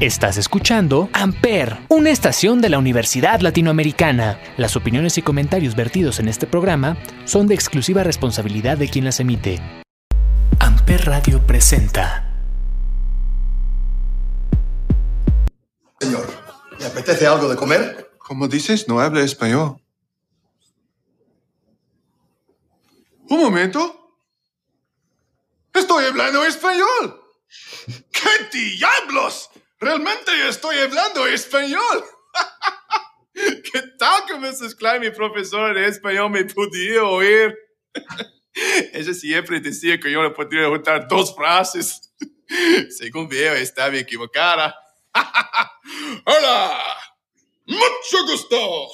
Estás 0.00 0.38
escuchando 0.38 1.10
Amper, 1.12 1.76
una 1.90 2.08
estación 2.08 2.62
de 2.62 2.70
la 2.70 2.78
Universidad 2.78 3.40
Latinoamericana. 3.40 4.40
Las 4.56 4.74
opiniones 4.74 5.18
y 5.18 5.22
comentarios 5.22 5.76
vertidos 5.76 6.20
en 6.20 6.28
este 6.28 6.46
programa 6.46 6.96
son 7.26 7.46
de 7.46 7.54
exclusiva 7.54 8.02
responsabilidad 8.02 8.78
de 8.78 8.88
quien 8.88 9.04
las 9.04 9.20
emite. 9.20 9.60
Amper 10.58 11.04
Radio 11.04 11.46
presenta. 11.46 12.26
Señor, 16.00 16.32
¿le 16.78 16.86
apetece 16.86 17.26
algo 17.26 17.50
de 17.50 17.56
comer? 17.56 18.12
¿Cómo 18.16 18.48
dices? 18.48 18.88
No 18.88 19.00
habla 19.00 19.20
español. 19.20 19.82
Un 23.28 23.38
momento. 23.38 24.16
Estoy 25.74 26.06
hablando 26.06 26.42
español. 26.46 27.22
¿Qué 28.10 28.58
diablos? 28.58 29.49
Realmente 29.80 30.30
estoy 30.46 30.76
hablando 30.76 31.26
español. 31.26 32.04
¿Qué 33.32 33.82
tal 33.98 34.26
que 34.26 34.34
Mrs. 34.34 34.74
Klein, 34.74 35.00
mi 35.00 35.10
profesor 35.10 35.74
de 35.74 35.86
español, 35.86 36.30
me 36.30 36.44
podía 36.44 37.02
oír? 37.02 37.56
Ella 38.92 39.14
siempre 39.14 39.58
decía 39.58 39.98
que 39.98 40.12
yo 40.12 40.22
le 40.22 40.30
podría 40.30 40.68
juntar 40.68 41.08
dos 41.08 41.34
frases. 41.34 42.12
Según 42.90 43.26
veo, 43.26 43.54
estaba 43.54 43.96
equivocada. 43.96 44.76
Hola, 46.26 46.96
mucho 47.64 48.26
gusto. 48.26 48.90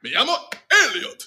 Me 0.00 0.08
llamo 0.08 0.38
Elliot. 0.86 1.22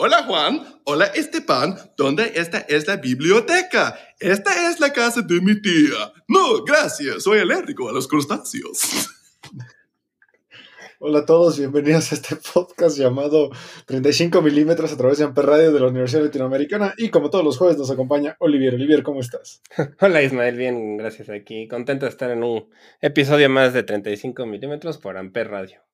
Hola 0.00 0.24
Juan, 0.24 0.80
hola 0.84 1.06
Esteban, 1.06 1.76
¿dónde 1.96 2.32
esta 2.36 2.58
es 2.68 2.86
la 2.86 2.96
biblioteca? 2.96 3.98
Esta 4.20 4.68
es 4.68 4.80
la 4.80 4.92
casa 4.92 5.22
de 5.22 5.40
mi 5.40 5.62
tía. 5.62 6.12
No, 6.26 6.64
gracias, 6.64 7.22
soy 7.22 7.38
alérgico 7.38 7.88
a 7.88 7.92
los 7.92 8.08
crustáceos. 8.08 9.08
Hola 10.98 11.20
a 11.20 11.24
todos, 11.24 11.56
bienvenidos 11.56 12.10
a 12.10 12.16
este 12.16 12.34
podcast 12.52 12.98
llamado 12.98 13.50
35 13.86 14.42
milímetros 14.42 14.92
a 14.92 14.96
través 14.96 15.18
de 15.18 15.24
Amper 15.24 15.46
Radio 15.46 15.72
de 15.72 15.78
la 15.78 15.86
Universidad 15.86 16.24
Latinoamericana 16.24 16.94
y 16.98 17.10
como 17.10 17.30
todos 17.30 17.44
los 17.44 17.58
jueves 17.58 17.78
nos 17.78 17.92
acompaña 17.92 18.34
Olivier. 18.40 18.74
Olivier, 18.74 19.04
¿cómo 19.04 19.20
estás? 19.20 19.62
Hola 20.00 20.20
Ismael, 20.20 20.56
bien, 20.56 20.96
gracias 20.96 21.30
aquí. 21.30 21.68
Contento 21.68 22.06
de 22.06 22.10
estar 22.10 22.32
en 22.32 22.42
un 22.42 22.68
episodio 23.00 23.48
más 23.48 23.72
de 23.72 23.84
35 23.84 24.46
milímetros 24.46 24.98
por 24.98 25.16
Amper 25.16 25.48
Radio. 25.48 25.87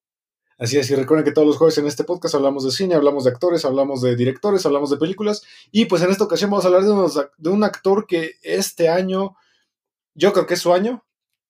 Así 0.59 0.79
es, 0.79 0.89
y 0.91 0.95
recuerden 0.95 1.25
que 1.25 1.33
todos 1.33 1.47
los 1.47 1.57
jueves 1.57 1.79
en 1.79 1.87
este 1.87 2.05
podcast 2.05 2.35
hablamos 2.35 2.65
de 2.65 2.71
cine, 2.71 2.95
hablamos 2.95 3.25
de 3.25 3.31
actores, 3.31 3.65
hablamos 3.65 4.03
de 4.03 4.15
directores, 4.15 4.65
hablamos 4.67 4.91
de 4.91 4.97
películas. 4.97 5.43
Y 5.73 5.87
pues 5.87 6.03
en 6.03 6.11
esta 6.11 6.25
ocasión 6.25 6.51
vamos 6.51 6.65
a 6.65 6.69
hablar 6.69 6.85
de, 6.85 7.27
de 7.37 7.51
un 7.51 7.65
actor 7.65 8.07
que 8.07 8.33
este 8.43 8.89
año, 8.89 9.37
yo 10.15 10.33
creo 10.33 10.47
que 10.47 10.55
es 10.55 10.61
su 10.61 10.73
año, 10.73 11.05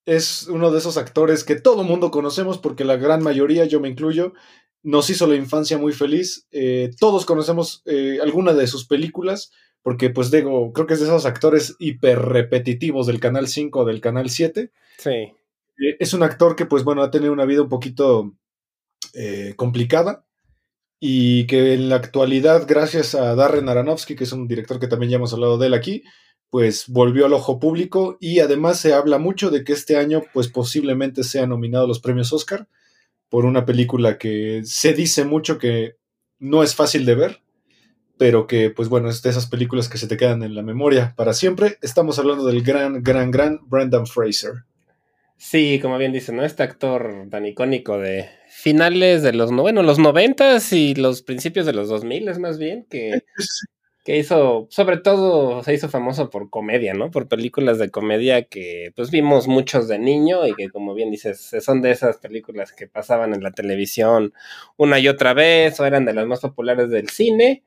es 0.07 0.49
uno 0.49 0.71
de 0.71 0.79
esos 0.79 0.97
actores 0.97 1.45
que 1.45 1.57
todo 1.57 1.85
mundo 1.85 2.11
conocemos 2.11 2.59
porque 2.59 2.85
la 2.85 2.97
gran 2.97 3.23
mayoría, 3.23 3.65
yo 3.65 3.81
me 3.81 3.89
incluyo, 3.89 4.33
nos 4.83 5.09
hizo 5.11 5.27
la 5.27 5.37
infancia 5.37 5.79
muy 5.79 5.93
feliz. 5.93 6.47
Eh, 6.51 6.91
todos 6.99 7.27
conocemos 7.27 7.83
eh, 7.87 8.19
alguna 8.23 8.53
de 8.53 8.67
sus 8.67 8.87
películas 8.87 9.51
porque 9.85 10.09
pues 10.09 10.31
digo, 10.31 10.73
creo 10.73 10.87
que 10.87 10.95
es 10.95 11.01
de 11.01 11.07
esos 11.07 11.27
actores 11.27 11.77
hiper 11.79 12.19
repetitivos 12.19 13.07
del 13.07 13.21
Canal 13.21 13.49
5 13.49 13.81
o 13.81 13.85
del 13.85 14.01
Canal 14.01 14.31
7. 14.31 14.71
Sí. 14.97 15.11
Eh, 15.11 15.97
es 15.99 16.15
un 16.15 16.23
actor 16.23 16.57
que 16.57 16.65
pues 16.65 16.85
bueno, 16.85 17.03
ha 17.03 17.11
tenido 17.11 17.35
una 17.35 17.45
vida 17.45 17.61
un 17.61 17.69
poquito 17.69 18.35
eh, 19.15 19.55
complicada 19.57 20.25
y 21.01 21.47
que 21.47 21.75
en 21.75 21.89
la 21.89 21.97
actualidad, 21.97 22.65
gracias 22.67 23.15
a 23.15 23.35
Darren 23.35 23.69
Aronofsky, 23.69 24.17
que 24.17 24.25
es 24.25 24.33
un 24.33 24.49
director 24.49 24.81
que 24.81 24.89
también 24.89 25.11
ya 25.11 25.17
hemos 25.17 25.33
hablado 25.33 25.59
de 25.59 25.67
él 25.67 25.75
aquí, 25.75 26.03
pues 26.51 26.87
volvió 26.89 27.27
al 27.27 27.33
ojo 27.33 27.59
público 27.59 28.17
y 28.21 28.41
además 28.41 28.79
se 28.79 28.95
habla 28.95 29.19
mucho 29.19 29.51
de 29.51 29.65
que 29.65 29.73
este 29.73 29.97
año 29.97 30.23
pues 30.33 30.49
posiblemente 30.49 31.25
sea 31.25 31.47
nominado 31.47 31.85
a 31.85 31.89
los 31.89 32.01
premios 32.01 32.33
Oscar 32.33 32.69
por 33.29 33.45
una 33.45 33.67
película 33.67 34.19
que 34.19 34.63
se 34.65 34.93
dice 34.95 35.25
mucho 35.25 35.59
que 35.59 35.97
no 36.39 36.63
es 36.63 36.75
fácil 36.75 37.05
de 37.05 37.17
ver, 37.17 37.41
pero 38.17 38.47
que 38.47 38.71
pues 38.71 38.89
bueno, 38.89 39.09
es 39.09 39.21
de 39.23 39.31
esas 39.31 39.47
películas 39.47 39.89
que 39.89 39.99
se 39.99 40.07
te 40.07 40.17
quedan 40.17 40.43
en 40.43 40.55
la 40.55 40.63
memoria 40.63 41.15
para 41.17 41.35
siempre. 41.35 41.79
Estamos 41.83 42.19
hablando 42.19 42.47
del 42.47 42.63
gran, 42.63 43.03
gran, 43.03 43.31
gran 43.31 43.61
Brendan 43.67 44.07
Fraser. 44.07 44.65
Sí, 45.37 45.81
como 45.83 45.99
bien 45.99 46.13
dice, 46.13 46.33
¿no? 46.33 46.45
Este 46.45 46.63
actor 46.63 47.27
tan 47.31 47.45
icónico 47.45 47.99
de 47.99 48.31
finales 48.65 49.23
de 49.23 49.35
los, 49.35 49.53
bueno, 49.53 49.83
los 49.83 49.99
noventas 49.99 50.73
y 50.73 50.95
los 50.95 51.21
principios 51.21 51.67
de 51.67 51.75
los 51.75 51.91
dos 51.91 52.03
es 52.03 52.39
más 52.39 52.57
bien, 52.57 52.87
que, 52.89 53.23
que 54.07 54.17
hizo, 54.17 54.69
sobre 54.71 54.97
todo 54.97 55.63
se 55.63 55.75
hizo 55.75 55.91
famoso 55.91 56.31
por 56.31 56.49
comedia, 56.49 56.95
¿no? 56.95 57.11
Por 57.11 57.29
películas 57.29 57.79
de 57.79 57.91
comedia 57.91 58.45
que 58.45 58.91
pues 58.97 59.11
vimos 59.11 59.49
muchos 59.49 59.87
de 59.87 59.99
niño 59.99 60.47
y 60.47 60.55
que 60.55 60.71
como 60.71 60.95
bien 60.95 61.11
dices, 61.11 61.55
son 61.61 61.83
de 61.83 61.91
esas 61.91 62.17
películas 62.17 62.73
que 62.73 62.87
pasaban 62.87 63.35
en 63.35 63.43
la 63.43 63.53
televisión 63.53 64.33
una 64.79 64.99
y 64.99 65.09
otra 65.09 65.35
vez 65.35 65.79
o 65.79 65.85
eran 65.85 66.07
de 66.07 66.15
las 66.15 66.27
más 66.27 66.41
populares 66.41 66.89
del 66.89 67.11
cine. 67.11 67.65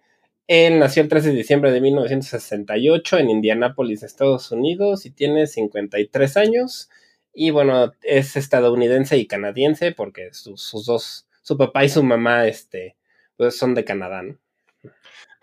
Él 0.47 0.79
nació 0.79 1.03
el 1.03 1.09
13 1.09 1.29
de 1.29 1.35
diciembre 1.35 1.71
de 1.71 1.79
1968 1.79 3.19
en 3.19 3.29
Indianápolis, 3.29 4.01
Estados 4.01 4.51
Unidos 4.51 5.05
y 5.05 5.11
tiene 5.11 5.45
53 5.45 6.37
años. 6.37 6.89
Y 7.39 7.51
bueno, 7.51 7.93
es 8.01 8.35
estadounidense 8.35 9.15
y 9.15 9.27
canadiense 9.27 9.91
porque 9.91 10.33
sus, 10.33 10.71
dos, 10.87 11.27
su 11.43 11.55
papá 11.55 11.85
y 11.85 11.89
su 11.89 12.01
mamá, 12.01 12.47
este, 12.47 12.97
pues 13.35 13.55
son 13.55 13.75
de 13.75 13.85
Canadá, 13.85 14.23
¿no? 14.23 14.39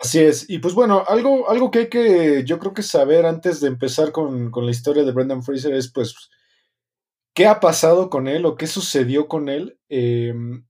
Así 0.01 0.19
es. 0.19 0.51
Y 0.51 0.59
pues 0.59 0.75
bueno, 0.75 1.05
algo, 1.07 1.49
algo 1.49 1.71
que 1.71 1.79
hay 1.79 1.89
que, 1.89 2.43
yo 2.45 2.59
creo 2.59 2.75
que 2.75 2.83
saber 2.83 3.27
antes 3.27 3.61
de 3.61 3.69
empezar 3.69 4.11
con, 4.11 4.51
la 4.53 4.71
historia 4.73 5.05
de 5.05 5.13
Brendan 5.13 5.45
Fraser 5.45 5.73
es 5.73 5.87
pues, 5.87 6.31
¿qué 7.33 7.47
ha 7.47 7.61
pasado 7.61 8.11
con 8.11 8.27
él 8.27 8.45
o 8.45 8.57
qué 8.57 8.67
sucedió 8.67 9.29
con 9.29 9.49
él? 9.49 9.79
Em, 9.89 10.67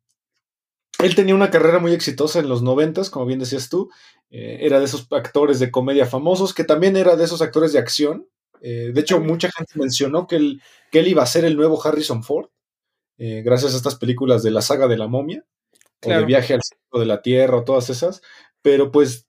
él 0.99 1.15
tenía 1.15 1.35
una 1.35 1.51
carrera 1.51 1.79
muy 1.79 1.95
exitosa 1.95 2.39
en 2.39 2.51
los 2.51 2.61
noventas, 2.61 3.09
como 3.09 3.25
bien 3.25 3.39
decías 3.39 3.71
tú. 3.71 3.91
Eh, 4.29 4.59
era 4.61 4.79
de 4.79 4.85
esos 4.85 5.07
actores 5.11 5.59
de 5.59 5.71
comedia 5.71 6.05
famosos, 6.05 6.53
que 6.53 6.65
también 6.65 6.99
era 6.99 7.17
de 7.17 7.25
esos 7.25 7.41
actores 7.41 7.73
de 7.73 7.79
acción. 7.79 8.29
Eh, 8.67 8.93
de 8.95 9.01
hecho, 9.03 9.21
mucha 9.21 9.51
gente 9.53 9.75
mencionó 9.79 10.27
que 10.27 10.37
él, 10.37 10.63
que 10.91 11.01
él 11.01 11.09
iba 11.09 11.23
a 11.23 11.27
ser 11.27 11.45
el 11.45 11.55
nuevo 11.55 11.79
Harrison 11.85 12.25
Ford, 12.25 12.49
eh, 13.19 13.43
gracias 13.45 13.75
a 13.75 13.77
estas 13.77 13.97
películas 13.97 14.43
de 14.43 14.51
la 14.51 14.63
saga 14.63 14.89
de 14.89 14.97
la 14.97 15.07
momia, 15.07 15.45
o 16.03 16.09
de 16.09 16.25
Viaje 16.25 16.55
al 16.55 16.63
Centro 16.63 16.99
de 16.99 17.05
la 17.05 17.21
Tierra, 17.21 17.59
o 17.59 17.65
todas 17.65 17.91
esas. 17.91 18.23
Pero 18.63 18.91
pues, 18.91 19.29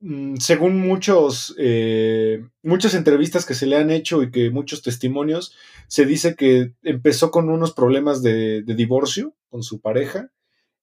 mm, 0.00 0.36
según 0.36 0.78
muchos, 0.78 1.54
eh, 1.56 2.44
muchas 2.62 2.92
entrevistas 2.92 3.46
que 3.46 3.54
se 3.54 3.64
le 3.64 3.76
han 3.76 3.90
hecho 3.90 4.22
y 4.22 4.30
que 4.30 4.50
muchos 4.50 4.82
testimonios, 4.82 5.56
se 5.88 6.04
dice 6.04 6.36
que 6.36 6.74
empezó 6.82 7.30
con 7.30 7.48
unos 7.48 7.72
problemas 7.72 8.22
de, 8.22 8.62
divorcio 8.62 9.34
con 9.48 9.62
su 9.62 9.80
pareja 9.80 10.30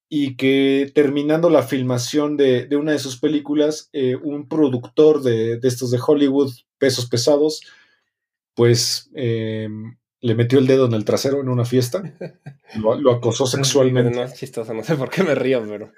y 0.10 0.36
que 0.36 0.92
terminando 0.96 1.52
la 1.52 1.62
filmación 1.62 2.38
de, 2.38 2.68
una 2.76 2.94
de 2.94 3.00
sus 3.00 3.20
películas, 3.20 3.92
un 4.24 4.48
productor 4.48 5.22
de, 5.22 5.60
de, 5.60 5.68
estos 5.68 5.92
de 5.92 6.00
Hollywood, 6.04 6.52
pesos 6.80 7.08
pesados, 7.08 7.62
pues 8.56 9.10
em, 9.16 9.98
le 10.22 10.36
metió 10.36 10.60
el 10.60 10.68
dedo 10.68 10.86
en 10.86 10.94
el 10.94 11.06
trasero 11.06 11.42
en 11.42 11.50
una 11.50 11.66
fiesta, 11.66 12.04
lo, 12.80 13.12
acosó 13.12 13.46
sexualmente. 13.46 14.16
No 14.16 14.24
es 14.24 14.34
chistoso, 14.34 14.74
no 14.74 14.84
sé 14.84 14.96
por 14.96 15.10
qué 15.10 15.24
me 15.24 15.36
río, 15.36 15.64
pero... 15.68 15.92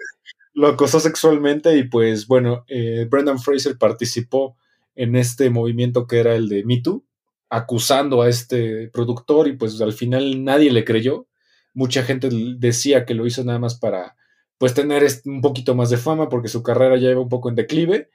Lo 0.53 0.69
acosó 0.69 0.99
sexualmente 0.99 1.77
y 1.77 1.83
pues 1.83 2.27
bueno, 2.27 2.63
eh, 2.69 3.05
Brendan 3.09 3.39
Fraser 3.39 3.77
participó 3.77 4.55
en 4.95 5.17
este 5.17 5.49
movimiento 5.49 6.07
que 6.07 6.19
era 6.19 6.35
el 6.35 6.47
de 6.47 6.63
Me 6.63 6.81
Too, 6.81 7.05
acusando 7.49 8.21
a 8.21 8.29
este 8.29 8.88
productor 8.88 9.49
y 9.49 9.53
pues 9.57 9.79
al 9.81 9.94
final 9.94 10.44
nadie 10.44 10.71
le 10.71 10.85
creyó. 10.85 11.27
Mucha 11.73 12.03
gente 12.03 12.29
decía 12.57 13.05
que 13.05 13.13
lo 13.13 13.27
hizo 13.27 13.44
nada 13.44 13.59
más 13.59 13.75
para 13.75 14.15
pues 14.57 14.73
tener 14.73 15.05
un 15.25 15.41
poquito 15.41 15.75
más 15.75 15.89
de 15.89 15.97
fama 15.97 16.29
porque 16.29 16.47
su 16.47 16.63
carrera 16.63 16.97
ya 16.97 17.09
iba 17.09 17.21
un 17.21 17.29
poco 17.29 17.49
en 17.49 17.55
declive 17.55 18.09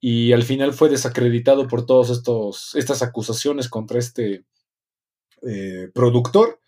y 0.00 0.32
al 0.32 0.42
final 0.42 0.72
fue 0.72 0.88
desacreditado 0.88 1.68
por 1.68 1.86
todas 1.86 2.10
estas 2.74 3.02
acusaciones 3.02 3.68
contra 3.68 3.98
este 3.98 4.44
eh, 5.42 5.90
productor. 5.94 6.60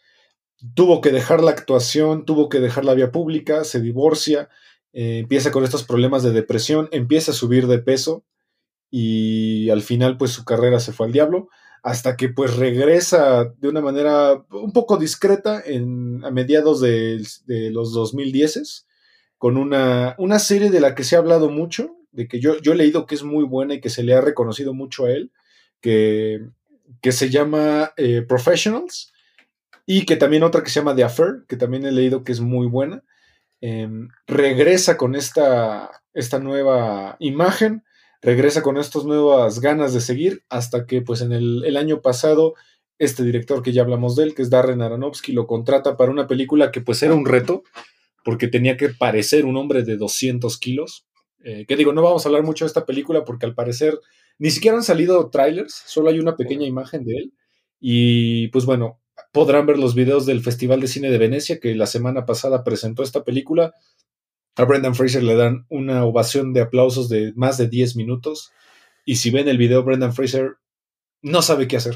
Tuvo 0.74 1.00
que 1.00 1.10
dejar 1.10 1.42
la 1.42 1.52
actuación, 1.52 2.24
tuvo 2.24 2.48
que 2.48 2.60
dejar 2.60 2.84
la 2.84 2.94
vía 2.94 3.12
pública, 3.12 3.64
se 3.64 3.80
divorcia, 3.80 4.48
eh, 4.92 5.18
empieza 5.18 5.50
con 5.50 5.64
estos 5.64 5.84
problemas 5.84 6.22
de 6.22 6.32
depresión, 6.32 6.88
empieza 6.90 7.32
a 7.32 7.34
subir 7.34 7.66
de 7.66 7.78
peso 7.78 8.24
y 8.90 9.68
al 9.70 9.82
final 9.82 10.16
pues 10.16 10.32
su 10.32 10.44
carrera 10.44 10.80
se 10.80 10.92
fue 10.92 11.06
al 11.06 11.12
diablo 11.12 11.48
hasta 11.82 12.16
que 12.16 12.28
pues 12.28 12.56
regresa 12.56 13.44
de 13.44 13.68
una 13.68 13.80
manera 13.80 14.44
un 14.50 14.72
poco 14.72 14.96
discreta 14.96 15.62
en, 15.64 16.24
a 16.24 16.30
mediados 16.30 16.80
de, 16.80 17.22
los 17.46 17.92
2010 17.92 18.86
con 19.36 19.56
una, 19.56 20.14
una 20.18 20.38
serie 20.38 20.70
de 20.70 20.80
la 20.80 20.94
que 20.94 21.04
se 21.04 21.14
ha 21.14 21.20
hablado 21.20 21.48
mucho, 21.48 21.97
de 22.12 22.28
que 22.28 22.40
yo, 22.40 22.60
yo 22.60 22.72
he 22.72 22.76
leído 22.76 23.06
que 23.06 23.14
es 23.14 23.22
muy 23.22 23.44
buena 23.44 23.74
y 23.74 23.80
que 23.80 23.90
se 23.90 24.02
le 24.02 24.14
ha 24.14 24.20
reconocido 24.20 24.74
mucho 24.74 25.04
a 25.04 25.10
él, 25.10 25.32
que, 25.80 26.40
que 27.00 27.12
se 27.12 27.30
llama 27.30 27.92
eh, 27.96 28.22
Professionals, 28.22 29.12
y 29.86 30.04
que 30.04 30.16
también 30.16 30.42
otra 30.42 30.62
que 30.62 30.70
se 30.70 30.80
llama 30.80 30.94
The 30.94 31.04
Affair, 31.04 31.44
que 31.48 31.56
también 31.56 31.86
he 31.86 31.92
leído 31.92 32.22
que 32.22 32.32
es 32.32 32.40
muy 32.40 32.66
buena. 32.66 33.02
Em, 33.60 34.08
regresa 34.26 34.96
con 34.96 35.14
esta, 35.14 35.90
esta 36.12 36.38
nueva 36.38 37.16
imagen, 37.20 37.84
regresa 38.20 38.62
con 38.62 38.76
estas 38.76 39.04
nuevas 39.04 39.60
ganas 39.60 39.94
de 39.94 40.00
seguir, 40.00 40.44
hasta 40.48 40.86
que 40.86 41.00
pues 41.00 41.22
en 41.22 41.32
el, 41.32 41.64
el 41.64 41.76
año 41.76 42.02
pasado 42.02 42.54
este 42.98 43.22
director 43.22 43.62
que 43.62 43.72
ya 43.72 43.82
hablamos 43.82 44.16
de 44.16 44.24
él, 44.24 44.34
que 44.34 44.42
es 44.42 44.50
Darren 44.50 44.82
Aronofsky, 44.82 45.32
lo 45.32 45.46
contrata 45.46 45.96
para 45.96 46.10
una 46.10 46.26
película 46.26 46.70
que 46.70 46.80
pues 46.80 47.02
era 47.02 47.14
un 47.14 47.26
reto, 47.26 47.62
porque 48.24 48.48
tenía 48.48 48.76
que 48.76 48.90
parecer 48.90 49.44
un 49.44 49.56
hombre 49.56 49.84
de 49.84 49.96
200 49.96 50.58
kilos. 50.58 51.06
Eh, 51.48 51.64
que 51.66 51.76
digo, 51.76 51.94
no 51.94 52.02
vamos 52.02 52.26
a 52.26 52.28
hablar 52.28 52.42
mucho 52.42 52.66
de 52.66 52.68
esta 52.68 52.84
película 52.84 53.24
porque 53.24 53.46
al 53.46 53.54
parecer 53.54 53.98
ni 54.38 54.50
siquiera 54.50 54.76
han 54.76 54.82
salido 54.82 55.30
trailers, 55.30 55.82
solo 55.86 56.10
hay 56.10 56.18
una 56.18 56.36
pequeña 56.36 56.66
imagen 56.66 57.06
de 57.06 57.16
él. 57.16 57.32
Y 57.80 58.48
pues 58.48 58.66
bueno, 58.66 59.00
podrán 59.32 59.64
ver 59.64 59.78
los 59.78 59.94
videos 59.94 60.26
del 60.26 60.42
Festival 60.42 60.82
de 60.82 60.88
Cine 60.88 61.10
de 61.10 61.16
Venecia, 61.16 61.58
que 61.58 61.74
la 61.74 61.86
semana 61.86 62.26
pasada 62.26 62.64
presentó 62.64 63.02
esta 63.02 63.24
película. 63.24 63.72
A 64.56 64.64
Brendan 64.66 64.94
Fraser 64.94 65.22
le 65.22 65.36
dan 65.36 65.64
una 65.70 66.04
ovación 66.04 66.52
de 66.52 66.60
aplausos 66.60 67.08
de 67.08 67.32
más 67.34 67.56
de 67.56 67.66
10 67.66 67.96
minutos. 67.96 68.52
Y 69.06 69.16
si 69.16 69.30
ven 69.30 69.48
el 69.48 69.56
video, 69.56 69.82
Brendan 69.82 70.12
Fraser 70.12 70.56
no 71.22 71.40
sabe 71.40 71.66
qué 71.66 71.78
hacer. 71.78 71.94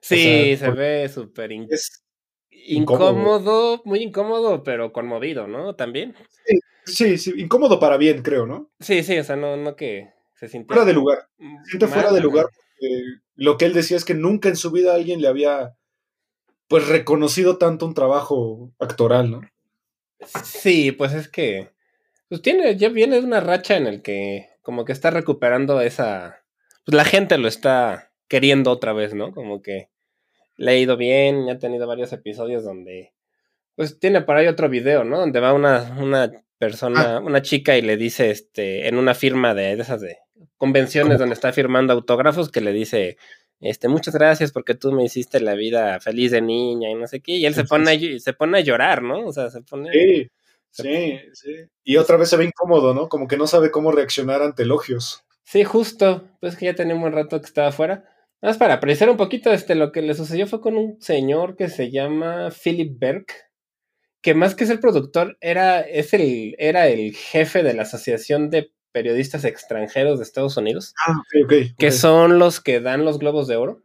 Sí, 0.00 0.56
se 0.56 0.70
ve 0.72 1.08
súper 1.08 1.52
incómodo, 2.50 3.80
muy 3.84 4.02
incómodo, 4.02 4.64
pero 4.64 4.92
conmovido, 4.92 5.46
¿no? 5.46 5.76
También. 5.76 6.16
Sí, 6.44 6.58
sí, 6.86 7.16
incómodo 7.36 7.78
para 7.78 7.96
bien, 7.96 8.22
creo, 8.22 8.46
¿no? 8.46 8.70
Sí, 8.80 9.02
sí, 9.02 9.18
o 9.18 9.24
sea, 9.24 9.36
no, 9.36 9.56
no 9.56 9.76
que 9.76 10.10
se 10.34 10.48
sintiera. 10.48 10.82
Fuera 10.82 10.86
de 10.86 10.94
lugar. 10.94 11.28
siente 11.64 11.86
fuera 11.86 12.12
de 12.12 12.20
lugar. 12.20 12.46
lo 13.34 13.58
que 13.58 13.66
él 13.66 13.72
decía 13.72 13.96
es 13.96 14.04
que 14.04 14.14
nunca 14.14 14.48
en 14.48 14.56
su 14.56 14.70
vida 14.70 14.94
alguien 14.94 15.20
le 15.20 15.28
había, 15.28 15.76
pues, 16.68 16.88
reconocido 16.88 17.58
tanto 17.58 17.86
un 17.86 17.94
trabajo 17.94 18.72
actoral, 18.78 19.30
¿no? 19.30 19.40
Sí, 20.44 20.92
pues 20.92 21.12
es 21.12 21.28
que. 21.28 21.70
Pues 22.28 22.42
tiene, 22.42 22.76
ya 22.76 22.88
viene 22.88 23.20
una 23.20 23.40
racha 23.40 23.76
en 23.76 23.86
el 23.86 24.02
que 24.02 24.48
como 24.62 24.84
que 24.84 24.92
está 24.92 25.10
recuperando 25.10 25.80
esa. 25.80 26.42
Pues 26.84 26.96
la 26.96 27.04
gente 27.04 27.38
lo 27.38 27.48
está 27.48 28.12
queriendo 28.28 28.70
otra 28.70 28.92
vez, 28.92 29.14
¿no? 29.14 29.32
Como 29.32 29.62
que 29.62 29.90
le 30.56 30.70
ha 30.72 30.76
ido 30.76 30.96
bien, 30.96 31.48
ha 31.48 31.58
tenido 31.58 31.86
varios 31.86 32.12
episodios 32.12 32.64
donde, 32.64 33.12
pues 33.74 33.98
tiene 33.98 34.22
por 34.22 34.36
ahí 34.36 34.46
otro 34.46 34.68
video, 34.68 35.04
¿no? 35.04 35.18
Donde 35.18 35.40
va 35.40 35.52
una, 35.52 35.96
una 36.00 36.32
persona, 36.58 37.16
ah. 37.16 37.20
una 37.20 37.42
chica 37.42 37.76
y 37.76 37.82
le 37.82 37.96
dice, 37.96 38.30
este, 38.30 38.88
en 38.88 38.96
una 38.96 39.14
firma 39.14 39.54
de, 39.54 39.72
esas 39.72 40.00
de 40.00 40.18
convenciones 40.56 41.18
donde 41.18 41.34
está 41.34 41.52
firmando 41.52 41.92
autógrafos, 41.92 42.50
que 42.50 42.60
le 42.60 42.72
dice, 42.72 43.16
este, 43.60 43.88
muchas 43.88 44.14
gracias 44.14 44.52
porque 44.52 44.74
tú 44.74 44.92
me 44.92 45.04
hiciste 45.04 45.40
la 45.40 45.54
vida 45.54 45.98
feliz 46.00 46.30
de 46.30 46.42
niña 46.42 46.90
y 46.90 46.94
no 46.94 47.06
sé 47.06 47.20
qué, 47.20 47.32
y 47.32 47.46
él 47.46 47.54
se 47.54 47.64
pone, 47.64 47.90
a, 47.92 48.18
se 48.20 48.32
pone 48.32 48.58
a 48.58 48.62
llorar, 48.62 49.02
¿no? 49.02 49.26
O 49.26 49.32
sea, 49.32 49.50
se 49.50 49.62
pone... 49.62 49.90
Sí, 49.92 50.30
sí, 50.70 51.18
sí. 51.32 51.54
Y 51.84 51.96
otra 51.96 52.16
vez 52.16 52.28
se 52.28 52.36
ve 52.36 52.44
incómodo, 52.44 52.94
¿no? 52.94 53.08
Como 53.08 53.28
que 53.28 53.36
no 53.36 53.46
sabe 53.46 53.70
cómo 53.70 53.92
reaccionar 53.92 54.42
ante 54.42 54.64
elogios. 54.64 55.24
Sí, 55.42 55.64
justo, 55.64 56.28
pues 56.40 56.56
que 56.56 56.66
ya 56.66 56.74
tenía 56.74 56.94
un 56.94 57.00
buen 57.00 57.12
rato 57.12 57.40
que 57.40 57.46
estaba 57.46 57.68
afuera. 57.68 58.04
Más 58.42 58.58
para 58.58 58.74
apreciar 58.74 59.08
un 59.08 59.16
poquito, 59.16 59.52
este, 59.52 59.74
lo 59.74 59.92
que 59.92 60.02
le 60.02 60.14
sucedió 60.14 60.46
fue 60.46 60.60
con 60.60 60.76
un 60.76 61.00
señor 61.00 61.56
que 61.56 61.68
se 61.68 61.90
llama 61.90 62.50
Philip 62.50 62.98
Berg, 62.98 63.26
que 64.26 64.34
más 64.34 64.56
que 64.56 64.66
ser 64.66 64.80
productor, 64.80 65.38
era, 65.40 65.78
es 65.82 66.12
el, 66.12 66.56
era 66.58 66.88
el 66.88 67.14
jefe 67.14 67.62
de 67.62 67.74
la 67.74 67.82
Asociación 67.82 68.50
de 68.50 68.72
Periodistas 68.90 69.44
Extranjeros 69.44 70.18
de 70.18 70.24
Estados 70.24 70.56
Unidos. 70.56 70.94
Ah, 71.06 71.14
Que 71.78 71.92
son 71.92 72.40
los 72.40 72.60
que 72.60 72.80
dan 72.80 73.04
los 73.04 73.20
globos 73.20 73.46
de 73.46 73.54
oro. 73.54 73.84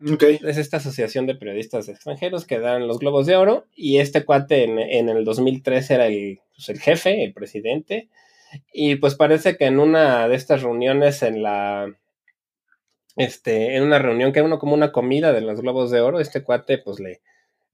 Es 0.00 0.56
esta 0.56 0.78
asociación 0.78 1.26
de 1.26 1.36
periodistas 1.36 1.88
extranjeros 1.88 2.44
que 2.44 2.58
dan 2.58 2.88
los 2.88 2.98
globos 2.98 3.26
de 3.26 3.36
oro. 3.36 3.68
Y 3.76 3.98
este 3.98 4.24
cuate 4.24 4.64
en, 4.64 4.80
en 4.80 5.08
el 5.10 5.24
2003 5.24 5.90
era 5.92 6.08
el, 6.08 6.40
pues, 6.56 6.68
el 6.68 6.80
jefe, 6.80 7.22
el 7.22 7.32
presidente. 7.32 8.08
Y 8.72 8.96
pues 8.96 9.14
parece 9.14 9.56
que 9.56 9.66
en 9.66 9.78
una 9.78 10.26
de 10.26 10.34
estas 10.34 10.62
reuniones 10.62 11.22
en 11.22 11.44
la 11.44 11.86
este, 13.14 13.76
en 13.76 13.84
una 13.84 14.00
reunión 14.00 14.32
que 14.32 14.40
era 14.40 14.46
uno 14.46 14.58
como 14.58 14.74
una 14.74 14.90
comida 14.90 15.32
de 15.32 15.42
los 15.42 15.60
globos 15.60 15.92
de 15.92 16.00
oro, 16.00 16.18
este 16.18 16.42
cuate 16.42 16.78
pues 16.78 16.98
le, 16.98 17.20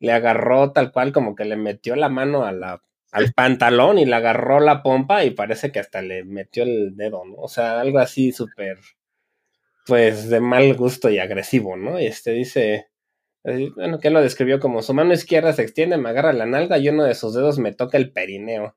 le 0.02 0.12
agarró 0.12 0.72
tal 0.72 0.90
cual 0.90 1.12
como 1.12 1.36
que 1.36 1.44
le 1.44 1.56
metió 1.56 1.94
la 1.94 2.08
mano 2.08 2.44
a 2.44 2.50
la, 2.50 2.82
al 3.12 3.32
pantalón 3.32 4.00
y 4.00 4.04
le 4.04 4.16
agarró 4.16 4.58
la 4.58 4.82
pompa 4.82 5.24
y 5.24 5.30
parece 5.30 5.70
que 5.70 5.78
hasta 5.78 6.02
le 6.02 6.24
metió 6.24 6.64
el 6.64 6.96
dedo, 6.96 7.24
¿no? 7.24 7.36
O 7.36 7.48
sea, 7.48 7.80
algo 7.80 8.00
así 8.00 8.32
súper, 8.32 8.78
pues 9.86 10.28
de 10.28 10.40
mal 10.40 10.74
gusto 10.74 11.08
y 11.08 11.20
agresivo, 11.20 11.76
¿no? 11.76 12.00
Y 12.00 12.06
este 12.06 12.32
dice, 12.32 12.88
bueno, 13.76 14.00
que 14.00 14.10
lo 14.10 14.20
describió 14.20 14.58
como 14.58 14.82
su 14.82 14.92
mano 14.92 15.14
izquierda 15.14 15.52
se 15.52 15.62
extiende, 15.62 15.98
me 15.98 16.08
agarra 16.08 16.32
la 16.32 16.46
nalga 16.46 16.78
y 16.78 16.88
uno 16.88 17.04
de 17.04 17.14
sus 17.14 17.32
dedos 17.32 17.60
me 17.60 17.72
toca 17.72 17.96
el 17.96 18.10
perineo. 18.10 18.76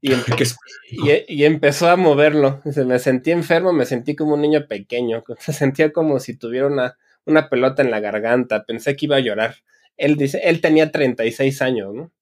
Y, 0.00 0.12
empezó 1.44 1.88
a 1.88 1.96
moverlo. 1.96 2.60
me 2.64 2.98
sentí 3.00 3.32
enfermo, 3.32 3.72
me 3.72 3.86
sentí 3.86 4.14
como 4.14 4.34
un 4.34 4.42
niño 4.42 4.68
pequeño. 4.68 5.24
Se 5.40 5.52
sentía 5.52 5.92
como 5.92 6.20
si 6.20 6.36
tuviera 6.36 6.68
una, 6.68 6.96
una 7.24 7.48
pelota 7.48 7.82
en 7.82 7.90
la 7.90 7.98
garganta. 7.98 8.64
Pensé 8.64 8.94
que 8.94 9.06
iba 9.06 9.16
a 9.16 9.20
llorar. 9.20 9.56
Él 9.96 10.16
dice, 10.16 10.40
él 10.44 10.60
tenía 10.60 10.90
36 10.90 11.62
años, 11.62 11.94
¿no? 11.94 12.12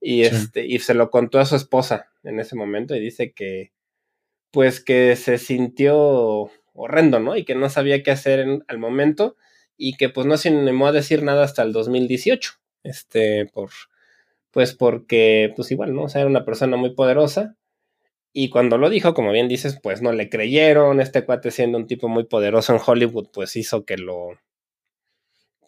Y, 0.00 0.22
este, 0.22 0.66
y 0.66 0.78
se 0.78 0.94
lo 0.94 1.10
contó 1.10 1.38
a 1.40 1.46
su 1.46 1.56
esposa 1.56 2.10
en 2.22 2.38
ese 2.38 2.54
momento 2.54 2.94
y 2.94 3.00
dice 3.00 3.32
que, 3.32 3.72
pues 4.50 4.82
que 4.82 5.16
se 5.16 5.38
sintió 5.38 6.50
horrendo, 6.74 7.18
¿no? 7.20 7.36
Y 7.36 7.44
que 7.44 7.54
no 7.54 7.68
sabía 7.68 8.02
qué 8.02 8.10
hacer 8.10 8.46
al 8.68 8.78
momento 8.78 9.36
y 9.76 9.96
que 9.96 10.08
pues 10.08 10.26
no 10.26 10.36
se 10.36 10.48
animó 10.48 10.86
a 10.86 10.92
decir 10.92 11.22
nada 11.22 11.44
hasta 11.44 11.62
el 11.62 11.72
2018, 11.72 12.52
este, 12.82 13.46
por, 13.46 13.70
pues 14.50 14.74
porque, 14.74 15.52
pues 15.56 15.70
igual, 15.70 15.94
¿no? 15.94 16.04
O 16.04 16.08
sea, 16.08 16.22
era 16.22 16.30
una 16.30 16.44
persona 16.44 16.76
muy 16.76 16.94
poderosa. 16.94 17.56
Y 18.32 18.50
cuando 18.50 18.78
lo 18.78 18.90
dijo, 18.90 19.14
como 19.14 19.32
bien 19.32 19.48
dices, 19.48 19.78
pues 19.82 20.02
no 20.02 20.12
le 20.12 20.28
creyeron. 20.28 21.00
Este 21.00 21.24
cuate 21.24 21.50
siendo 21.50 21.78
un 21.78 21.86
tipo 21.86 22.08
muy 22.08 22.24
poderoso 22.24 22.74
en 22.74 22.80
Hollywood, 22.84 23.28
pues 23.32 23.56
hizo 23.56 23.84
que 23.84 23.96
lo, 23.96 24.38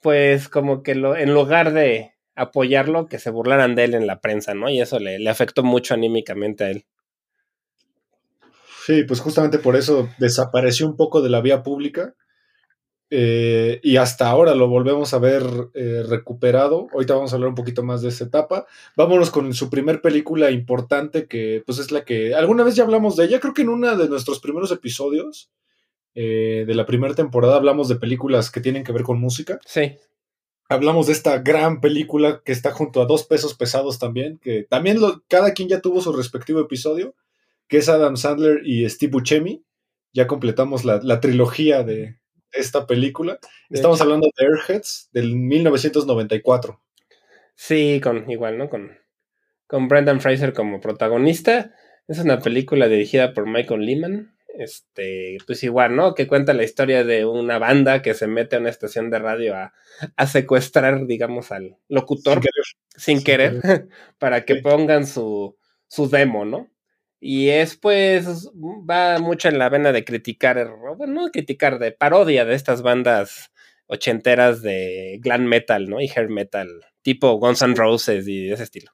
pues 0.02 0.48
como 0.48 0.82
que 0.82 0.94
lo, 0.94 1.16
en 1.16 1.32
lugar 1.34 1.72
de 1.72 2.12
apoyarlo, 2.34 3.06
que 3.06 3.18
se 3.18 3.30
burlaran 3.30 3.74
de 3.74 3.84
él 3.84 3.94
en 3.94 4.06
la 4.06 4.20
prensa, 4.20 4.54
¿no? 4.54 4.68
Y 4.70 4.80
eso 4.80 4.98
le, 4.98 5.18
le 5.18 5.30
afectó 5.30 5.62
mucho 5.62 5.94
anímicamente 5.94 6.64
a 6.64 6.70
él. 6.70 6.84
Sí, 8.86 9.04
pues 9.04 9.20
justamente 9.20 9.58
por 9.58 9.76
eso 9.76 10.08
desapareció 10.18 10.86
un 10.86 10.96
poco 10.96 11.20
de 11.20 11.28
la 11.28 11.40
vía 11.40 11.62
pública 11.62 12.14
eh, 13.10 13.80
y 13.82 13.96
hasta 13.96 14.28
ahora 14.28 14.54
lo 14.54 14.68
volvemos 14.68 15.14
a 15.14 15.18
ver 15.18 15.42
eh, 15.74 16.04
recuperado. 16.06 16.88
Ahorita 16.92 17.14
vamos 17.14 17.32
a 17.32 17.36
hablar 17.36 17.50
un 17.50 17.54
poquito 17.54 17.82
más 17.82 18.02
de 18.02 18.08
esa 18.08 18.24
etapa. 18.24 18.66
Vámonos 18.96 19.30
con 19.30 19.52
su 19.54 19.70
primer 19.70 20.02
película 20.02 20.50
importante, 20.50 21.26
que 21.26 21.62
pues 21.64 21.78
es 21.78 21.90
la 21.90 22.04
que 22.04 22.34
alguna 22.34 22.64
vez 22.64 22.76
ya 22.76 22.84
hablamos 22.84 23.16
de 23.16 23.24
ella. 23.24 23.40
Creo 23.40 23.54
que 23.54 23.62
en 23.62 23.70
uno 23.70 23.96
de 23.96 24.08
nuestros 24.08 24.40
primeros 24.40 24.70
episodios 24.72 25.50
eh, 26.20 26.64
de 26.66 26.74
la 26.74 26.86
primera 26.86 27.14
temporada 27.14 27.56
hablamos 27.56 27.88
de 27.88 27.96
películas 27.96 28.50
que 28.50 28.60
tienen 28.60 28.82
que 28.82 28.92
ver 28.92 29.02
con 29.02 29.20
música. 29.20 29.60
Sí. 29.64 29.96
Hablamos 30.68 31.06
de 31.06 31.12
esta 31.12 31.38
gran 31.38 31.80
película 31.80 32.42
que 32.44 32.52
está 32.52 32.72
junto 32.72 33.00
a 33.00 33.06
dos 33.06 33.24
pesos 33.24 33.54
pesados 33.54 33.98
también, 33.98 34.38
que 34.38 34.64
también 34.64 35.00
lo, 35.00 35.22
cada 35.28 35.52
quien 35.52 35.68
ya 35.68 35.80
tuvo 35.80 36.00
su 36.00 36.12
respectivo 36.12 36.60
episodio, 36.60 37.14
que 37.68 37.78
es 37.78 37.88
Adam 37.88 38.16
Sandler 38.16 38.60
y 38.64 38.88
Steve 38.90 39.12
Buscemi. 39.12 39.64
Ya 40.12 40.26
completamos 40.26 40.84
la 40.84 41.20
trilogía 41.20 41.84
de, 41.84 42.18
esta 42.52 42.86
película. 42.86 43.38
Estamos 43.70 44.00
hablando 44.00 44.28
de 44.36 44.46
Airheads 44.46 45.10
del 45.12 45.36
1994. 45.36 46.80
Sí, 47.54 48.00
con 48.02 48.30
igual, 48.30 48.58
¿no? 48.58 48.68
Con, 48.68 48.96
con 49.66 49.88
Brendan 49.88 50.20
Fraser 50.20 50.52
como 50.52 50.80
protagonista. 50.80 51.74
Es 52.06 52.18
una 52.18 52.38
película 52.38 52.88
dirigida 52.88 53.34
por 53.34 53.46
Michael 53.46 53.84
Lehman. 53.84 54.34
Este, 54.58 55.38
pues 55.46 55.62
igual, 55.62 55.94
¿no? 55.94 56.16
Que 56.16 56.26
cuenta 56.26 56.52
la 56.52 56.64
historia 56.64 57.04
de 57.04 57.24
una 57.24 57.60
banda 57.60 58.02
que 58.02 58.12
se 58.12 58.26
mete 58.26 58.56
a 58.56 58.58
una 58.58 58.70
estación 58.70 59.08
de 59.08 59.20
radio 59.20 59.54
a, 59.54 59.72
a 60.16 60.26
secuestrar, 60.26 61.06
digamos, 61.06 61.52
al 61.52 61.76
locutor 61.88 62.40
sin 62.96 63.22
querer, 63.22 63.60
para 64.18 64.44
que 64.44 64.56
pongan 64.56 65.06
su, 65.06 65.56
su 65.86 66.08
demo, 66.10 66.44
¿no? 66.44 66.68
Y 67.20 67.50
es 67.50 67.76
pues, 67.76 68.50
va 68.58 69.20
mucho 69.20 69.48
en 69.48 69.60
la 69.60 69.68
vena 69.68 69.92
de 69.92 70.04
criticar, 70.04 70.68
bueno, 70.96 71.22
no 71.22 71.30
criticar, 71.30 71.78
de 71.78 71.92
parodia 71.92 72.44
de 72.44 72.56
estas 72.56 72.82
bandas 72.82 73.52
ochenteras 73.86 74.60
de 74.60 75.20
glam 75.22 75.44
metal, 75.44 75.88
¿no? 75.88 76.00
Y 76.00 76.08
hair 76.08 76.30
metal, 76.30 76.68
tipo 77.02 77.34
Guns 77.34 77.62
N' 77.62 77.76
Roses 77.76 78.26
y 78.26 78.46
de 78.46 78.54
ese 78.54 78.64
estilo. 78.64 78.90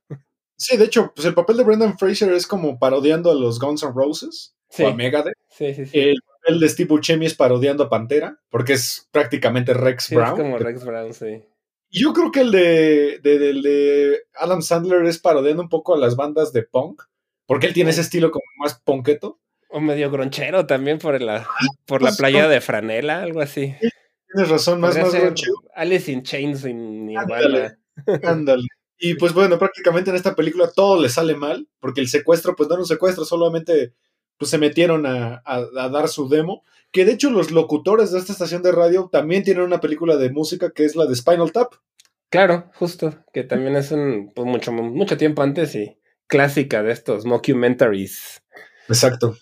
Sí, 0.59 0.77
de 0.77 0.85
hecho, 0.85 1.11
pues 1.15 1.27
el 1.27 1.35
papel 1.35 1.57
de 1.57 1.65
Brendan 1.65 1.99
Fraser 1.99 2.33
es 2.33 2.47
como 2.47 2.79
parodiando 2.79 3.31
a 3.31 3.35
los 3.35 3.59
Guns 3.59 3.83
N' 3.83 3.93
Roses 3.95 4.55
o 4.79 4.87
a 4.87 4.95
Megadeth. 4.95 5.35
Sí, 5.49 5.75
sí, 5.75 5.87
sí. 5.87 5.99
El 5.99 6.17
papel 6.23 6.61
de 6.61 6.69
Steve 6.69 6.89
Buscemi 6.89 7.27
es 7.27 7.35
parodiando 7.35 7.85
a 7.85 7.91
Pantera, 7.91 8.39
porque 8.49 8.75
es 8.75 9.09
prácticamente 9.11 9.75
Rex 9.75 10.11
Brown. 10.11 10.33
Es 10.33 10.39
como 10.39 10.59
Rex 10.59 10.85
Brown, 10.85 11.15
sí. 11.15 11.43
Yo 11.91 12.13
creo 12.13 12.33
que 12.33 12.41
el 12.41 12.51
de, 12.51 13.21
de, 13.23 13.39
de 13.39 14.23
Adam 14.35 14.63
Sandler 14.63 15.05
es 15.05 15.19
parodiando 15.19 15.63
un 15.63 15.69
poco 15.69 15.95
a 15.95 15.99
las 15.99 16.17
bandas 16.17 16.53
de 16.53 16.65
punk 16.65 17.03
porque 17.47 17.67
él 17.67 17.75
tiene 17.75 17.91
ese 17.91 18.01
estilo 18.01 18.31
como 18.31 18.45
más 18.59 18.81
ponqueto. 18.81 19.39
O 19.69 19.81
medio 19.81 20.11
gronchero 20.11 20.67
también 20.67 20.99
por 20.99 21.21
la, 21.21 21.47
por 21.85 22.03
la 22.03 22.13
playa 22.13 22.49
de 22.49 22.61
franela, 22.61 23.23
algo 23.23 23.41
así. 23.41 23.75
Tienes 24.33 24.51
razón, 24.51 24.81
más, 24.81 24.97
más 24.97 25.13
gronchero. 25.13 25.55
Alice 25.75 26.11
in 26.11 26.23
Chains 26.23 26.61
sin 26.61 27.17
Ándale, 27.17 27.77
ándale. 28.23 28.65
Y 28.99 29.15
pues 29.15 29.33
bueno, 29.33 29.59
prácticamente 29.59 30.11
en 30.11 30.17
esta 30.17 30.35
película 30.35 30.71
todo 30.71 31.03
le 31.03 31.09
sale 31.09 31.35
mal, 31.35 31.69
porque 31.81 32.01
el 32.01 32.09
secuestro, 32.09 32.55
pues 32.55 32.69
no 32.69 32.77
era 32.77 32.83
un 32.83 32.87
secuestro, 32.87 33.25
solamente 33.25 33.93
pues 34.45 34.51
se 34.51 34.59
metieron 34.59 35.07
a, 35.07 35.43
dar 35.73 36.09
su 36.09 36.29
demo. 36.29 36.65
Que 36.93 37.07
de 37.07 37.13
hecho 37.13 37.31
los 37.31 37.51
locutores 37.51 38.13
de 38.13 38.19
esta 38.19 38.33
estación 38.33 38.63
de 38.63 38.73
radio 38.73 39.09
también 39.11 39.43
tienen 39.43 39.65
una 39.65 39.81
película 39.81 40.19
de 40.19 40.29
música 40.29 40.71
que 40.71 40.85
es 40.85 40.95
la 40.97 41.07
de 41.07 41.17
Spinal 41.17 41.51
Tap. 41.51 41.73
Claro, 42.29 42.71
justo, 42.75 43.25
que 43.33 43.43
también 43.43 43.75
es 43.75 43.91
un 43.91 44.33
pues, 44.35 44.47
mucho, 44.47 44.71
mucho 44.71 45.17
tiempo 45.17 45.41
antes 45.41 45.75
y 45.75 45.97
clásica 46.27 46.83
de 46.83 46.93
estos 46.93 47.25
mockumentaries. 47.25 48.43
Exacto. 48.87 49.35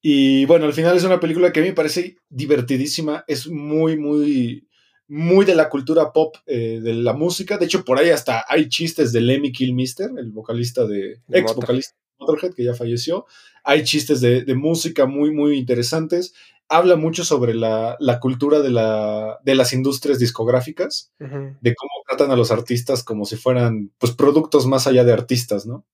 Y 0.00 0.46
bueno, 0.46 0.66
al 0.66 0.72
final 0.72 0.96
es 0.96 1.02
una 1.02 1.18
película 1.18 1.52
que 1.52 1.58
a 1.58 1.62
mí 1.64 1.70
me 1.70 1.74
parece 1.74 2.18
divertidísima, 2.28 3.24
es 3.26 3.48
muy, 3.48 3.98
muy, 3.98 4.68
muy 5.08 5.44
de 5.44 5.56
la 5.56 5.68
cultura 5.68 6.12
pop, 6.12 6.36
eh, 6.46 6.78
de 6.80 6.94
la 6.94 7.12
música. 7.12 7.58
De 7.58 7.64
hecho, 7.64 7.84
por 7.84 7.98
ahí 7.98 8.10
hasta 8.10 8.44
hay 8.48 8.68
chistes 8.68 9.12
de 9.12 9.20
Lemmy 9.20 9.50
Kilmister, 9.50 10.10
el 10.16 10.30
vocalista 10.30 10.86
de, 10.86 11.22
ex 11.32 11.56
vocalista 11.56 11.96
Motorhead, 12.26 12.54
que 12.54 12.64
ya 12.64 12.74
falleció. 12.74 13.26
Hay 13.64 13.84
chistes 13.84 14.20
de, 14.20 14.44
música 14.54 15.06
muy, 15.06 15.30
muy 15.30 15.58
interesantes. 15.58 16.34
Habla 16.68 16.96
mucho 16.96 17.24
sobre 17.24 17.54
la, 17.54 17.96
cultura 18.20 18.60
de, 18.60 18.70
la, 18.70 19.38
de, 19.44 19.54
las 19.54 19.72
industrias 19.72 20.18
discográficas, 20.18 21.12
de 21.18 21.74
cómo 21.74 21.92
tratan 22.08 22.30
a 22.30 22.36
los 22.36 22.50
artistas 22.50 23.04
como 23.04 23.24
si 23.24 23.36
fueran 23.36 23.92
pues 23.98 24.12
productos 24.12 24.66
más 24.66 24.86
allá 24.86 25.04
de 25.04 25.12
artistas, 25.12 25.66
¿no? 25.66 25.86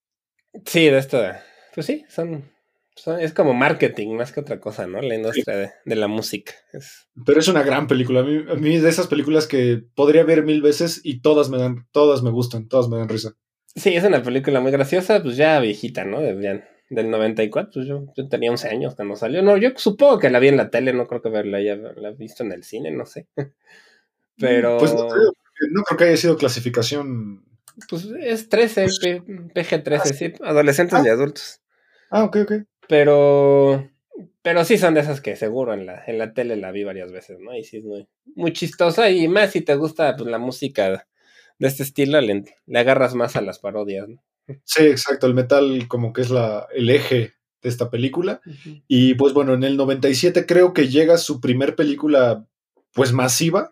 Sí, 0.65 0.87
de 0.87 0.99
esto. 0.99 1.21
Pues 1.75 1.87
sí, 1.87 2.05
son 2.09 2.51
es 3.21 3.33
como 3.33 3.55
marketing 3.55 4.17
más 4.17 4.33
que 4.33 4.41
otra 4.41 4.61
cosa, 4.61 4.87
¿no? 4.87 5.01
La 5.01 5.15
industria 5.15 5.73
de, 5.85 5.97
la 5.97 6.09
música. 6.09 6.53
Pero 7.25 7.41
es 7.41 7.49
una 7.49 7.63
gran 7.63 7.87
película. 7.87 8.21
A 8.21 8.23
mí, 8.23 8.45
a 8.49 8.55
mí, 8.55 8.79
de 8.79 8.89
esas 8.89 9.07
películas 9.07 9.47
que 9.47 9.83
podría 9.95 10.25
ver 10.25 10.45
mil 10.45 10.61
veces 10.61 11.01
y 11.03 11.21
todas 11.21 11.49
me 11.49 11.59
dan, 11.59 11.87
todas 11.91 12.23
me 12.23 12.31
gustan, 12.31 12.69
todas 12.69 12.89
me 12.89 12.99
dan 12.99 13.09
risa. 13.09 13.35
Sí, 13.75 13.95
es 13.95 14.05
una 14.05 14.23
película 14.23 14.61
muy 14.61 14.71
graciosa, 14.71 15.23
pues 15.23 15.37
ya 15.37 15.59
viejita, 15.61 16.05
¿no? 16.05 16.21
De, 16.21 16.63
del 16.91 17.11
94, 17.11 17.71
pues 17.73 17.87
yo, 17.87 18.05
yo, 18.15 18.29
tenía 18.29 18.51
11 18.51 18.69
años 18.69 18.95
cuando 18.95 19.17
salió. 19.17 19.43
No, 19.43 19.57
yo 19.57 19.71
supongo 19.77 20.19
que 20.19 20.31
la 20.31 20.39
vi 20.39 20.49
en 20.49 20.59
la 20.59 20.71
tele, 20.71 20.93
no 20.93 21.07
creo 21.07 21.23
que 21.23 21.31
la 21.31 21.59
haya 21.59 21.77
la 21.77 22.11
visto 22.11 22.43
en 22.43 22.53
el 22.53 22.65
cine, 22.65 22.91
no 22.91 23.07
sé. 23.07 23.27
Pero... 24.39 24.79
Pues 24.79 24.95
no 24.95 25.09
creo, 25.09 25.33
no 25.71 25.83
creo 25.85 25.99
que 25.99 26.05
haya 26.05 26.17
sido 26.17 26.37
clasificación... 26.37 27.45
Pues 27.89 28.05
es 28.21 28.51
13, 28.51 28.87
PG-13, 29.55 30.01
ah, 30.01 30.05
sí, 30.05 30.33
adolescentes 30.43 31.03
y 31.03 31.09
ah. 31.09 31.13
adultos. 31.13 31.63
Ah, 32.11 32.25
ok, 32.25 32.37
ok. 32.43 32.53
Pero, 32.87 33.89
pero 34.43 34.65
sí 34.67 34.77
son 34.77 34.93
de 34.93 35.01
esas 35.01 35.23
que 35.23 35.37
seguro 35.37 35.73
en 35.73 35.87
la, 35.87 36.05
en 36.07 36.19
la 36.19 36.35
tele 36.35 36.57
la 36.57 36.73
vi 36.73 36.85
varias 36.85 37.11
veces, 37.11 37.39
¿no? 37.41 37.57
Y 37.57 37.65
sí 37.65 37.79
es 37.79 37.85
muy, 37.85 38.07
muy 38.35 38.53
chistosa 38.53 39.09
y 39.09 39.27
más 39.29 39.53
si 39.53 39.63
te 39.63 39.75
gusta 39.77 40.15
pues, 40.15 40.29
la 40.29 40.39
música 40.39 41.07
de 41.63 41.69
este 41.69 41.85
estilo, 41.85 42.21
le, 42.21 42.45
agarras 42.75 43.15
más 43.15 43.37
a 43.37 43.41
las 43.41 43.61
parodias, 43.61 44.09
¿no? 44.09 44.21
Sí, 44.65 44.83
exacto, 44.83 45.29
el 45.29 45.35
metal 45.35 45.87
como 45.87 46.13
que 46.13 46.23
es 46.23 46.31
la, 46.31 46.67
el 46.75 46.91
eje 46.91 47.35
de 47.63 47.69
esta 47.69 47.89
película. 47.89 48.41
Y 48.89 49.15
pues 49.15 49.33
bueno, 49.33 49.55
en 49.55 49.63
el 49.63 49.77
97 49.77 50.45
creo 50.45 50.73
que 50.73 50.89
llega 50.89 51.17
su 51.19 51.41
primer 51.41 51.77
película 51.77 52.45
pues 52.93 53.13
masiva, 53.13 53.71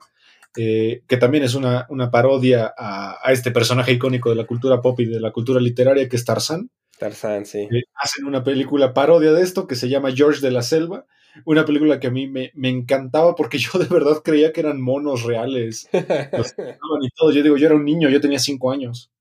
eh, 0.56 1.02
que 1.08 1.16
también 1.16 1.42
es 1.42 1.56
una, 1.56 1.86
una 1.88 2.12
parodia 2.12 2.72
a, 2.78 3.18
a, 3.20 3.32
este 3.32 3.50
personaje 3.50 3.92
icónico 3.92 4.30
de 4.30 4.36
la 4.36 4.46
cultura 4.46 4.80
pop 4.80 5.00
y 5.00 5.06
de 5.06 5.18
la 5.18 5.32
cultura 5.32 5.60
literaria 5.60 6.08
que 6.08 6.14
es 6.14 6.24
Tarzán. 6.24 6.70
Tarzán, 6.96 7.44
sí. 7.44 7.58
Eh, 7.72 7.82
hacen 7.94 8.24
una 8.24 8.44
película 8.44 8.94
parodia 8.94 9.32
de 9.32 9.42
esto 9.42 9.66
que 9.66 9.74
se 9.74 9.88
llama 9.88 10.12
George 10.12 10.40
de 10.40 10.52
la 10.52 10.62
Selva. 10.62 11.06
Una 11.44 11.64
película 11.64 12.00
que 12.00 12.08
a 12.08 12.10
mí 12.10 12.28
me, 12.28 12.52
encantaba 12.68 13.34
porque 13.34 13.58
yo 13.58 13.78
de 13.78 13.86
verdad 13.86 14.22
creía 14.24 14.52
que 14.52 14.60
eran 14.60 14.80
monos 14.80 15.22
reales. 15.22 15.88
y 15.92 17.10
todo. 17.16 17.32
Yo 17.32 17.42
digo, 17.42 17.56
yo 17.56 17.66
era 17.66 17.76
un 17.76 17.84
niño, 17.84 18.08
yo 18.08 18.20
tenía 18.20 18.38
cinco 18.38 18.70
años. 18.70 19.12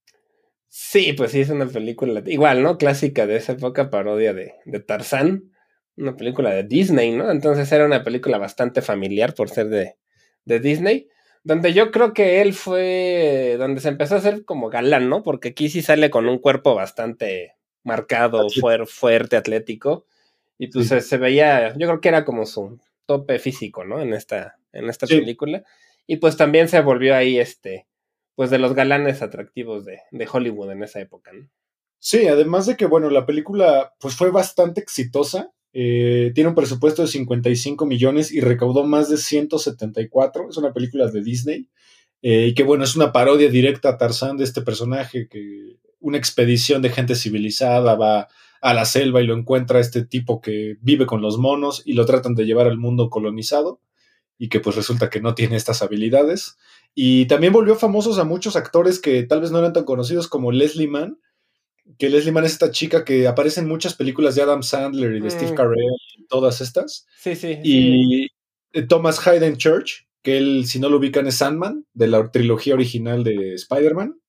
Sí, 0.67 1.13
pues 1.13 1.31
sí, 1.31 1.41
es 1.41 1.49
una 1.49 1.65
película 1.65 2.21
igual, 2.25 2.61
¿no? 2.61 2.77
Clásica 2.77 3.25
de 3.25 3.37
esa 3.37 3.53
época, 3.53 3.89
parodia 3.89 4.33
de, 4.33 4.53
de 4.65 4.79
Tarzán. 4.79 5.51
Una 5.97 6.15
película 6.15 6.51
de 6.51 6.63
Disney, 6.63 7.11
¿no? 7.11 7.29
Entonces 7.31 7.71
era 7.71 7.85
una 7.85 8.03
película 8.03 8.37
bastante 8.37 8.81
familiar 8.81 9.33
por 9.33 9.49
ser 9.49 9.69
de, 9.69 9.95
de 10.45 10.59
Disney 10.59 11.07
donde 11.43 11.73
yo 11.73 11.91
creo 11.91 12.13
que 12.13 12.41
él 12.41 12.53
fue 12.53 13.55
donde 13.57 13.81
se 13.81 13.89
empezó 13.89 14.15
a 14.15 14.17
hacer 14.19 14.45
como 14.45 14.69
galán, 14.69 15.09
¿no? 15.09 15.23
Porque 15.23 15.49
aquí 15.49 15.69
sí 15.69 15.81
sale 15.81 16.09
con 16.09 16.27
un 16.27 16.39
cuerpo 16.39 16.75
bastante 16.75 17.55
marcado, 17.83 18.47
fuerte, 18.85 19.37
atlético. 19.37 20.05
Y 20.61 20.67
pues 20.67 20.89
se, 20.89 21.17
veía, 21.17 21.69
yo 21.77 21.87
creo 21.87 22.01
que 22.01 22.09
era 22.09 22.25
como 22.25 22.45
su 22.45 22.77
tope 23.05 23.39
físico, 23.39 23.85
¿no? 23.85 24.01
En 24.01 24.13
esta, 24.13 24.57
en 24.73 24.89
esta 24.89 25.07
película. 25.07 25.63
Y 26.05 26.17
pues 26.17 26.35
también 26.35 26.67
se 26.67 26.81
volvió 26.81 27.15
ahí 27.15 27.39
este, 27.39 27.87
pues 28.35 28.49
de 28.49 28.59
los 28.59 28.73
galanes 28.73 29.21
atractivos 29.21 29.85
de, 29.85 30.01
Hollywood 30.29 30.71
en 30.71 30.83
esa 30.83 30.99
época, 30.99 31.31
¿no? 31.33 31.49
Sí, 31.97 32.27
además 32.27 32.65
de 32.65 32.75
que, 32.75 32.85
bueno, 32.85 33.09
la 33.09 33.25
película 33.25 33.93
pues 33.99 34.15
fue 34.15 34.31
bastante 34.31 34.81
exitosa. 34.81 35.49
Eh, 35.71 36.31
tiene 36.35 36.49
un 36.49 36.55
presupuesto 36.55 37.03
de 37.03 37.07
55 37.07 37.85
millones 37.85 38.31
y 38.31 38.41
recaudó 38.41 38.83
más 38.83 39.09
de 39.09 39.17
174. 39.17 40.49
Es 40.49 40.57
una 40.57 40.73
película 40.73 41.07
de 41.07 41.21
Disney. 41.21 41.69
Eh, 42.21 42.47
y 42.47 42.53
que, 42.53 42.63
bueno, 42.63 42.83
es 42.83 42.97
una 42.97 43.13
parodia 43.13 43.49
directa 43.49 43.89
a 43.89 43.97
Tarzán 43.97 44.35
de 44.35 44.43
este 44.43 44.61
personaje 44.61 45.29
que 45.29 45.77
una 46.01 46.17
expedición 46.17 46.81
de 46.81 46.89
gente 46.89 47.15
civilizada 47.15 47.95
va 47.95 48.27
a 48.61 48.73
la 48.73 48.85
selva 48.85 49.21
y 49.21 49.27
lo 49.27 49.35
encuentra 49.35 49.79
este 49.79 50.05
tipo 50.05 50.41
que 50.41 50.75
vive 50.81 51.05
con 51.05 51.21
los 51.21 51.37
monos 51.37 51.81
y 51.85 51.93
lo 51.93 52.05
tratan 52.05 52.35
de 52.35 52.45
llevar 52.45 52.67
al 52.67 52.77
mundo 52.77 53.09
colonizado 53.09 53.81
y 54.37 54.49
que 54.49 54.59
pues 54.59 54.75
resulta 54.75 55.09
que 55.09 55.21
no 55.21 55.35
tiene 55.35 55.55
estas 55.55 55.81
habilidades. 55.81 56.57
Y 56.95 57.25
también 57.27 57.53
volvió 57.53 57.75
famosos 57.75 58.17
a 58.19 58.23
muchos 58.23 58.55
actores 58.55 58.99
que 58.99 59.23
tal 59.23 59.41
vez 59.41 59.51
no 59.51 59.59
eran 59.59 59.73
tan 59.73 59.83
conocidos 59.83 60.27
como 60.27 60.51
Leslie 60.51 60.87
Mann, 60.87 61.19
que 61.97 62.09
Leslie 62.09 62.31
Mann 62.31 62.45
es 62.45 62.53
esta 62.53 62.71
chica 62.71 63.03
que 63.03 63.27
aparece 63.27 63.59
en 63.61 63.67
muchas 63.67 63.95
películas 63.95 64.35
de 64.35 64.43
Adam 64.43 64.63
Sandler 64.63 65.15
y 65.15 65.21
de 65.21 65.29
Steve 65.29 65.51
mm. 65.51 65.55
Carell 65.55 65.95
y 66.17 66.25
todas 66.27 66.61
estas. 66.61 67.05
Sí, 67.17 67.35
sí. 67.35 67.59
Y 67.63 68.27
eh, 68.73 68.83
Thomas 68.83 69.25
Hayden 69.25 69.57
Church, 69.57 70.07
que 70.21 70.37
él, 70.37 70.65
si 70.65 70.79
no 70.79 70.89
lo 70.89 70.97
ubican, 70.97 71.27
es 71.27 71.35
Sandman, 71.35 71.85
de 71.93 72.07
la 72.07 72.31
trilogía 72.31 72.75
original 72.75 73.23
de 73.23 73.55
Spider-Man. 73.55 74.19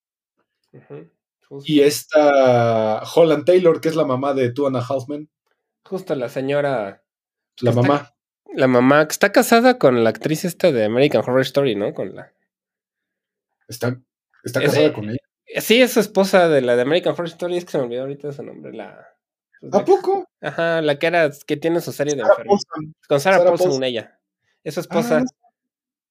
Y 1.65 1.81
esta 1.81 3.03
Holland 3.03 3.45
Taylor, 3.45 3.81
que 3.81 3.89
es 3.89 3.97
la 3.97 4.05
mamá 4.05 4.35
de 4.35 4.53
Two 4.53 4.67
and 4.69 4.77
a 4.77 4.87
Justo 5.85 6.15
la 6.15 6.29
señora. 6.29 7.03
La 7.61 7.73
mamá. 7.73 8.15
la 8.55 8.69
mamá 8.69 9.07
que 9.07 9.13
está 9.13 9.33
casada 9.33 9.79
con 9.79 10.03
la 10.05 10.11
actriz 10.11 10.45
esta 10.45 10.73
de 10.73 10.85
American 10.85 11.23
Horror 11.23 11.41
Story, 11.43 11.75
¿no? 11.75 11.93
Con 11.93 12.15
la. 12.15 12.33
Está, 13.69 14.01
está 14.45 14.61
casada 14.61 14.93
con 14.93 15.11
ella. 15.11 15.19
Sí, 15.61 15.83
es 15.83 15.93
su 15.93 16.01
esposa 16.01 16.49
de 16.49 16.61
la 16.61 16.77
de 16.77 16.83
American 16.83 17.13
Horror 17.13 17.27
Story, 17.27 17.57
es 17.57 17.65
que 17.65 17.73
se 17.73 17.79
me 17.79 17.85
olvidó 17.85 18.03
ahorita 18.03 18.33
su 18.33 18.43
nombre, 18.43 18.73
la. 18.73 19.09
Pues, 19.61 19.75
¿A 19.75 19.85
poco? 19.85 20.27
Ajá, 20.41 20.81
la 20.81 20.99
que 20.99 21.07
era, 21.07 21.31
que 21.47 21.57
tiene 21.57 21.81
su 21.81 21.93
serie 21.93 22.15
de 22.15 22.23
enfermos. 22.23 22.63
Con 23.09 23.21
Sarah, 23.21 23.45
Paulson, 23.45 23.83
ella. 23.85 24.19
Es 24.65 24.75
su 24.75 24.81
esposa. 24.81 25.19
Ah, 25.19 25.25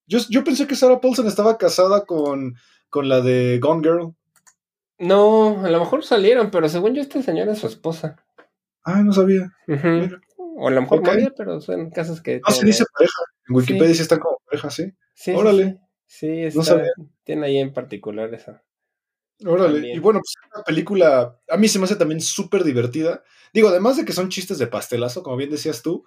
yo, 0.05 0.19
yo, 0.29 0.43
pensé 0.43 0.67
que 0.67 0.75
Sarah 0.75 0.99
Paulson 0.99 1.27
estaba 1.27 1.57
casada 1.57 2.05
con, 2.05 2.55
con 2.89 3.09
la 3.09 3.21
de 3.21 3.59
Gone 3.59 3.81
Girl. 3.81 4.15
No, 4.99 5.65
a 5.65 5.69
lo 5.69 5.79
mejor 5.79 6.03
salieron, 6.03 6.51
pero 6.51 6.67
según 6.67 6.93
yo, 6.93 7.01
esta 7.01 7.21
señora 7.21 7.53
es 7.53 7.59
su 7.59 7.67
esposa. 7.67 8.17
Ah, 8.83 9.01
no 9.01 9.13
sabía. 9.13 9.49
O 10.37 10.67
a 10.67 10.71
lo 10.71 10.81
mejor 10.81 10.99
okay. 10.99 11.27
pero 11.37 11.61
son 11.61 11.89
casos 11.89 12.21
que. 12.21 12.41
Ah, 12.43 12.51
se 12.51 12.65
dice 12.65 12.83
pareja. 12.93 13.21
En 13.47 13.55
Wikipedia 13.55 13.95
sí, 13.95 14.01
están 14.01 14.19
como 14.19 14.37
pareja, 14.45 14.69
sí. 14.69 14.91
Sí. 15.13 15.31
Órale. 15.31 15.79
Sí, 16.05 16.43
está, 16.43 16.59
no 16.59 16.65
sabía. 16.65 16.91
tiene 17.23 17.47
ahí 17.47 17.57
en 17.57 17.71
particular 17.71 18.33
esa. 18.33 18.63
Órale. 19.45 19.93
Y 19.93 19.99
bueno, 19.99 20.19
pues 20.19 20.33
una 20.53 20.63
película, 20.63 21.39
a 21.47 21.57
mí 21.57 21.69
se 21.69 21.79
me 21.79 21.85
hace 21.85 21.95
también 21.95 22.19
súper 22.19 22.65
divertida. 22.65 23.23
Digo, 23.53 23.69
además 23.69 23.95
de 23.95 24.03
que 24.03 24.11
son 24.11 24.29
chistes 24.29 24.57
de 24.57 24.67
pastelazo, 24.67 25.23
como 25.23 25.37
bien 25.37 25.49
decías 25.49 25.81
tú, 25.81 26.03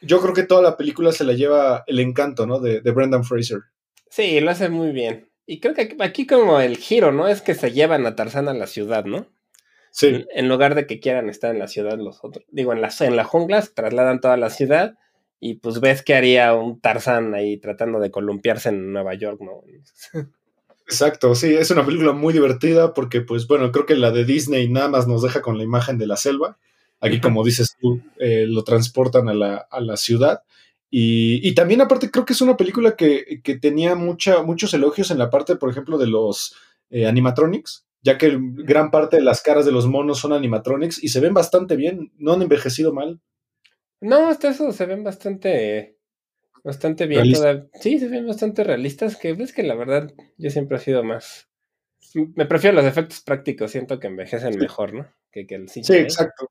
yo 0.00 0.20
creo 0.20 0.32
que 0.32 0.44
toda 0.44 0.62
la 0.62 0.76
película 0.76 1.10
se 1.10 1.24
la 1.24 1.32
lleva 1.32 1.82
el 1.88 1.98
encanto, 1.98 2.46
¿no? 2.46 2.60
De, 2.60 2.80
de 2.80 2.90
Brendan 2.92 3.24
Fraser. 3.24 3.62
Sí, 4.10 4.38
lo 4.40 4.50
hace 4.50 4.68
muy 4.68 4.92
bien. 4.92 5.28
Y 5.50 5.60
creo 5.60 5.74
que 5.74 5.96
aquí 6.00 6.26
como 6.26 6.60
el 6.60 6.76
giro, 6.76 7.10
¿no? 7.10 7.26
Es 7.26 7.40
que 7.40 7.54
se 7.54 7.72
llevan 7.72 8.04
a 8.04 8.14
Tarzán 8.14 8.48
a 8.48 8.52
la 8.52 8.66
ciudad, 8.66 9.06
¿no? 9.06 9.26
Sí. 9.90 10.26
En, 10.34 10.46
lugar 10.46 10.74
de 10.74 10.86
que 10.86 11.00
quieran 11.00 11.30
estar 11.30 11.50
en 11.50 11.58
la 11.58 11.68
ciudad 11.68 11.96
los 11.96 12.22
otros. 12.22 12.44
Digo, 12.50 12.74
en 12.74 12.82
la, 12.82 12.90
en 13.00 13.16
la 13.16 13.24
jungla 13.24 13.62
se 13.62 13.72
trasladan 13.72 14.20
toda 14.20 14.36
la 14.36 14.50
ciudad 14.50 14.98
y 15.40 15.54
pues 15.54 15.80
ves 15.80 16.02
que 16.02 16.14
haría 16.14 16.52
un 16.52 16.82
Tarzán 16.82 17.34
ahí 17.34 17.56
tratando 17.56 17.98
de 17.98 18.10
columpiarse 18.10 18.68
en 18.68 18.92
Nueva 18.92 19.14
York, 19.14 19.40
¿no? 19.40 19.62
Exacto, 20.86 21.34
sí, 21.34 21.54
es 21.54 21.70
una 21.70 21.86
película 21.86 22.12
muy 22.12 22.34
divertida 22.34 22.92
porque, 22.92 23.22
pues 23.22 23.46
bueno, 23.46 23.72
creo 23.72 23.86
que 23.86 23.96
la 23.96 24.10
de 24.10 24.26
Disney 24.26 24.68
nada 24.68 24.88
más 24.88 25.08
nos 25.08 25.22
deja 25.22 25.40
con 25.40 25.56
la 25.56 25.64
imagen 25.64 25.96
de 25.96 26.08
la 26.08 26.18
selva. 26.18 26.58
Aquí, 27.00 27.22
como 27.22 27.42
dices 27.42 27.74
tú, 27.80 28.02
eh, 28.18 28.44
lo 28.46 28.64
transportan 28.64 29.30
a 29.30 29.34
la, 29.34 29.66
a 29.70 29.80
la 29.80 29.96
ciudad. 29.96 30.42
Y, 30.90 31.54
también 31.54 31.82
aparte 31.82 32.10
creo 32.10 32.24
que 32.24 32.32
es 32.32 32.40
una 32.40 32.56
película 32.56 32.96
que, 32.96 33.40
tenía 33.60 33.94
mucha, 33.94 34.42
muchos 34.42 34.72
elogios 34.72 35.10
en 35.10 35.18
la 35.18 35.30
parte, 35.30 35.56
por 35.56 35.70
ejemplo, 35.70 35.98
de 35.98 36.06
los 36.06 36.56
eh, 36.90 37.06
animatronics, 37.06 37.86
ya 38.00 38.16
que 38.16 38.38
gran 38.40 38.90
parte 38.90 39.16
de 39.16 39.22
las 39.22 39.42
caras 39.42 39.66
de 39.66 39.72
los 39.72 39.86
monos 39.86 40.18
son 40.18 40.32
animatronics 40.32 41.02
y 41.02 41.08
se 41.08 41.20
ven 41.20 41.34
bastante 41.34 41.76
bien, 41.76 42.12
no 42.16 42.32
han 42.32 42.42
envejecido 42.42 42.92
mal. 42.92 43.20
No, 44.00 44.28
hasta 44.28 44.48
eso 44.50 44.72
se 44.72 44.86
ven 44.86 45.04
bastante, 45.04 45.98
bastante 46.64 47.06
bien. 47.06 47.24
Sí, 47.74 47.98
se 47.98 48.08
ven 48.08 48.26
bastante 48.26 48.64
realistas, 48.64 49.16
que 49.16 49.34
ves 49.34 49.52
que 49.52 49.64
la 49.64 49.74
verdad 49.74 50.14
yo 50.38 50.50
siempre 50.50 50.78
he 50.78 50.80
sido 50.80 51.04
más... 51.04 51.48
Me 52.14 52.46
prefiero 52.46 52.76
los 52.76 52.86
efectos 52.86 53.20
prácticos, 53.20 53.70
siento 53.70 54.00
que 54.00 54.06
envejecen 54.06 54.56
mejor, 54.58 54.94
¿no? 54.94 55.12
Que, 55.30 55.46
que 55.46 55.56
el 55.56 55.68
Sí, 55.68 55.82
exacto. 55.90 56.50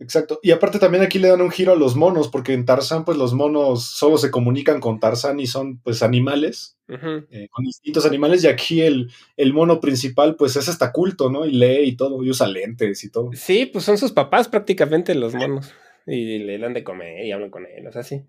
Exacto. 0.00 0.40
Y 0.42 0.50
aparte 0.50 0.78
también 0.78 1.04
aquí 1.04 1.18
le 1.18 1.28
dan 1.28 1.42
un 1.42 1.50
giro 1.50 1.72
a 1.72 1.76
los 1.76 1.94
monos, 1.94 2.28
porque 2.28 2.54
en 2.54 2.64
Tarzán, 2.64 3.04
pues 3.04 3.18
los 3.18 3.34
monos 3.34 3.84
solo 3.84 4.16
se 4.16 4.30
comunican 4.30 4.80
con 4.80 4.98
Tarzán 4.98 5.38
y 5.40 5.46
son 5.46 5.78
pues 5.78 6.02
animales, 6.02 6.78
eh, 6.88 7.48
con 7.50 7.64
distintos 7.64 8.06
animales, 8.06 8.42
y 8.42 8.48
aquí 8.48 8.80
el, 8.80 9.12
el, 9.36 9.52
mono 9.52 9.78
principal, 9.78 10.36
pues 10.36 10.56
es 10.56 10.68
hasta 10.68 10.90
culto, 10.90 11.30
¿no? 11.30 11.44
Y 11.44 11.52
lee 11.52 11.82
y 11.84 11.96
todo, 11.96 12.24
y 12.24 12.30
usa 12.30 12.48
lentes 12.48 13.04
y 13.04 13.10
todo. 13.10 13.30
Sí, 13.34 13.66
pues 13.66 13.84
son 13.84 13.98
sus 13.98 14.12
papás 14.12 14.48
prácticamente 14.48 15.14
los 15.14 15.34
monos. 15.34 15.72
Y 16.06 16.38
le 16.38 16.58
dan 16.58 16.72
de 16.72 16.82
comer 16.82 17.26
y 17.26 17.32
hablan 17.32 17.50
con 17.50 17.66
él, 17.66 17.86
o 17.86 17.92
sea, 17.92 18.02
sí. 18.02 18.22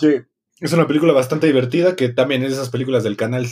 sí. 0.00 0.08
Es 0.58 0.72
una 0.72 0.86
película 0.86 1.12
bastante 1.12 1.46
divertida, 1.46 1.96
que 1.96 2.08
también 2.08 2.42
es 2.42 2.48
de 2.48 2.54
esas 2.54 2.70
películas 2.70 3.04
del 3.04 3.18
canal. 3.18 3.46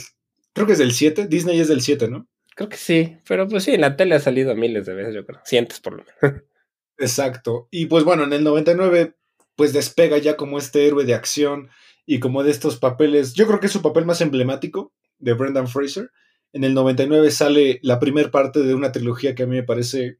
Creo 0.53 0.65
que 0.65 0.73
es 0.73 0.79
del 0.79 0.91
7, 0.91 1.27
Disney 1.27 1.59
es 1.59 1.67
del 1.67 1.81
7, 1.81 2.07
¿no? 2.09 2.27
Creo 2.55 2.67
que 2.67 2.77
sí, 2.77 3.17
pero 3.27 3.47
pues 3.47 3.65
sí, 3.65 3.75
en 3.75 3.81
la 3.81 3.95
tele 3.95 4.15
ha 4.15 4.19
salido 4.19 4.55
miles 4.55 4.87
de 4.87 4.95
veces, 4.95 5.13
yo 5.13 5.23
creo. 5.23 5.39
Cientos 5.45 5.79
por 5.81 5.93
lo 5.93 6.03
menos. 6.21 6.41
Exacto. 6.97 7.67
Y 7.71 7.87
pues 7.87 8.03
bueno, 8.03 8.23
en 8.23 8.33
el 8.33 8.43
99 8.43 9.15
pues 9.55 9.73
despega 9.73 10.17
ya 10.17 10.35
como 10.35 10.57
este 10.57 10.85
héroe 10.85 11.05
de 11.05 11.13
acción 11.13 11.69
y 12.05 12.19
como 12.19 12.43
de 12.43 12.51
estos 12.51 12.77
papeles, 12.77 13.33
yo 13.33 13.47
creo 13.47 13.59
que 13.59 13.67
es 13.67 13.71
su 13.71 13.81
papel 13.81 14.05
más 14.05 14.21
emblemático 14.21 14.93
de 15.17 15.33
Brendan 15.33 15.67
Fraser. 15.67 16.11
En 16.53 16.63
el 16.63 16.73
99 16.73 17.31
sale 17.31 17.79
la 17.81 17.99
primera 17.99 18.29
parte 18.31 18.59
de 18.59 18.75
una 18.75 18.91
trilogía 18.91 19.33
que 19.33 19.43
a 19.43 19.47
mí 19.47 19.55
me 19.55 19.63
parece 19.63 20.19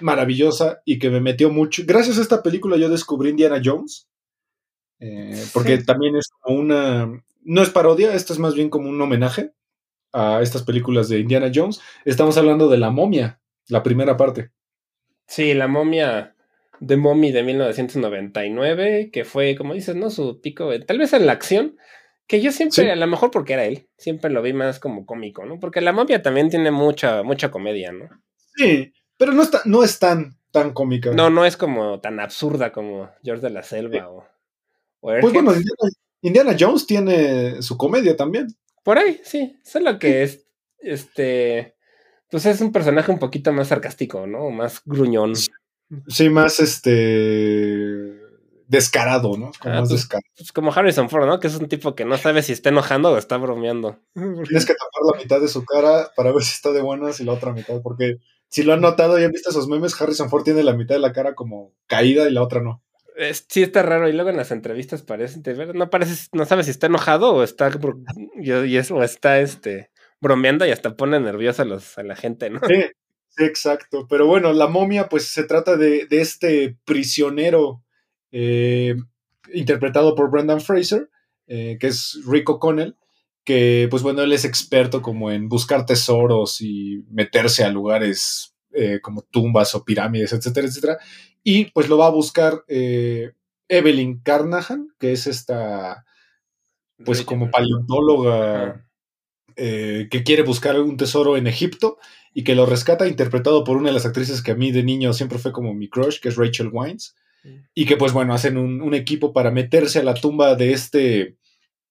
maravillosa 0.00 0.82
y 0.84 0.98
que 0.98 1.10
me 1.10 1.20
metió 1.20 1.50
mucho. 1.50 1.82
Gracias 1.86 2.18
a 2.18 2.22
esta 2.22 2.42
película 2.42 2.76
yo 2.76 2.88
descubrí 2.88 3.30
Indiana 3.30 3.60
Jones, 3.62 4.08
eh, 4.98 5.44
porque 5.52 5.78
también 5.78 6.16
es 6.16 6.28
como 6.40 6.58
una, 6.58 7.22
no 7.42 7.62
es 7.62 7.70
parodia, 7.70 8.14
esto 8.14 8.32
es 8.32 8.38
más 8.38 8.54
bien 8.54 8.70
como 8.70 8.88
un 8.88 9.00
homenaje 9.00 9.52
a 10.12 10.40
estas 10.42 10.62
películas 10.62 11.08
de 11.08 11.20
Indiana 11.20 11.50
Jones. 11.54 11.80
Estamos 12.04 12.36
hablando 12.36 12.68
de 12.68 12.78
La 12.78 12.90
momia, 12.90 13.40
la 13.68 13.82
primera 13.82 14.16
parte. 14.16 14.50
Sí, 15.30 15.54
la 15.54 15.68
momia 15.68 16.34
de 16.80 16.96
Mommy 16.96 17.30
de 17.30 17.44
1999, 17.44 19.10
que 19.12 19.24
fue, 19.24 19.54
como 19.54 19.74
dices, 19.74 19.94
¿no? 19.94 20.10
Su 20.10 20.40
pico, 20.40 20.68
tal 20.80 20.98
vez 20.98 21.12
en 21.12 21.24
la 21.24 21.32
acción, 21.32 21.76
que 22.26 22.40
yo 22.40 22.50
siempre, 22.50 22.90
a 22.90 22.96
lo 22.96 23.06
mejor 23.06 23.30
porque 23.30 23.52
era 23.52 23.64
él, 23.64 23.88
siempre 23.96 24.28
lo 24.28 24.42
vi 24.42 24.52
más 24.52 24.80
como 24.80 25.06
cómico, 25.06 25.46
¿no? 25.46 25.60
Porque 25.60 25.80
la 25.82 25.92
momia 25.92 26.20
también 26.20 26.50
tiene 26.50 26.72
mucha, 26.72 27.22
mucha 27.22 27.52
comedia, 27.52 27.92
¿no? 27.92 28.08
Sí, 28.56 28.92
pero 29.16 29.30
no, 29.30 29.44
está, 29.44 29.62
no 29.66 29.84
es 29.84 30.00
tan, 30.00 30.36
tan 30.50 30.72
cómica. 30.72 31.12
No, 31.12 31.30
no 31.30 31.44
es 31.44 31.56
como 31.56 32.00
tan 32.00 32.18
absurda 32.18 32.72
como 32.72 33.08
George 33.22 33.46
de 33.46 33.50
la 33.50 33.62
Selva 33.62 34.10
o, 34.10 34.26
Pues 35.00 35.32
bueno, 35.32 35.54
Indiana, 36.22 36.56
Jones 36.58 36.88
tiene 36.88 37.62
su 37.62 37.76
comedia 37.76 38.16
también. 38.16 38.48
Por 38.82 38.98
ahí, 38.98 39.20
sí. 39.22 39.60
Solo 39.62 39.96
que 40.00 40.24
es, 40.24 40.48
este, 40.80 41.76
pues 42.30 42.46
es 42.46 42.60
un 42.60 42.72
personaje 42.72 43.10
un 43.10 43.18
poquito 43.18 43.52
más 43.52 43.68
sarcástico, 43.68 44.26
¿no? 44.26 44.50
Más 44.50 44.82
gruñón. 44.84 45.34
Sí, 46.06 46.28
más 46.30 46.60
este 46.60 48.20
descarado, 48.68 49.36
¿no? 49.36 49.50
Como, 49.60 49.74
ah, 49.74 49.84
pues, 49.86 50.08
pues 50.36 50.52
como 50.52 50.72
Harrison 50.72 51.10
Ford, 51.10 51.26
¿no? 51.26 51.40
Que 51.40 51.48
es 51.48 51.56
un 51.56 51.68
tipo 51.68 51.96
que 51.96 52.04
no 52.04 52.16
sabe 52.16 52.42
si 52.42 52.52
está 52.52 52.68
enojando 52.68 53.10
o 53.10 53.18
está 53.18 53.36
bromeando. 53.36 53.98
Tienes 54.14 54.64
que 54.64 54.74
tapar 54.74 55.12
la 55.12 55.20
mitad 55.20 55.40
de 55.40 55.48
su 55.48 55.64
cara 55.64 56.12
para 56.14 56.30
ver 56.30 56.44
si 56.44 56.52
está 56.52 56.70
de 56.70 56.80
buenas 56.80 57.18
y 57.18 57.24
la 57.24 57.32
otra 57.32 57.52
mitad, 57.52 57.82
porque 57.82 58.18
si 58.48 58.62
lo 58.62 58.72
han 58.72 58.80
notado 58.80 59.18
y 59.18 59.24
han 59.24 59.32
visto 59.32 59.50
esos 59.50 59.66
memes, 59.66 60.00
Harrison 60.00 60.30
Ford 60.30 60.44
tiene 60.44 60.62
la 60.62 60.74
mitad 60.74 60.94
de 60.94 61.00
la 61.00 61.12
cara 61.12 61.34
como 61.34 61.72
caída 61.88 62.28
y 62.28 62.32
la 62.32 62.44
otra 62.44 62.62
no. 62.62 62.80
sí 63.48 63.64
está 63.64 63.82
raro 63.82 64.08
y 64.08 64.12
luego 64.12 64.30
en 64.30 64.36
las 64.36 64.52
entrevistas 64.52 65.02
parece, 65.02 65.40
no 65.74 65.90
parece, 65.90 66.28
no 66.32 66.44
sabe 66.44 66.62
si 66.62 66.70
está 66.70 66.86
enojado 66.86 67.34
o 67.34 67.42
está 67.42 67.72
y 68.40 68.76
eso, 68.76 68.94
o 68.94 69.02
está 69.02 69.40
este 69.40 69.90
bromeando 70.20 70.66
y 70.66 70.70
hasta 70.70 70.96
pone 70.96 71.18
nerviosa 71.18 71.62
a, 71.62 72.02
la 72.02 72.16
gente, 72.16 72.50
¿no? 72.50 72.60
Sí, 72.66 72.84
exacto. 73.38 74.06
Pero 74.08 74.26
bueno, 74.26 74.52
la 74.52 74.68
momia, 74.68 75.08
pues 75.08 75.26
se 75.26 75.44
trata 75.44 75.76
de, 75.76 76.06
este 76.10 76.76
prisionero 76.84 77.82
eh, 78.30 78.96
interpretado 79.52 80.14
por 80.14 80.30
Brendan 80.30 80.60
Fraser, 80.60 81.10
eh, 81.46 81.78
que 81.80 81.88
es 81.88 82.20
Rick 82.26 82.50
O'Connell, 82.50 82.96
que 83.44 83.88
pues 83.90 84.02
bueno, 84.02 84.22
él 84.22 84.32
es 84.32 84.44
experto 84.44 85.00
como 85.00 85.30
en 85.30 85.48
buscar 85.48 85.86
tesoros 85.86 86.60
y 86.60 87.02
meterse 87.08 87.64
a 87.64 87.70
lugares 87.70 88.54
eh, 88.72 89.00
como 89.00 89.22
tumbas 89.22 89.74
o 89.74 89.84
pirámides, 89.84 90.32
etcétera, 90.32 90.66
etcétera. 90.66 90.98
Y 91.42 91.66
pues 91.66 91.88
lo 91.88 91.96
va 91.96 92.06
a 92.06 92.10
buscar 92.10 92.64
Evelyn 92.68 94.20
Carnahan, 94.20 94.88
que 94.98 95.12
es 95.12 95.26
esta, 95.26 96.04
pues 97.02 97.22
como 97.22 97.50
paleontóloga 97.50 98.89
eh, 99.62 100.08
que 100.10 100.22
quiere 100.22 100.42
buscar 100.42 100.80
un 100.80 100.96
tesoro 100.96 101.36
en 101.36 101.46
Egipto 101.46 101.98
y 102.32 102.44
que 102.44 102.54
lo 102.54 102.64
rescata, 102.64 103.06
interpretado 103.06 103.62
por 103.62 103.76
una 103.76 103.88
de 103.88 103.92
las 103.92 104.06
actrices 104.06 104.40
que 104.40 104.52
a 104.52 104.54
mí 104.54 104.72
de 104.72 104.82
niño 104.82 105.12
siempre 105.12 105.38
fue 105.38 105.52
como 105.52 105.74
mi 105.74 105.90
crush, 105.90 106.18
que 106.18 106.30
es 106.30 106.36
Rachel 106.36 106.70
Wines, 106.72 107.14
y 107.74 107.84
que 107.84 107.98
pues 107.98 108.14
bueno, 108.14 108.32
hacen 108.32 108.56
un, 108.56 108.94
equipo 108.94 109.34
para 109.34 109.50
meterse 109.50 109.98
a 109.98 110.02
la 110.02 110.14
tumba 110.14 110.54
de 110.54 110.72
este 110.72 111.36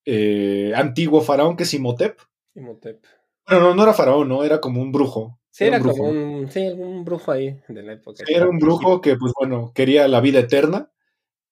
eh, 0.03 0.71
antiguo 0.75 1.21
faraón 1.21 1.55
que 1.55 1.61
es 1.61 1.73
Imhotep. 1.75 2.19
Imhotep. 2.55 3.05
Bueno, 3.47 3.65
no, 3.65 3.75
no 3.75 3.83
era 3.83 3.93
faraón, 3.93 4.27
¿no? 4.27 4.43
Era 4.43 4.59
como 4.59 4.81
un 4.81 4.91
brujo. 4.91 5.39
Sí, 5.51 5.65
era, 5.65 5.79
como 5.79 6.05
un, 6.05 6.49
sí, 6.49 6.69
un 6.69 7.05
brujo 7.05 7.31
ahí 7.31 7.55
de 7.67 7.83
la 7.83 7.93
época. 7.93 8.23
era 8.27 8.49
un 8.49 8.57
brujo 8.57 8.99
que, 8.99 9.15
pues 9.15 9.31
bueno, 9.39 9.73
quería 9.75 10.07
la 10.07 10.21
vida 10.21 10.39
eterna 10.39 10.89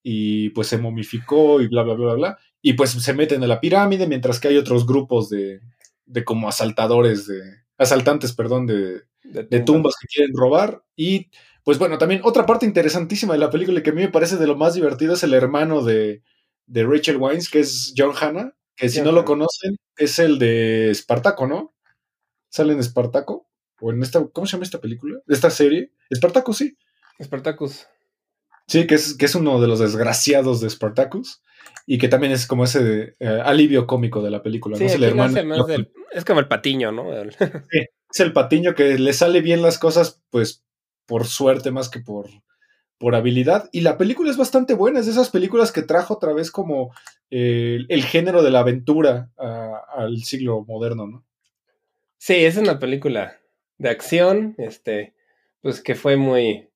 y 0.01 0.49
pues 0.49 0.65
se 0.65 0.79
momificó 0.79 1.61
y 1.61 1.67
bla, 1.67 1.83
bla, 1.83 1.93
bla, 1.93 2.13
bla. 2.15 2.37
Y 2.59 2.73
pues 2.73 2.89
se 2.89 3.13
meten 3.13 3.43
en 3.43 3.49
la 3.49 3.59
pirámide, 3.59 4.07
mientras 4.07 4.39
que 4.39 4.47
hay 4.47 4.57
otros 4.57 4.87
grupos 4.87 5.29
de, 5.29 5.61
de 6.07 6.23
como 6.23 6.49
asaltadores, 6.49 7.27
de 7.27 7.41
asaltantes, 7.77 8.33
perdón, 8.33 8.65
de, 8.65 9.03
de, 9.23 9.59
tumbas. 9.59 9.95
que 10.01 10.07
quieren 10.07 10.35
robar. 10.35 10.83
Y 10.95 11.29
pues 11.63 11.77
bueno, 11.77 11.97
también 11.97 12.21
otra 12.23 12.45
parte 12.45 12.65
interesantísima 12.65 13.33
de 13.33 13.39
la 13.39 13.51
película 13.51 13.83
que 13.83 13.91
a 13.91 13.93
mí 13.93 14.01
me 14.01 14.09
parece 14.09 14.37
de 14.37 14.47
lo 14.47 14.55
más 14.55 14.73
divertido 14.73 15.13
es 15.13 15.23
el 15.23 15.33
hermano 15.33 15.83
de, 15.83 16.23
de 16.65 16.83
Rachel 16.83 17.17
Wines, 17.17 17.49
que 17.49 17.59
es 17.59 17.93
John 17.95 18.13
Hanna, 18.19 18.55
que 18.75 18.89
si 18.89 19.01
no 19.01 19.11
lo 19.11 19.25
conocen, 19.25 19.77
es 19.95 20.19
el 20.19 20.39
de 20.39 20.91
Espartaco, 20.91 21.47
¿no? 21.47 21.75
¿Sale 22.49 22.73
en 22.73 22.79
Espartaco? 22.79 23.49
¿O 23.79 23.91
en 23.91 24.01
esta, 24.01 24.25
¿cómo 24.27 24.47
se 24.47 24.53
llama 24.53 24.63
esta 24.63 24.81
película? 24.81 25.19
¿Esta 25.27 25.49
serie? 25.49 25.91
Espartaco, 26.09 26.53
sí. 26.53 26.77
Espartacus. 27.19 27.87
Sí, 28.67 28.85
que 28.85 28.95
es, 28.95 29.13
que 29.15 29.25
es 29.25 29.35
uno 29.35 29.61
de 29.61 29.67
los 29.67 29.79
desgraciados 29.79 30.61
de 30.61 30.69
Spartacus 30.69 31.41
y 31.85 31.97
que 31.97 32.07
también 32.07 32.33
es 32.33 32.45
como 32.45 32.65
ese 32.65 33.15
eh, 33.19 33.41
alivio 33.43 33.87
cómico 33.87 34.21
de 34.21 34.31
la 34.31 34.43
película. 34.43 34.77
¿no? 34.77 34.85
Es, 34.85 34.95
el 34.95 35.03
hermano, 35.03 35.37
es 36.11 36.25
como 36.25 36.39
el 36.39 36.47
patiño, 36.47 36.91
¿no? 36.91 37.05
sí, 37.71 37.79
es 38.11 38.19
el 38.19 38.33
patiño 38.33 38.75
que 38.75 38.97
le 38.97 39.13
sale 39.13 39.41
bien 39.41 39.61
las 39.61 39.79
cosas, 39.79 40.21
pues 40.29 40.63
por 41.05 41.25
suerte 41.25 41.71
más 41.71 41.89
que 41.89 41.99
por, 41.99 42.27
por 42.97 43.15
habilidad. 43.15 43.69
Y 43.71 43.81
la 43.81 43.97
película 43.97 44.29
es 44.29 44.37
bastante 44.37 44.73
buena, 44.73 44.99
es 44.99 45.05
de 45.05 45.13
esas 45.13 45.29
películas 45.29 45.71
que 45.71 45.81
trajo 45.81 46.15
otra 46.15 46.33
vez 46.33 46.51
como 46.51 46.93
eh, 47.29 47.79
el 47.87 48.03
género 48.03 48.43
de 48.43 48.51
la 48.51 48.59
aventura 48.59 49.31
al 49.37 50.17
siglo 50.23 50.65
moderno, 50.65 51.07
¿no? 51.07 51.25
Sí, 52.17 52.33
es 52.33 52.57
una 52.57 52.79
película 52.79 53.37
de 53.77 53.89
acción, 53.89 54.55
este, 54.57 55.13
pues 55.61 55.81
que 55.81 55.95
fue 55.95 56.17
muy, 56.17 56.67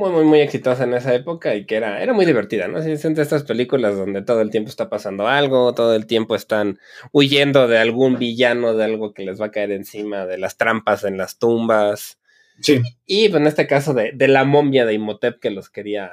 muy, 0.00 0.10
muy, 0.10 0.24
muy 0.24 0.40
exitosa 0.40 0.84
en 0.84 0.94
esa 0.94 1.14
época 1.14 1.54
y 1.54 1.66
que 1.66 1.76
era, 1.76 2.02
era 2.02 2.14
muy 2.14 2.24
divertida, 2.24 2.68
¿no? 2.68 2.82
Si 2.82 2.90
entre 3.06 3.22
estas 3.22 3.44
películas 3.44 3.96
donde 3.96 4.22
todo 4.22 4.40
el 4.40 4.50
tiempo 4.50 4.70
está 4.70 4.88
pasando 4.88 5.28
algo, 5.28 5.74
todo 5.74 5.94
el 5.94 6.06
tiempo 6.06 6.34
están 6.34 6.78
huyendo 7.12 7.68
de 7.68 7.78
algún 7.78 8.18
villano, 8.18 8.74
de 8.74 8.84
algo 8.84 9.12
que 9.12 9.24
les 9.24 9.40
va 9.40 9.46
a 9.46 9.50
caer 9.50 9.72
encima, 9.72 10.24
de 10.24 10.38
las 10.38 10.56
trampas 10.56 11.04
en 11.04 11.18
las 11.18 11.38
tumbas. 11.38 12.18
Sí. 12.60 12.80
Y, 13.04 13.28
pues, 13.28 13.40
en 13.42 13.46
este 13.46 13.66
caso 13.66 13.92
de, 13.92 14.12
de 14.14 14.28
la 14.28 14.44
momia 14.44 14.86
de 14.86 14.94
Imhotep 14.94 15.38
que 15.38 15.50
los 15.50 15.68
quería 15.68 16.12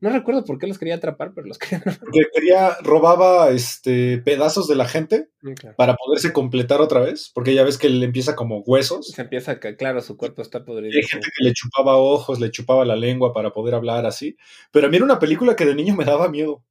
no 0.00 0.10
recuerdo 0.10 0.44
por 0.44 0.58
qué 0.58 0.66
los 0.66 0.78
quería 0.78 0.96
atrapar, 0.96 1.32
pero 1.34 1.46
los 1.46 1.58
quería 1.58 1.82
Porque 1.82 2.26
quería, 2.34 2.76
robaba 2.82 3.50
este, 3.50 4.18
pedazos 4.18 4.68
de 4.68 4.74
la 4.74 4.86
gente 4.86 5.28
mm, 5.42 5.52
para 5.76 5.96
poderse 5.96 6.32
completar 6.32 6.80
otra 6.80 7.00
vez, 7.00 7.30
porque 7.34 7.54
ya 7.54 7.64
ves 7.64 7.78
que 7.78 7.88
le 7.88 8.04
empieza 8.04 8.36
como 8.36 8.60
huesos. 8.60 9.08
Se 9.08 9.22
empieza, 9.22 9.60
que, 9.60 9.76
claro, 9.76 10.00
su 10.00 10.16
cuerpo 10.16 10.42
está 10.42 10.64
podrido. 10.64 10.92
hay 10.96 11.06
gente 11.06 11.28
que 11.36 11.44
le 11.44 11.52
chupaba 11.52 11.96
ojos, 11.96 12.40
le 12.40 12.50
chupaba 12.50 12.84
la 12.84 12.96
lengua 12.96 13.32
para 13.32 13.52
poder 13.52 13.74
hablar 13.74 14.06
así. 14.06 14.36
Pero 14.72 14.86
a 14.86 14.90
mí 14.90 14.96
era 14.96 15.04
una 15.04 15.18
película 15.18 15.56
que 15.56 15.66
de 15.66 15.74
niño 15.74 15.94
me 15.94 16.04
daba 16.04 16.28
miedo. 16.28 16.64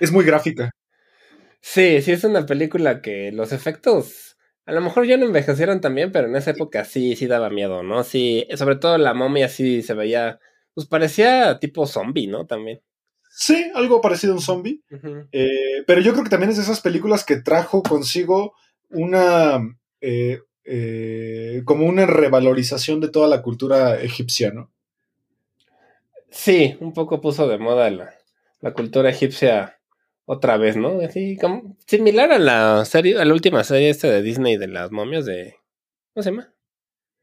Es 0.00 0.12
muy 0.12 0.24
gráfica. 0.24 0.70
Sí, 1.60 2.00
sí, 2.02 2.12
es 2.12 2.24
una 2.24 2.46
película 2.46 3.02
que 3.02 3.32
los 3.32 3.52
efectos 3.52 4.26
a 4.66 4.72
lo 4.72 4.80
mejor 4.80 5.06
ya 5.06 5.16
no 5.16 5.26
envejecieron 5.26 5.80
también, 5.80 6.10
pero 6.10 6.26
en 6.26 6.34
esa 6.34 6.50
época 6.50 6.84
sí, 6.84 7.14
sí 7.14 7.28
daba 7.28 7.50
miedo, 7.50 7.84
¿no? 7.84 8.02
Sí, 8.02 8.46
sobre 8.56 8.74
todo 8.76 8.98
la 8.98 9.14
momia 9.14 9.48
sí 9.48 9.80
se 9.82 9.94
veía 9.94 10.40
pues 10.76 10.86
parecía 10.86 11.58
tipo 11.58 11.86
zombie, 11.86 12.26
¿no? 12.26 12.44
También. 12.44 12.82
Sí, 13.30 13.70
algo 13.74 14.02
parecido 14.02 14.34
a 14.34 14.36
un 14.36 14.42
zombie. 14.42 14.82
Eh, 15.32 15.82
pero 15.86 16.02
yo 16.02 16.12
creo 16.12 16.22
que 16.22 16.28
también 16.28 16.50
es 16.50 16.58
de 16.58 16.64
esas 16.64 16.82
películas 16.82 17.24
que 17.24 17.36
trajo 17.36 17.82
consigo 17.82 18.52
una. 18.90 19.58
Eh, 20.02 20.40
eh, 20.66 21.62
como 21.64 21.86
una 21.86 22.04
revalorización 22.04 23.00
de 23.00 23.08
toda 23.08 23.26
la 23.26 23.40
cultura 23.40 23.98
egipcia, 24.02 24.50
¿no? 24.50 24.70
Sí, 26.28 26.76
un 26.80 26.92
poco 26.92 27.22
puso 27.22 27.48
de 27.48 27.56
moda 27.56 27.88
la, 27.90 28.74
cultura 28.74 29.08
egipcia 29.08 29.78
otra 30.26 30.58
vez, 30.58 30.76
¿no? 30.76 31.00
Así 31.00 31.38
como 31.38 31.74
similar 31.86 32.32
a 32.32 32.38
la 32.38 32.84
serie, 32.84 33.18
a 33.18 33.24
la 33.24 33.32
última 33.32 33.64
serie 33.64 33.88
esta 33.88 34.08
de 34.08 34.20
Disney 34.20 34.58
de 34.58 34.68
las 34.68 34.90
momias 34.90 35.24
de. 35.24 35.54
¿Cómo 36.12 36.22
se 36.22 36.30
llama? 36.32 36.52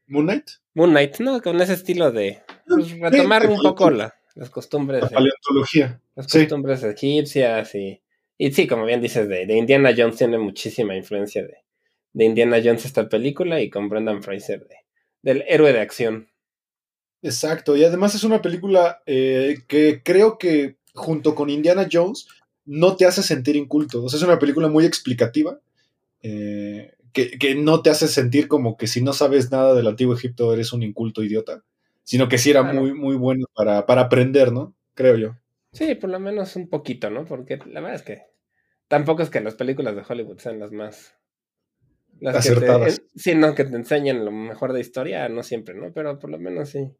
Moon 0.08 0.24
Knight. 0.24 0.50
Moon 0.74 0.90
Knight, 0.90 1.20
¿no? 1.20 1.40
Con 1.40 1.60
ese 1.60 1.74
estilo 1.74 2.10
de 2.10 2.43
pues, 2.66 2.98
retomar 2.98 3.46
un 3.48 3.60
poco 3.60 3.90
la, 3.90 4.14
las 4.34 4.50
costumbres. 4.50 5.02
La 5.02 5.08
paleontología. 5.08 6.00
Las 6.14 6.28
costumbres 6.28 6.82
egipcias 6.82 7.74
y, 7.74 8.00
y 8.38 8.52
sí, 8.52 8.66
como 8.66 8.84
bien 8.84 9.00
dices, 9.00 9.28
de, 9.28 9.46
de, 9.46 9.56
Indiana 9.56 9.92
Jones 9.96 10.16
tiene 10.16 10.38
muchísima 10.38 10.96
influencia 10.96 11.42
de, 11.42 11.58
de 12.12 12.24
Indiana 12.24 12.60
Jones 12.62 12.84
esta 12.84 13.08
película 13.08 13.60
y 13.60 13.70
con 13.70 13.88
Brendan 13.88 14.22
Fraser 14.22 14.66
de, 14.66 14.76
del 15.22 15.44
héroe 15.48 15.72
de 15.72 15.80
acción. 15.80 16.28
Exacto, 17.22 17.76
y 17.76 17.84
además 17.84 18.14
es 18.14 18.24
una 18.24 18.42
película 18.42 19.02
eh, 19.06 19.58
que 19.66 20.02
creo 20.04 20.36
que 20.38 20.76
junto 20.92 21.34
con 21.34 21.48
Indiana 21.48 21.88
Jones 21.90 22.28
no 22.66 22.96
te 22.96 23.06
hace 23.06 23.22
sentir 23.22 23.56
inculto. 23.56 24.04
O 24.04 24.08
sea, 24.08 24.18
es 24.18 24.22
una 24.22 24.38
película 24.38 24.68
muy 24.68 24.84
explicativa. 24.84 25.58
Eh, 26.22 26.92
que, 27.14 27.54
no 27.54 27.80
te 27.80 27.90
hace 27.90 28.08
sentir 28.08 28.48
como 28.48 28.76
que 28.76 28.86
si 28.86 29.00
no 29.00 29.12
sabes 29.12 29.50
nada 29.50 29.74
del 29.74 29.86
antiguo 29.86 30.14
Egipto 30.14 30.52
eres 30.52 30.72
un 30.72 30.82
inculto 30.82 31.22
idiota, 31.22 31.62
sino 32.04 32.28
que 32.28 32.38
sí 32.38 32.50
era 32.50 32.62
muy, 32.62 32.92
muy 32.94 33.16
bueno 33.16 33.46
para, 33.54 33.86
para 33.86 34.02
aprender, 34.02 34.52
¿no? 34.52 34.76
Creo 34.94 35.16
yo. 35.16 35.36
Sí, 35.72 35.96
por 35.96 36.10
lo 36.10 36.20
menos 36.20 36.54
un 36.54 36.68
poquito, 36.68 37.10
¿no? 37.10 37.24
Porque 37.24 37.58
la 37.66 37.80
verdad 37.80 37.96
es 37.96 38.02
que 38.02 38.22
tampoco 38.86 39.22
es 39.22 39.30
que 39.30 39.40
las 39.40 39.56
películas 39.56 39.96
de 39.96 40.04
Hollywood 40.08 40.38
sean 40.38 40.60
las 40.60 40.70
más... 40.70 41.16
Las 42.20 42.36
acertadas. 42.36 43.00
Que 43.00 43.06
te, 43.06 43.18
sí, 43.18 43.34
no, 43.34 43.54
que 43.56 43.64
te 43.64 43.74
enseñan 43.74 44.24
lo 44.24 44.30
mejor 44.30 44.72
de 44.72 44.80
historia, 44.80 45.28
no 45.28 45.42
siempre, 45.42 45.74
¿no? 45.74 45.92
Pero 45.92 46.18
por 46.20 46.30
lo 46.30 46.38
menos 46.38 46.68
sí. 46.68 46.94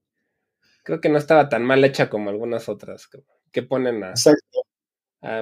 Creo 0.83 1.01
que 1.01 1.09
no 1.09 1.19
estaba 1.19 1.49
tan 1.49 1.65
mal 1.65 1.85
hecha 1.85 2.11
como 2.11 2.31
algunas 2.31 2.69
otras 2.69 3.09
que, 3.53 3.63
ponen 3.63 4.03
a, 4.03 4.15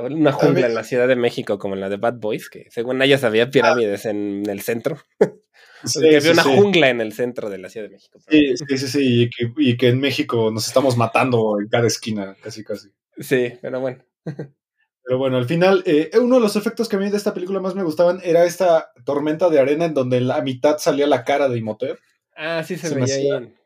una 0.03 0.33
jungla 0.33 0.67
en 0.67 0.75
la 0.75 0.85
Ciudad 0.85 1.09
de 1.09 1.17
México 1.17 1.59
como 1.59 1.75
la 1.75 1.89
de 1.89 1.97
Bad 1.97 2.19
Boys, 2.19 2.51
que 2.51 2.67
según 2.71 3.01
ellas 3.01 3.25
había 3.25 3.51
pirámides 3.51 4.05
en 4.05 4.43
el 4.49 4.61
centro. 4.61 4.99
Sí, 5.85 6.15
había 6.15 6.33
una 6.33 6.43
jungla 6.43 6.89
en 6.91 7.01
el 7.01 7.13
centro 7.13 7.51
de 7.51 7.59
la 7.59 7.69
Ciudad 7.69 7.89
de 7.89 7.95
México. 7.95 8.19
Sí, 8.29 8.55
sí, 8.57 8.89
sí, 8.89 9.31
y 9.57 9.77
que, 9.77 9.89
en 9.89 10.01
México 10.01 10.51
nos 10.51 10.67
estamos 10.67 10.97
matando 10.97 11.59
en 11.61 11.69
cada 11.69 11.87
esquina, 11.87 12.37
casi, 12.43 12.65
casi. 12.65 12.89
Sí, 13.19 13.53
pero 13.61 13.81
bueno. 13.81 14.05
Pero 15.05 15.19
bueno, 15.19 15.37
al 15.37 15.47
final, 15.47 15.83
eh, 15.85 16.11
uno 16.21 16.37
de 16.37 16.43
los 16.43 16.55
efectos 16.55 16.89
que 16.89 16.95
a 16.95 16.99
mí 17.01 17.11
de 17.11 17.17
esta 17.17 17.35
película 17.35 17.59
más 17.59 17.75
me 17.75 17.83
gustaban 17.83 18.21
era 18.23 18.45
esta 18.45 18.93
tormenta 19.05 19.51
de 19.51 19.59
arena 19.59 19.87
en 19.87 19.95
donde 19.95 20.19
en 20.19 20.29
la 20.29 20.41
mitad 20.43 20.79
salía 20.79 21.09
la 21.09 21.25
cara 21.25 21.49
de 21.49 21.59
Imhotep. 21.59 21.99
Ah, 22.37 22.63
sí, 22.63 22.77
se, 22.77 22.95
veía 22.95 23.17
bien. 23.17 23.57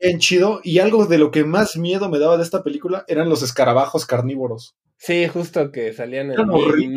Bien 0.00 0.18
chido. 0.20 0.60
Y 0.62 0.78
algo 0.78 1.06
de 1.06 1.18
lo 1.18 1.32
que 1.32 1.42
más 1.42 1.76
miedo 1.76 2.08
me 2.08 2.20
daba 2.20 2.36
de 2.36 2.44
esta 2.44 2.62
película 2.62 3.04
eran 3.08 3.28
los 3.28 3.42
escarabajos 3.42 4.06
carnívoros. 4.06 4.76
Sí, 4.96 5.26
justo 5.28 5.70
que 5.72 5.92
salían 5.92 6.30
en 6.30 6.48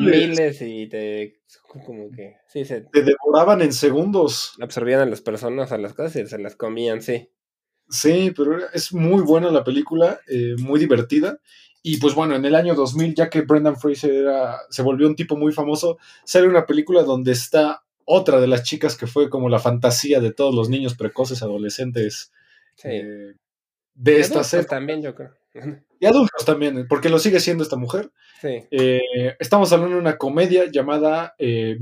miles 0.05 0.61
y 0.61 0.87
te 0.87 1.41
como 1.85 2.09
que 2.11 2.37
sí 2.47 2.65
se 2.65 2.81
te 2.81 3.03
devoraban 3.03 3.61
en 3.61 3.73
segundos. 3.73 4.55
Absorbían 4.61 5.01
a 5.01 5.05
las 5.05 5.21
personas, 5.21 5.71
a 5.71 5.77
las 5.77 5.93
cosas 5.93 6.15
y 6.15 6.27
se 6.27 6.39
las 6.39 6.55
comían, 6.55 7.01
sí. 7.01 7.29
Sí, 7.89 8.33
pero 8.35 8.57
es 8.73 8.93
muy 8.93 9.21
buena 9.21 9.49
la 9.49 9.63
película, 9.63 10.19
eh, 10.27 10.55
muy 10.59 10.79
divertida. 10.79 11.39
Y 11.81 11.97
pues 11.97 12.15
bueno, 12.15 12.35
en 12.35 12.43
el 12.43 12.55
año 12.55 12.75
2000, 12.75 13.15
ya 13.15 13.29
que 13.29 13.41
Brendan 13.41 13.77
Fraser 13.77 14.13
era, 14.13 14.59
se 14.69 14.81
volvió 14.81 15.07
un 15.07 15.15
tipo 15.15 15.37
muy 15.37 15.53
famoso, 15.53 15.97
sale 16.25 16.47
una 16.47 16.65
película 16.65 17.03
donde 17.03 17.31
está 17.31 17.83
otra 18.03 18.41
de 18.41 18.47
las 18.47 18.63
chicas 18.63 18.97
que 18.97 19.07
fue 19.07 19.29
como 19.29 19.47
la 19.47 19.59
fantasía 19.59 20.19
de 20.19 20.33
todos 20.33 20.53
los 20.53 20.69
niños 20.69 20.95
precoces, 20.95 21.43
adolescentes 21.43 22.31
eh, 22.83 23.33
de 23.93 24.19
esta 24.19 24.43
serie. 24.43 24.65
también, 24.65 25.01
yo 25.01 25.15
creo. 25.15 25.33
Y 25.99 26.05
adultos 26.05 26.45
también, 26.45 26.87
porque 26.87 27.09
lo 27.09 27.19
sigue 27.19 27.39
siendo 27.39 27.63
esta 27.63 27.75
mujer. 27.75 28.11
Eh, 28.43 29.01
estamos 29.39 29.71
hablando 29.73 29.95
de 29.95 30.01
una 30.01 30.17
comedia 30.17 30.65
llamada 30.71 31.35
eh, 31.37 31.77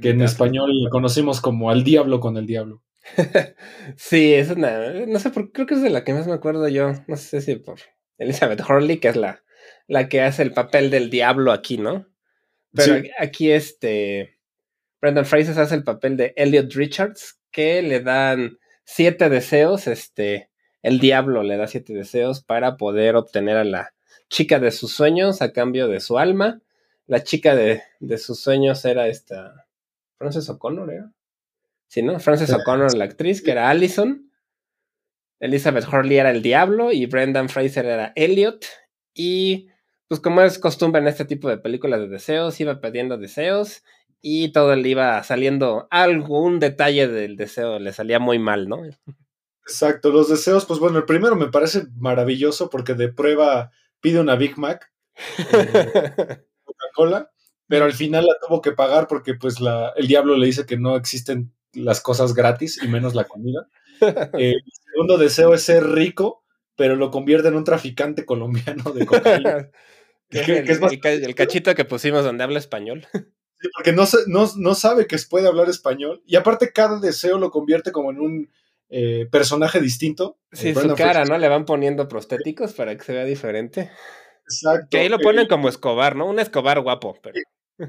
que 0.00 0.10
en 0.10 0.22
español 0.22 0.70
conocemos 0.90 1.40
como 1.40 1.70
Al 1.70 1.84
Diablo 1.84 2.20
con 2.20 2.36
el 2.36 2.46
Diablo. 2.46 2.82
sí, 3.96 4.34
es 4.34 4.50
una. 4.50 5.06
No 5.06 5.18
sé, 5.18 5.30
por, 5.30 5.52
creo 5.52 5.66
que 5.66 5.74
es 5.74 5.82
de 5.82 5.90
la 5.90 6.04
que 6.04 6.14
más 6.14 6.26
me 6.26 6.34
acuerdo 6.34 6.68
yo. 6.68 6.92
No 7.06 7.16
sé 7.16 7.40
si 7.40 7.56
por 7.56 7.80
Elizabeth 8.18 8.60
Hurley, 8.60 8.98
que 8.98 9.08
es 9.08 9.16
la, 9.16 9.42
la 9.88 10.08
que 10.08 10.22
hace 10.22 10.42
el 10.42 10.52
papel 10.52 10.90
del 10.90 11.10
diablo 11.10 11.52
aquí, 11.52 11.78
¿no? 11.78 12.06
Pero 12.72 13.02
aquí 13.18 13.50
este. 13.50 14.38
Brendan 15.00 15.26
Fraser 15.26 15.58
hace 15.58 15.74
el 15.74 15.82
papel 15.82 16.16
de 16.16 16.32
Elliot 16.36 16.72
Richards, 16.74 17.40
que 17.50 17.82
le 17.82 18.00
dan 18.00 18.58
siete 18.84 19.28
deseos, 19.28 19.88
este, 19.88 20.51
el 20.82 20.98
diablo 20.98 21.42
le 21.42 21.56
da 21.56 21.66
siete 21.66 21.94
deseos 21.94 22.42
para 22.42 22.76
poder 22.76 23.16
obtener 23.16 23.56
a 23.56 23.64
la 23.64 23.94
chica 24.28 24.58
de 24.58 24.70
sus 24.70 24.92
sueños 24.92 25.42
a 25.42 25.52
cambio 25.52 25.88
de 25.88 26.00
su 26.00 26.18
alma. 26.18 26.60
La 27.06 27.22
chica 27.22 27.54
de, 27.54 27.82
sus 28.18 28.40
sueños 28.40 28.84
era 28.84 29.06
esta, 29.08 29.66
Frances 30.16 30.48
O'Connor, 30.48 30.90
¿era? 30.90 31.12
Sí, 31.88 32.02
¿no? 32.02 32.18
Frances 32.18 32.52
O'Connor, 32.52 32.96
la 32.96 33.04
actriz, 33.04 33.42
que 33.42 33.50
era 33.50 33.68
Allison. 33.68 34.30
Elizabeth 35.40 35.86
Hurley 35.92 36.18
era 36.18 36.30
el 36.30 36.40
diablo 36.40 36.92
y 36.92 37.06
Brendan 37.06 37.48
Fraser 37.48 37.84
era 37.84 38.12
Elliot. 38.14 38.64
Y 39.12 39.68
pues 40.08 40.20
como 40.20 40.40
es 40.42 40.58
costumbre 40.58 41.00
en 41.00 41.08
este 41.08 41.24
tipo 41.24 41.48
de 41.48 41.58
películas 41.58 42.00
de 42.00 42.08
deseos, 42.08 42.60
iba 42.60 42.80
pidiendo 42.80 43.18
deseos 43.18 43.82
y 44.20 44.52
todo 44.52 44.76
le 44.76 44.88
iba 44.88 45.22
saliendo 45.24 45.88
algún 45.90 46.60
detalle 46.60 47.08
del 47.08 47.36
deseo, 47.36 47.78
le 47.78 47.92
salía 47.92 48.20
muy 48.20 48.38
mal, 48.38 48.68
¿no? 48.68 48.82
Exacto, 49.66 50.10
los 50.10 50.28
deseos, 50.28 50.66
pues 50.66 50.80
bueno, 50.80 50.98
el 50.98 51.04
primero 51.04 51.36
me 51.36 51.48
parece 51.48 51.84
maravilloso 51.96 52.68
porque 52.68 52.94
de 52.94 53.12
prueba 53.12 53.70
pide 54.00 54.20
una 54.20 54.36
Big 54.36 54.58
Mac, 54.58 54.92
eh, 55.38 55.44
Coca-Cola, 56.64 57.30
pero 57.68 57.84
al 57.84 57.92
final 57.92 58.26
la 58.26 58.34
tuvo 58.46 58.60
que 58.60 58.72
pagar 58.72 59.06
porque 59.06 59.34
pues 59.34 59.60
la, 59.60 59.92
el 59.96 60.08
diablo 60.08 60.36
le 60.36 60.46
dice 60.46 60.66
que 60.66 60.76
no 60.76 60.96
existen 60.96 61.52
las 61.72 62.00
cosas 62.00 62.34
gratis 62.34 62.82
y 62.82 62.88
menos 62.88 63.14
la 63.14 63.24
comida. 63.24 63.68
Eh, 64.02 64.54
el 64.54 64.72
segundo 64.90 65.16
deseo 65.16 65.54
es 65.54 65.62
ser 65.62 65.84
rico, 65.84 66.42
pero 66.74 66.96
lo 66.96 67.12
convierte 67.12 67.46
en 67.46 67.54
un 67.54 67.62
traficante 67.62 68.26
colombiano 68.26 68.90
de 68.90 69.06
cocaína. 69.06 69.70
el, 70.30 71.34
cachito 71.36 71.72
que 71.76 71.84
pusimos 71.84 72.24
donde 72.24 72.42
habla 72.42 72.58
español 72.58 73.06
porque 73.70 73.92
no, 73.92 74.04
no, 74.56 74.74
sabe 74.74 75.06
que 75.06 75.16
puede 75.28 75.46
hablar 75.46 75.68
español. 75.68 76.22
Y 76.26 76.36
aparte, 76.36 76.72
cada 76.72 76.98
deseo 76.98 77.38
lo 77.38 77.50
convierte 77.50 77.92
como 77.92 78.10
en 78.10 78.20
un 78.20 78.50
eh, 78.94 79.26
personaje 79.30 79.80
distinto. 79.80 80.36
Sí, 80.52 80.74
su 80.74 80.94
cara, 80.94 81.24
¿no? 81.24 81.38
Le 81.38 81.48
van 81.48 81.64
poniendo 81.64 82.08
prostéticos 82.08 82.74
para 82.74 82.94
que 82.94 83.02
se 83.02 83.14
vea 83.14 83.24
diferente. 83.24 83.90
Exacto. 84.44 84.88
Que 84.90 84.98
ahí 84.98 85.08
lo 85.08 85.18
ponen 85.18 85.48
como 85.48 85.70
Escobar, 85.70 86.14
¿no? 86.14 86.26
Un 86.26 86.38
Escobar 86.38 86.78
guapo. 86.80 87.16
Pero... 87.22 87.40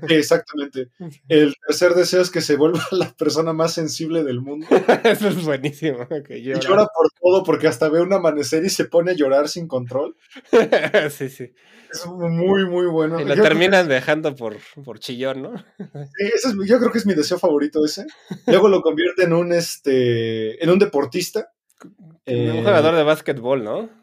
exactamente. 0.09 0.89
El 1.27 1.53
tercer 1.67 1.93
deseo 1.93 2.21
es 2.21 2.29
que 2.29 2.41
se 2.41 2.55
vuelva 2.55 2.81
la 2.91 3.11
persona 3.13 3.53
más 3.53 3.73
sensible 3.73 4.23
del 4.23 4.41
mundo. 4.41 4.67
Eso 5.03 5.29
es 5.29 5.43
buenísimo. 5.43 6.07
y 6.29 6.41
llora 6.41 6.87
por 6.87 7.09
todo 7.21 7.43
porque 7.43 7.67
hasta 7.67 7.89
ve 7.89 8.01
un 8.01 8.13
amanecer 8.13 8.63
y 8.65 8.69
se 8.69 8.85
pone 8.85 9.11
a 9.11 9.15
llorar 9.15 9.49
sin 9.49 9.67
control. 9.67 10.15
sí, 11.09 11.29
sí. 11.29 11.53
Es 11.91 12.07
muy, 12.07 12.65
muy 12.65 12.87
bueno. 12.87 13.19
Y 13.19 13.25
lo 13.25 13.35
terminan 13.35 13.87
dejando 13.87 14.35
por, 14.35 14.57
por 14.83 14.97
chillón, 14.97 15.43
¿no? 15.43 15.57
Sí, 15.57 16.25
ese 16.33 16.47
es, 16.49 16.55
yo 16.65 16.79
creo 16.79 16.91
que 16.91 16.97
es 16.97 17.05
mi 17.05 17.13
deseo 17.13 17.37
favorito 17.37 17.85
ese. 17.85 18.07
Luego 18.47 18.67
lo 18.67 18.81
convierte 18.81 19.25
en 19.25 19.33
un, 19.33 19.53
este, 19.53 20.63
en 20.63 20.71
un 20.71 20.79
deportista. 20.79 21.51
un 21.83 22.17
eh, 22.25 22.61
jugador 22.63 22.95
de 22.95 23.03
básquetbol, 23.03 23.63
¿no? 23.63 24.02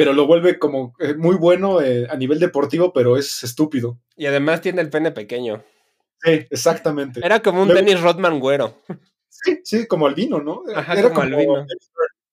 Pero 0.00 0.14
lo 0.14 0.26
vuelve 0.26 0.58
como 0.58 0.94
eh, 0.98 1.12
muy 1.14 1.36
bueno 1.36 1.82
eh, 1.82 2.06
a 2.08 2.16
nivel 2.16 2.38
deportivo, 2.38 2.94
pero 2.94 3.18
es 3.18 3.44
estúpido. 3.44 3.98
Y 4.16 4.24
además 4.24 4.62
tiene 4.62 4.80
el 4.80 4.88
pene 4.88 5.10
pequeño. 5.10 5.62
Sí, 6.22 6.46
exactamente. 6.48 7.20
Era 7.22 7.40
como 7.40 7.60
un 7.60 7.68
tenis 7.68 8.00
Rodman 8.00 8.40
güero. 8.40 8.74
Sí, 9.28 9.60
sí, 9.62 9.86
como 9.86 10.06
albino, 10.06 10.40
¿no? 10.40 10.64
Ajá, 10.74 10.94
era 10.94 11.10
como, 11.10 11.20
albino. 11.22 11.66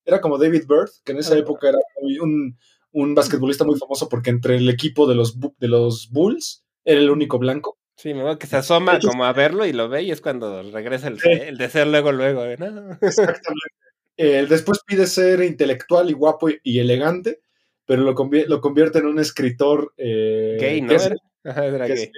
Era 0.03 0.21
como 0.21 0.37
David 0.37 0.63
Bird, 0.67 0.89
que 1.03 1.11
en 1.11 1.19
esa 1.19 1.35
ah. 1.35 1.39
época 1.39 1.69
era 1.69 1.77
un, 2.21 2.57
un 2.91 3.15
basquetbolista 3.15 3.65
muy 3.65 3.77
famoso 3.77 4.09
porque 4.09 4.29
entre 4.29 4.55
el 4.55 4.69
equipo 4.69 5.07
de 5.07 5.15
los, 5.15 5.37
de 5.39 5.67
los 5.67 6.09
Bulls 6.11 6.65
era 6.85 6.99
el 6.99 7.09
único 7.09 7.37
blanco. 7.37 7.77
Sí, 7.97 8.13
me 8.13 8.37
que 8.37 8.47
se 8.47 8.57
asoma 8.57 8.99
como 8.99 9.25
a 9.25 9.33
verlo 9.33 9.65
y 9.65 9.73
lo 9.73 9.89
ve 9.89 10.03
y 10.03 10.11
es 10.11 10.21
cuando 10.21 10.63
regresa 10.71 11.07
el, 11.07 11.19
el 11.25 11.57
de 11.57 11.69
ser 11.69 11.87
luego, 11.87 12.11
luego. 12.11 12.45
¿eh? 12.45 12.57
Exactamente. 13.01 13.75
después 14.17 14.79
pide 14.85 15.07
ser 15.07 15.41
intelectual 15.41 16.09
y 16.09 16.13
guapo 16.13 16.47
y, 16.63 16.79
elegante, 16.79 17.41
pero 17.87 18.03
lo, 18.03 18.13
lo, 18.47 18.61
convierte 18.61 18.99
en 18.99 19.07
un 19.07 19.17
escritor 19.17 19.93
eh, 19.97 20.57
gay, 20.59 20.81
¿no? 20.81 20.93
era 20.93 21.87
gay. 21.87 22.11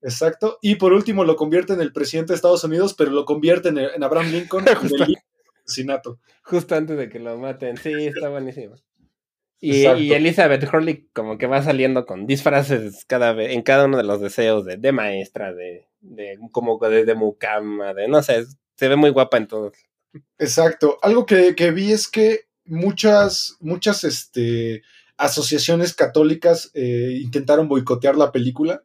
exacto. 0.00 0.58
Y 0.62 0.76
por 0.76 0.94
último 0.94 1.24
lo 1.24 1.36
convierte 1.36 1.74
en 1.74 1.82
el 1.82 1.92
presidente 1.92 2.32
de 2.32 2.36
Estados 2.36 2.64
Unidos, 2.64 2.94
pero 2.94 3.10
lo 3.10 3.26
convierte 3.26 3.68
en, 3.68 3.78
en 3.78 4.02
Abraham 4.02 4.30
Lincoln 4.30 4.64
el 4.68 5.16
asesinato. 5.64 6.20
Justo 6.44 6.74
antes 6.74 6.96
de 6.96 7.08
que 7.08 7.18
lo 7.18 7.36
maten. 7.36 7.76
Sí, 7.76 7.92
está 7.92 8.30
buenísimo. 8.30 8.76
Y, 9.64 9.84
Elizabeth 9.84 10.64
Hurley 10.72 11.08
como 11.12 11.38
que 11.38 11.46
va 11.46 11.62
saliendo 11.62 12.04
con 12.04 12.26
disfraces 12.26 13.04
cada 13.04 13.32
vez, 13.32 13.52
en 13.52 13.62
cada 13.62 13.84
uno 13.84 13.96
de 13.96 14.02
los 14.02 14.20
deseos 14.20 14.64
de, 14.64 14.92
maestra, 14.92 15.52
de, 15.52 15.86
de 16.00 16.36
como 16.50 16.78
de, 16.78 17.04
de, 17.04 17.14
mucama, 17.14 17.94
de 17.94 18.08
no 18.08 18.24
sé, 18.24 18.44
se 18.74 18.88
ve 18.88 18.96
muy 18.96 19.10
guapa 19.10 19.36
en 19.36 19.46
todos. 19.46 19.74
Exacto. 20.38 20.98
Algo 21.00 21.26
que, 21.26 21.52
vi 21.70 21.92
es 21.92 22.08
que 22.08 22.40
muchas, 22.64 23.56
muchas 23.60 24.04
este, 24.04 24.82
asociaciones 25.16 25.94
católicas 25.94 26.70
eh, 26.74 27.18
intentaron 27.22 27.68
boicotear 27.68 28.16
la 28.16 28.32
película 28.32 28.82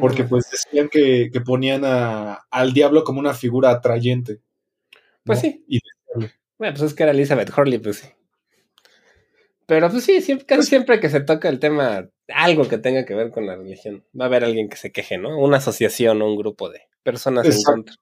porque 0.00 0.24
pues 0.24 0.50
decían 0.50 0.88
que, 0.88 1.30
ponían 1.44 1.82
al 1.84 2.72
diablo 2.72 3.04
como 3.04 3.20
una 3.20 3.34
figura 3.34 3.70
atrayente. 3.70 4.40
Pues 5.24 5.40
sí. 5.40 5.64
bueno, 6.58 6.74
pues 6.74 6.82
es 6.82 6.94
que 6.94 7.02
era 7.02 7.12
Elizabeth 7.12 7.50
Hurley, 7.56 7.78
pues 7.78 7.96
sí. 7.96 8.08
Pero 9.66 9.90
pues 9.90 10.04
sí, 10.04 10.20
siempre, 10.20 10.46
casi 10.46 10.68
siempre 10.68 11.00
que 11.00 11.10
se 11.10 11.20
toca 11.20 11.48
el 11.48 11.58
tema, 11.58 12.08
algo 12.28 12.68
que 12.68 12.78
tenga 12.78 13.04
que 13.04 13.14
ver 13.14 13.30
con 13.30 13.46
la 13.46 13.56
religión, 13.56 14.04
va 14.18 14.26
a 14.26 14.28
haber 14.28 14.44
alguien 14.44 14.68
que 14.68 14.76
se 14.76 14.92
queje, 14.92 15.18
¿no? 15.18 15.36
Una 15.38 15.56
asociación 15.56 16.22
o 16.22 16.26
un 16.26 16.36
grupo 16.36 16.70
de 16.70 16.82
personas 17.02 17.46
en 17.46 17.62
contra. 17.62 17.96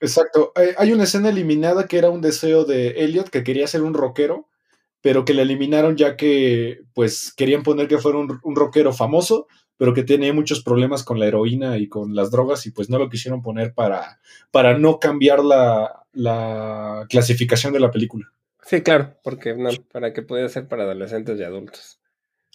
Exacto. 0.00 0.52
Hay 0.78 0.92
una 0.92 1.04
escena 1.04 1.28
eliminada 1.28 1.86
que 1.86 1.98
era 1.98 2.10
un 2.10 2.20
deseo 2.20 2.64
de 2.64 2.90
Elliot 3.02 3.28
que 3.28 3.42
quería 3.42 3.66
ser 3.66 3.82
un 3.82 3.94
rockero, 3.94 4.48
pero 5.00 5.24
que 5.24 5.34
la 5.34 5.42
eliminaron 5.42 5.96
ya 5.96 6.16
que 6.16 6.80
pues 6.94 7.32
querían 7.36 7.62
poner 7.62 7.88
que 7.88 7.98
fuera 7.98 8.18
un, 8.18 8.38
un 8.42 8.56
rockero 8.56 8.92
famoso, 8.92 9.46
pero 9.76 9.94
que 9.94 10.02
tenía 10.02 10.32
muchos 10.34 10.62
problemas 10.62 11.02
con 11.04 11.18
la 11.18 11.26
heroína 11.26 11.78
y 11.78 11.88
con 11.88 12.14
las 12.14 12.30
drogas 12.30 12.66
y 12.66 12.70
pues 12.70 12.90
no 12.90 12.98
lo 12.98 13.08
quisieron 13.08 13.40
poner 13.42 13.72
para, 13.74 14.20
para 14.50 14.76
no 14.76 14.98
cambiar 15.00 15.42
la, 15.42 16.04
la 16.12 17.06
clasificación 17.08 17.72
de 17.72 17.80
la 17.80 17.90
película. 17.90 18.30
Sí, 18.62 18.82
claro, 18.82 19.16
porque 19.24 19.54
no, 19.54 19.70
para 19.90 20.12
que 20.12 20.22
pueda 20.22 20.48
ser 20.48 20.68
para 20.68 20.82
adolescentes 20.84 21.40
y 21.40 21.42
adultos. 21.44 21.98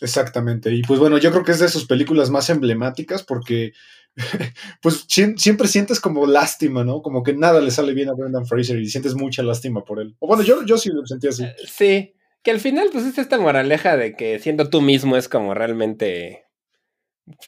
Exactamente. 0.02 0.72
Y 0.74 0.82
pues 0.84 1.00
bueno, 1.00 1.18
yo 1.18 1.32
creo 1.32 1.44
que 1.44 1.52
es 1.54 1.60
de 1.60 1.70
sus 1.70 1.86
películas 1.86 2.30
más 2.30 2.50
emblemáticas 2.50 3.24
porque 3.24 3.72
pues 4.82 5.08
siem- 5.08 5.38
siempre 5.38 5.68
sientes 5.68 6.00
como 6.00 6.26
lástima, 6.28 6.84
¿no? 6.84 7.02
Como 7.02 7.24
que 7.24 7.34
nada 7.34 7.62
le 7.62 7.72
sale 7.72 7.94
bien 7.94 8.10
a 8.10 8.14
Brendan 8.14 8.46
Fraser 8.46 8.78
y 8.80 8.88
sientes 8.88 9.16
mucha 9.16 9.42
lástima 9.44 9.84
por 9.84 10.00
él. 10.00 10.16
O 10.20 10.28
bueno, 10.28 10.44
yo, 10.44 10.64
yo 10.66 10.78
sí 10.78 10.90
lo 10.90 11.06
sentí 11.06 11.28
así. 11.28 11.46
Sí, 11.66 12.14
que 12.46 12.52
al 12.52 12.60
final 12.60 12.90
pues 12.94 13.06
es 13.06 13.18
esta 13.18 13.40
moraleja 13.40 13.98
de 13.98 14.16
que 14.16 14.38
siendo 14.38 14.70
tú 14.70 14.80
mismo 14.80 15.18
es 15.18 15.28
como 15.28 15.56
realmente 15.56 16.46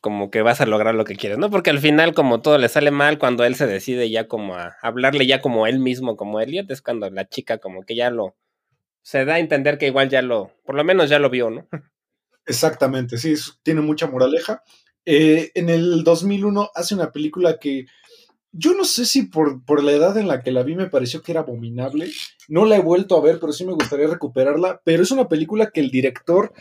como 0.02 0.32
que 0.32 0.42
vas 0.42 0.60
a 0.60 0.66
lograr 0.66 0.96
lo 0.96 1.06
que 1.06 1.16
quieres, 1.16 1.38
¿no? 1.38 1.52
Porque 1.52 1.70
al 1.70 1.78
final 1.78 2.16
como 2.16 2.42
todo 2.42 2.58
le 2.58 2.68
sale 2.68 2.90
mal 2.90 3.20
cuando 3.20 3.44
él 3.46 3.54
se 3.54 3.68
decide 3.68 4.10
ya 4.10 4.28
como 4.28 4.56
a 4.56 4.76
hablarle 4.82 5.28
ya 5.28 5.40
como 5.40 5.68
él 5.68 5.78
mismo, 5.78 6.18
como 6.18 6.42
Elliot, 6.42 6.72
es 6.72 6.82
cuando 6.82 7.12
la 7.12 7.30
chica 7.30 7.60
como 7.60 7.84
que 7.84 7.96
ya 7.96 8.10
lo 8.10 8.36
se 9.04 9.24
da 9.24 9.36
a 9.36 9.40
entender 9.40 9.78
que 9.78 9.86
igual 9.86 10.10
ya 10.10 10.24
lo, 10.24 10.52
por 10.66 10.76
lo 10.76 10.84
menos 10.84 11.12
ya 11.12 11.20
lo 11.20 11.30
vio, 11.30 11.52
¿no? 11.52 11.68
Exactamente, 12.48 13.20
sí, 13.20 13.36
tiene 13.62 13.82
mucha 13.82 14.08
moraleja. 14.08 14.64
Eh, 15.06 15.52
en 15.54 15.70
el 15.70 16.04
2001 16.04 16.72
hace 16.74 16.96
una 16.96 17.12
película 17.12 17.60
que 17.60 17.86
yo 18.52 18.74
no 18.74 18.84
sé 18.84 19.06
si 19.06 19.28
por, 19.28 19.64
por 19.64 19.84
la 19.84 19.92
edad 19.92 20.18
en 20.18 20.28
la 20.28 20.42
que 20.42 20.52
la 20.52 20.64
vi 20.64 20.76
me 20.76 20.90
pareció 20.90 21.22
que 21.22 21.34
era 21.34 21.42
abominable. 21.42 22.10
No 22.48 22.66
la 22.66 22.78
he 22.78 22.82
vuelto 22.82 23.18
a 23.18 23.22
ver, 23.22 23.40
pero 23.40 23.52
sí 23.52 23.66
me 23.66 23.74
gustaría 23.74 24.08
recuperarla. 24.08 24.82
Pero 24.84 25.04
es 25.04 25.12
una 25.12 25.28
película 25.28 25.72
que 25.72 25.82
el 25.82 25.92
director 25.92 26.54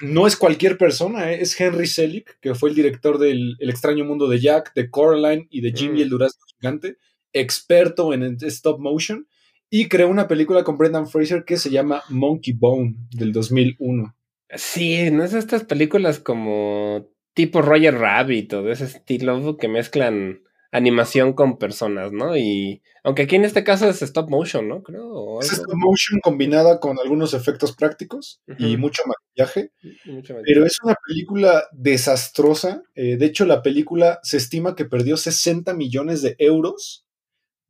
no 0.00 0.26
es 0.26 0.36
cualquier 0.36 0.78
persona, 0.78 1.32
eh, 1.32 1.42
es 1.42 1.58
Henry 1.60 1.86
Selick, 1.86 2.38
que 2.40 2.54
fue 2.54 2.70
el 2.70 2.74
director 2.74 3.18
del 3.18 3.56
El 3.60 3.70
extraño 3.70 4.04
mundo 4.04 4.28
de 4.28 4.40
Jack, 4.40 4.72
de 4.74 4.90
Coraline 4.90 5.46
y 5.50 5.60
de 5.60 5.72
Jimmy 5.72 5.98
Mm. 5.98 6.02
el 6.02 6.08
Durazno 6.08 6.44
Gigante, 6.58 6.96
experto 7.32 8.12
en 8.12 8.36
stop 8.40 8.80
motion, 8.80 9.26
y 9.70 9.88
creó 9.88 10.08
una 10.08 10.28
película 10.28 10.64
con 10.64 10.76
Brendan 10.76 11.08
Fraser 11.08 11.44
que 11.44 11.56
se 11.56 11.70
llama 11.70 12.02
Monkey 12.08 12.52
Bone 12.52 12.94
del 13.10 13.32
2001. 13.32 14.14
Sí, 14.54 15.10
no 15.10 15.24
es 15.24 15.32
estas 15.32 15.64
películas 15.64 16.18
como 16.18 17.08
tipo 17.34 17.62
Roger 17.62 17.94
Rabbit 17.94 18.52
o 18.52 18.62
de 18.62 18.72
ese 18.72 18.84
estilo 18.84 19.56
que 19.56 19.68
mezclan 19.68 20.42
animación 20.72 21.34
con 21.34 21.58
personas, 21.58 22.10
¿no? 22.12 22.36
Y 22.36 22.82
aunque 23.04 23.22
aquí 23.22 23.36
en 23.36 23.44
este 23.44 23.62
caso 23.62 23.88
es 23.88 24.02
stop 24.02 24.30
motion, 24.30 24.66
¿no? 24.68 24.82
Creo. 24.82 25.38
Es 25.40 25.52
stop 25.52 25.74
motion 25.76 26.18
combinada 26.20 26.80
con 26.80 26.98
algunos 26.98 27.34
efectos 27.34 27.72
prácticos 27.76 28.40
y 28.58 28.76
mucho 28.78 29.02
maquillaje, 29.06 29.70
Mucho 30.06 30.34
pero 30.44 30.64
es 30.66 30.78
una 30.82 30.96
película 31.06 31.64
desastrosa. 31.72 32.82
Eh, 32.94 33.16
de 33.18 33.26
hecho, 33.26 33.44
la 33.44 33.62
película 33.62 34.18
se 34.22 34.38
estima 34.38 34.74
que 34.74 34.84
perdió 34.86 35.16
60 35.16 35.74
millones 35.74 36.22
de 36.22 36.36
euros 36.38 37.06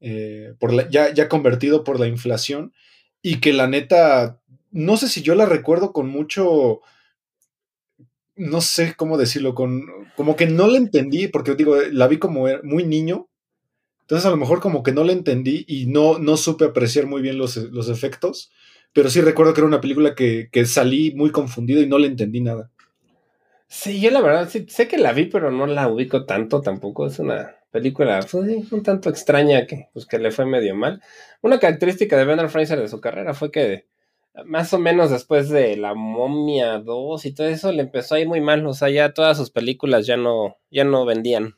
eh, 0.00 0.54
por 0.58 0.72
la- 0.72 0.88
ya, 0.88 1.12
ya 1.12 1.28
convertido 1.28 1.84
por 1.84 2.00
la 2.00 2.06
inflación 2.08 2.72
y 3.20 3.40
que 3.40 3.52
la 3.52 3.66
neta, 3.68 4.40
no 4.70 4.96
sé 4.96 5.08
si 5.08 5.22
yo 5.22 5.34
la 5.34 5.46
recuerdo 5.46 5.92
con 5.92 6.08
mucho, 6.08 6.80
no 8.36 8.60
sé 8.60 8.94
cómo 8.96 9.18
decirlo, 9.18 9.54
con, 9.54 9.84
como 10.16 10.36
que 10.36 10.46
no 10.46 10.66
la 10.66 10.78
entendí, 10.78 11.28
porque 11.28 11.54
digo, 11.54 11.76
la 11.90 12.08
vi 12.08 12.18
como 12.18 12.48
era 12.48 12.60
muy 12.62 12.84
niño. 12.84 13.28
Entonces 14.02 14.26
a 14.26 14.30
lo 14.30 14.36
mejor 14.36 14.60
como 14.60 14.82
que 14.82 14.92
no 14.92 15.04
la 15.04 15.12
entendí 15.12 15.64
y 15.68 15.86
no, 15.86 16.18
no 16.18 16.36
supe 16.36 16.64
apreciar 16.64 17.06
muy 17.06 17.22
bien 17.22 17.38
los, 17.38 17.56
los 17.56 17.88
efectos, 17.88 18.50
pero 18.92 19.08
sí 19.08 19.20
recuerdo 19.20 19.54
que 19.54 19.60
era 19.60 19.68
una 19.68 19.80
película 19.80 20.14
que, 20.14 20.48
que 20.50 20.66
salí 20.66 21.14
muy 21.14 21.30
confundido 21.30 21.80
y 21.80 21.86
no 21.86 21.98
le 21.98 22.08
entendí 22.08 22.40
nada. 22.40 22.70
Sí, 23.68 24.02
yo 24.02 24.10
la 24.10 24.20
verdad 24.20 24.50
sé 24.50 24.86
que 24.86 24.98
la 24.98 25.14
vi, 25.14 25.26
pero 25.26 25.50
no 25.50 25.66
la 25.66 25.88
ubico 25.88 26.26
tanto 26.26 26.60
tampoco. 26.60 27.06
Es 27.06 27.18
una 27.18 27.56
película 27.70 28.20
pues, 28.30 28.70
un 28.70 28.82
tanto 28.82 29.08
extraña 29.08 29.66
que, 29.66 29.88
pues, 29.94 30.04
que 30.04 30.18
le 30.18 30.30
fue 30.30 30.44
medio 30.44 30.76
mal. 30.76 31.00
Una 31.40 31.58
característica 31.58 32.18
de 32.18 32.26
Brendan 32.26 32.50
Fraser 32.50 32.78
de 32.78 32.88
su 32.88 33.00
carrera 33.00 33.32
fue 33.32 33.50
que 33.50 33.86
más 34.46 34.72
o 34.72 34.78
menos 34.78 35.10
después 35.10 35.48
de 35.48 35.76
La 35.76 35.94
Momia 35.94 36.78
2 36.78 37.24
y 37.26 37.32
todo 37.34 37.48
eso 37.48 37.70
le 37.72 37.82
empezó 37.82 38.14
a 38.14 38.20
ir 38.20 38.28
muy 38.28 38.40
mal. 38.40 38.66
O 38.66 38.74
sea, 38.74 38.88
ya 38.90 39.12
todas 39.12 39.36
sus 39.36 39.50
películas 39.50 40.06
ya 40.06 40.16
no, 40.16 40.56
ya 40.70 40.84
no 40.84 41.04
vendían. 41.04 41.56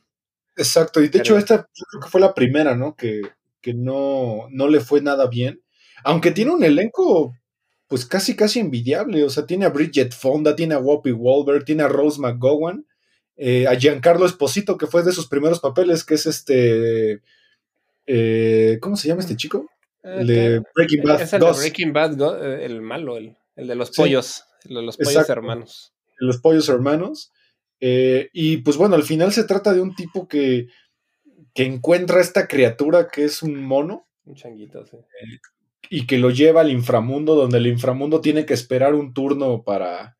Exacto, 0.57 1.01
y 1.01 1.09
de 1.09 1.19
hecho 1.19 1.33
Pero- 1.33 1.39
esta 1.39 1.55
yo 1.73 1.85
creo 1.91 2.01
que 2.03 2.09
fue 2.09 2.21
la 2.21 2.33
primera, 2.33 2.75
¿no? 2.75 2.95
Que, 2.95 3.21
que 3.61 3.73
no, 3.73 4.47
no 4.51 4.67
le 4.67 4.79
fue 4.79 5.01
nada 5.01 5.27
bien, 5.27 5.61
aunque 6.03 6.31
tiene 6.31 6.51
un 6.51 6.63
elenco 6.63 7.33
pues 7.87 8.05
casi 8.05 8.35
casi 8.35 8.59
envidiable, 8.59 9.23
o 9.23 9.29
sea, 9.29 9.45
tiene 9.45 9.65
a 9.65 9.69
Bridget 9.69 10.11
Fonda, 10.13 10.55
tiene 10.55 10.73
a 10.73 10.79
Whoopi 10.79 11.11
Wahlberg, 11.11 11.65
tiene 11.65 11.83
a 11.83 11.87
Rose 11.87 12.19
McGowan, 12.19 12.85
eh, 13.37 13.67
a 13.67 13.75
Giancarlo 13.75 14.25
Esposito, 14.25 14.77
que 14.77 14.87
fue 14.87 15.03
de 15.03 15.11
sus 15.11 15.27
primeros 15.27 15.59
papeles, 15.59 16.03
que 16.03 16.15
es 16.15 16.25
este, 16.25 17.21
eh, 18.07 18.79
¿cómo 18.81 18.95
se 18.95 19.07
llama 19.07 19.21
este 19.21 19.35
chico? 19.35 19.69
El 20.05 20.27
de 20.27 20.61
Breaking 20.75 21.03
Bad 21.03 21.21
Es 21.21 21.33
el 21.33 21.39
de 21.39 21.45
2, 21.47 21.57
Breaking 21.59 21.93
Bad, 21.93 22.43
eh, 22.43 22.65
el 22.65 22.81
malo, 22.81 23.17
el, 23.17 23.35
el 23.55 23.67
de 23.67 23.75
los 23.75 23.89
Sí. 23.89 24.01
pollos, 24.01 24.43
el 24.69 24.75
de 24.75 24.81
los 24.83 24.97
pollos 24.97 25.11
Exacto. 25.13 25.33
hermanos. 25.33 25.93
Los 26.17 26.37
Pollos 26.39 26.69
Hermanos, 26.69 27.31
eh, 27.81 28.29
y 28.31 28.57
pues 28.57 28.77
bueno, 28.77 28.95
al 28.95 29.03
final 29.03 29.33
se 29.33 29.43
trata 29.43 29.73
de 29.73 29.81
un 29.81 29.95
tipo 29.95 30.27
que, 30.29 30.67
que 31.53 31.63
encuentra 31.65 32.21
esta 32.21 32.47
criatura 32.47 33.09
que 33.11 33.25
es 33.25 33.43
un 33.43 33.61
mono, 33.61 34.07
Un 34.25 34.35
changuito, 34.35 34.85
sí. 34.85 34.97
y 35.89 36.07
que 36.07 36.17
lo 36.17 36.29
lleva 36.29 36.61
al 36.61 36.71
inframundo, 36.71 37.35
donde 37.35 37.57
el 37.57 37.67
inframundo 37.67 38.21
tiene 38.21 38.45
que 38.45 38.53
esperar 38.53 38.93
un 38.95 39.13
turno 39.13 39.63
para, 39.63 40.17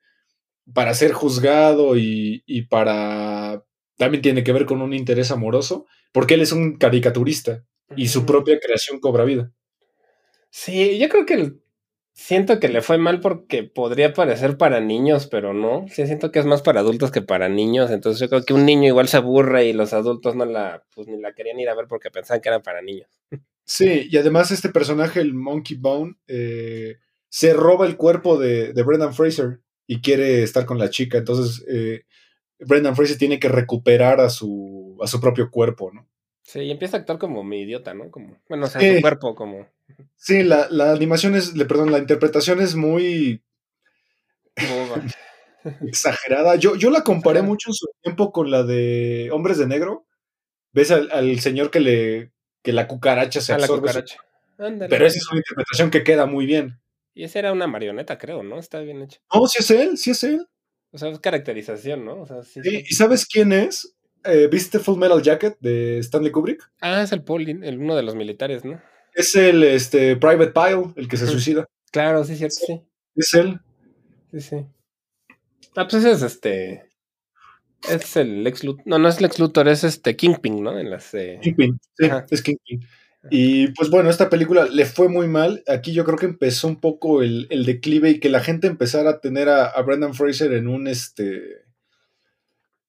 para 0.74 0.93
ser 0.93 1.13
juzgado 1.13 1.95
y, 1.98 2.43
y 2.45 2.63
para... 2.63 3.63
También 3.98 4.21
tiene 4.21 4.43
que 4.43 4.52
ver 4.52 4.65
con 4.65 4.82
un 4.82 4.93
interés 4.93 5.32
amoroso, 5.32 5.86
porque 6.12 6.34
él 6.34 6.41
es 6.41 6.52
un 6.52 6.78
caricaturista 6.78 7.63
y 7.95 8.10
su 8.10 8.26
propia 8.26 8.60
creación 8.60 9.00
cobra 9.00 9.24
vida. 9.24 9.54
Sí, 10.57 10.97
yo 10.99 11.09
creo 11.09 11.25
que 11.25 11.53
siento 12.13 12.61
que 12.61 12.69
le 12.69 12.81
fue 12.81 12.97
mal 12.97 13.19
porque 13.19 13.63
podría 13.63 14.13
parecer 14.13 14.57
para 14.57 14.79
niños, 14.79 15.27
pero 15.27 15.53
no. 15.53 15.85
Sí, 15.89 16.05
siento 16.05 16.31
que 16.31 16.39
es 16.39 16.45
más 16.45 16.61
para 16.61 16.79
adultos 16.79 17.11
que 17.11 17.21
para 17.21 17.49
niños. 17.49 17.91
Entonces 17.91 18.21
yo 18.21 18.29
creo 18.29 18.45
que 18.45 18.53
un 18.53 18.65
niño 18.65 18.87
igual 18.87 19.09
se 19.09 19.17
aburre 19.17 19.65
y 19.65 19.73
los 19.73 19.91
adultos 19.91 20.33
no 20.33 20.45
la, 20.45 20.85
pues 20.95 21.07
ni 21.09 21.19
la 21.19 21.33
querían 21.33 21.59
ir 21.59 21.67
a 21.67 21.75
ver 21.75 21.87
porque 21.89 22.09
pensaban 22.09 22.39
que 22.39 22.47
era 22.47 22.63
para 22.63 22.81
niños. 22.81 23.09
Sí, 23.65 24.07
y 24.09 24.15
además 24.15 24.49
este 24.51 24.69
personaje, 24.69 25.19
el 25.19 25.33
Monkey 25.33 25.75
Bone, 25.75 26.15
eh, 26.27 26.99
se 27.27 27.53
roba 27.53 27.85
el 27.85 27.97
cuerpo 27.97 28.37
de, 28.39 28.71
de 28.71 28.83
Brendan 28.83 29.13
Fraser 29.13 29.59
y 29.85 29.99
quiere 29.99 30.41
estar 30.41 30.65
con 30.65 30.79
la 30.79 30.89
chica. 30.89 31.17
Entonces, 31.17 31.65
eh, 31.67 32.05
Brendan 32.59 32.95
Fraser 32.95 33.17
tiene 33.17 33.41
que 33.41 33.49
recuperar 33.49 34.21
a 34.21 34.29
su, 34.29 34.97
a 35.01 35.07
su 35.07 35.19
propio 35.19 35.51
cuerpo, 35.51 35.91
¿no? 35.91 36.07
Sí, 36.47 36.60
y 36.60 36.69
empieza 36.71 36.97
a 36.97 36.99
actuar 36.99 37.17
como 37.17 37.43
mi 37.43 37.62
idiota, 37.62 37.95
¿no? 37.95 38.12
Como, 38.12 38.38
bueno, 38.47 38.67
o 38.67 38.69
sea, 38.69 38.79
Sí. 38.79 38.95
su 38.97 39.01
cuerpo 39.01 39.34
como 39.34 39.67
Sí, 40.15 40.43
la, 40.43 40.67
la 40.69 40.91
animación 40.91 41.34
es, 41.36 41.55
le, 41.55 41.65
perdón, 41.65 41.91
la 41.91 41.97
interpretación 41.97 42.62
es 42.62 42.75
muy 42.75 43.41
exagerada. 45.81 46.55
Yo, 46.55 46.75
yo 46.75 46.89
la 46.91 47.03
comparé 47.03 47.41
mucho 47.41 47.69
en 47.69 47.73
su 47.73 47.88
tiempo 48.01 48.31
con 48.31 48.51
la 48.51 48.63
de 48.63 49.29
Hombres 49.31 49.58
de 49.58 49.67
Negro. 49.67 50.05
Ves 50.71 50.91
al, 50.91 51.10
al 51.12 51.39
señor 51.39 51.71
que 51.71 51.79
le 51.79 52.31
que 52.62 52.73
la 52.73 52.88
cucaracha 52.88 53.41
se 53.41 53.53
A 53.53 53.58
la 53.58 53.65
absorbe. 53.65 53.88
su- 53.89 53.93
cucaracha. 53.93 54.17
Ándale. 54.58 54.89
pero 54.89 55.05
esa 55.05 55.17
es 55.17 55.29
una 55.29 55.39
interpretación 55.39 55.91
que 55.91 56.03
queda 56.03 56.25
muy 56.25 56.45
bien. 56.45 56.79
Y 57.13 57.23
esa 57.23 57.39
era 57.39 57.51
una 57.51 57.67
marioneta, 57.67 58.17
creo, 58.17 58.41
¿no? 58.43 58.58
Está 58.60 58.79
bien 58.79 59.01
hecho. 59.01 59.19
No, 59.34 59.47
sí 59.47 59.58
es 59.60 59.69
él, 59.71 59.97
sí 59.97 60.12
es 60.12 60.23
él. 60.23 60.47
O 60.91 60.97
sea, 60.97 61.10
es 61.10 61.19
caracterización, 61.19 62.05
¿no? 62.05 62.21
O 62.21 62.25
sea, 62.25 62.41
sí. 62.43 62.62
Sí, 62.63 62.84
¿Y 62.88 62.93
sabes 62.95 63.25
quién 63.25 63.51
es? 63.51 63.94
Eh, 64.25 64.47
¿Viste 64.51 64.79
Full 64.79 64.97
Metal 64.97 65.21
Jacket 65.21 65.57
de 65.59 65.99
Stanley 65.99 66.31
Kubrick? 66.31 66.61
Ah, 66.81 67.01
es 67.03 67.11
el 67.11 67.23
Paul, 67.23 67.47
el 67.47 67.77
uno 67.79 67.95
de 67.95 68.03
los 68.03 68.15
militares, 68.15 68.65
¿no? 68.65 68.81
Es 69.13 69.35
el 69.35 69.63
este, 69.63 70.15
Private 70.15 70.51
Pile, 70.51 70.93
el 70.95 71.07
que 71.07 71.17
se 71.17 71.27
suicida. 71.27 71.65
Claro, 71.91 72.23
sí, 72.23 72.35
cierto, 72.35 72.55
sí. 72.65 72.81
Es 73.15 73.33
él. 73.33 73.59
Sí, 74.31 74.41
sí. 74.41 74.55
Ah, 75.75 75.88
pues 75.88 76.03
ese 76.03 76.11
es 76.11 76.21
este. 76.21 76.89
Es 77.89 78.15
el 78.17 78.43
Lex 78.43 78.63
Luthor. 78.63 78.83
No, 78.85 78.97
no 78.97 79.07
es 79.07 79.21
Lex 79.21 79.39
Luthor, 79.39 79.67
es 79.67 79.83
este 79.83 80.15
Kingpin, 80.15 80.63
¿no? 80.63 80.77
En 80.77 80.89
las. 80.89 81.13
eh, 81.13 81.39
Kingpin. 81.41 81.79
Sí, 81.97 82.05
Ajá. 82.05 82.25
es 82.29 82.41
Kingpin. 82.41 82.85
Y 83.31 83.69
pues 83.69 83.89
bueno, 83.89 84.09
esta 84.09 84.29
película 84.29 84.65
le 84.65 84.85
fue 84.85 85.09
muy 85.09 85.27
mal. 85.27 85.63
Aquí 85.67 85.93
yo 85.93 86.05
creo 86.05 86.17
que 86.17 86.27
empezó 86.27 86.67
un 86.67 86.79
poco 86.79 87.23
el, 87.23 87.47
el 87.49 87.65
declive 87.65 88.09
y 88.11 88.19
que 88.19 88.29
la 88.29 88.39
gente 88.41 88.67
empezara 88.67 89.09
a 89.09 89.19
tener 89.19 89.49
a, 89.49 89.65
a 89.65 89.81
Brendan 89.81 90.13
Fraser 90.13 90.53
en 90.53 90.67
un 90.67 90.88
este. 90.88 91.64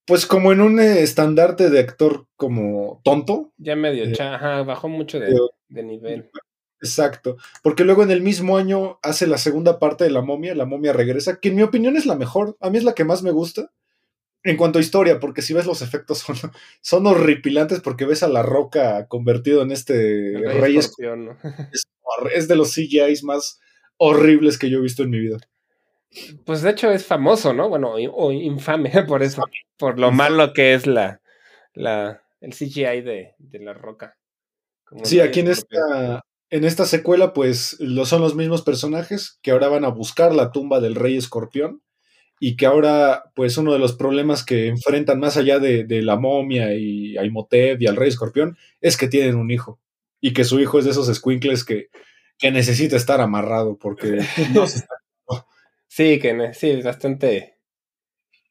Pues 0.06 0.26
como 0.26 0.52
en 0.52 0.60
un 0.60 0.78
eh, 0.80 1.02
estandarte 1.02 1.68
de 1.68 1.80
actor 1.80 2.26
como 2.36 3.00
tonto. 3.04 3.52
Ya 3.58 3.74
medio 3.76 4.04
Eh, 4.04 4.16
ajá, 4.20 4.62
bajó 4.62 4.88
mucho 4.88 5.18
de, 5.18 5.26
pero- 5.26 5.50
de 5.68 5.82
nivel. 5.82 6.30
Exacto, 6.80 7.36
porque 7.62 7.84
luego 7.84 8.02
en 8.02 8.10
el 8.10 8.20
mismo 8.20 8.58
año 8.58 8.98
hace 9.02 9.26
la 9.26 9.38
segunda 9.38 9.78
parte 9.78 10.04
de 10.04 10.10
La 10.10 10.20
momia, 10.20 10.54
La 10.54 10.66
momia 10.66 10.92
regresa, 10.92 11.40
que 11.40 11.48
en 11.48 11.56
mi 11.56 11.62
opinión 11.62 11.96
es 11.96 12.04
la 12.04 12.16
mejor, 12.16 12.56
a 12.60 12.68
mí 12.68 12.76
es 12.76 12.84
la 12.84 12.92
que 12.94 13.04
más 13.04 13.22
me 13.22 13.30
gusta 13.30 13.72
en 14.44 14.56
cuanto 14.58 14.78
a 14.78 14.82
historia, 14.82 15.18
porque 15.18 15.42
si 15.42 15.54
ves 15.54 15.66
los 15.66 15.80
efectos 15.82 16.18
son, 16.26 16.36
son 16.82 17.06
horripilantes 17.06 17.80
porque 17.80 18.04
ves 18.04 18.22
a 18.22 18.28
la 18.28 18.42
roca 18.42 19.08
convertido 19.08 19.62
en 19.62 19.72
este 19.72 20.34
rey, 20.60 20.76
es, 20.76 20.92
es 22.34 22.46
de 22.48 22.56
los 22.56 22.72
CGIs 22.74 23.24
más 23.24 23.58
horribles 23.96 24.58
que 24.58 24.68
yo 24.70 24.78
he 24.78 24.82
visto 24.82 25.02
en 25.02 25.10
mi 25.10 25.18
vida. 25.18 25.38
Pues 26.44 26.62
de 26.62 26.70
hecho 26.70 26.90
es 26.90 27.04
famoso, 27.04 27.52
¿no? 27.52 27.68
Bueno, 27.68 27.94
o 27.94 28.32
infame 28.32 28.90
por 29.08 29.22
eso, 29.22 29.44
por 29.76 29.98
lo 29.98 30.12
malo 30.12 30.52
que 30.52 30.74
es 30.74 30.86
la, 30.86 31.20
la 31.74 32.22
el 32.40 32.52
CGI 32.52 33.02
de, 33.02 33.34
de 33.38 33.58
la 33.58 33.72
roca. 33.74 34.16
Como 34.84 35.04
Sí, 35.04 35.20
aquí 35.20 35.40
en 35.40 35.48
esta, 35.48 36.24
en 36.50 36.64
esta 36.64 36.84
secuela, 36.84 37.32
pues 37.32 37.76
lo 37.80 38.06
son 38.06 38.20
los 38.20 38.34
mismos 38.36 38.62
personajes 38.62 39.38
que 39.42 39.50
ahora 39.50 39.68
van 39.68 39.84
a 39.84 39.88
buscar 39.88 40.34
la 40.34 40.52
tumba 40.52 40.80
del 40.80 40.94
rey 40.94 41.16
escorpión 41.16 41.82
y 42.38 42.56
que 42.56 42.66
ahora, 42.66 43.24
pues 43.34 43.56
uno 43.58 43.72
de 43.72 43.78
los 43.78 43.94
problemas 43.94 44.44
que 44.44 44.68
enfrentan 44.68 45.18
más 45.18 45.36
allá 45.36 45.58
de, 45.58 45.84
de 45.84 46.02
la 46.02 46.16
momia 46.16 46.74
y 46.74 47.16
a 47.16 47.24
Imhotep 47.24 47.80
y 47.80 47.86
al 47.86 47.96
rey 47.96 48.10
escorpión 48.10 48.56
es 48.80 48.96
que 48.96 49.08
tienen 49.08 49.36
un 49.36 49.50
hijo 49.50 49.80
y 50.20 50.32
que 50.34 50.44
su 50.44 50.60
hijo 50.60 50.78
es 50.78 50.84
de 50.84 50.90
esos 50.92 51.12
squinkles 51.14 51.64
que, 51.64 51.88
que 52.38 52.50
necesita 52.50 52.96
estar 52.96 53.20
amarrado 53.20 53.76
porque 53.78 54.20
no 54.54 54.66
se 54.66 54.78
está- 54.80 54.94
Sí, 55.88 56.18
que 56.18 56.52
sí, 56.54 56.70
es 56.70 56.84
bastante. 56.84 57.58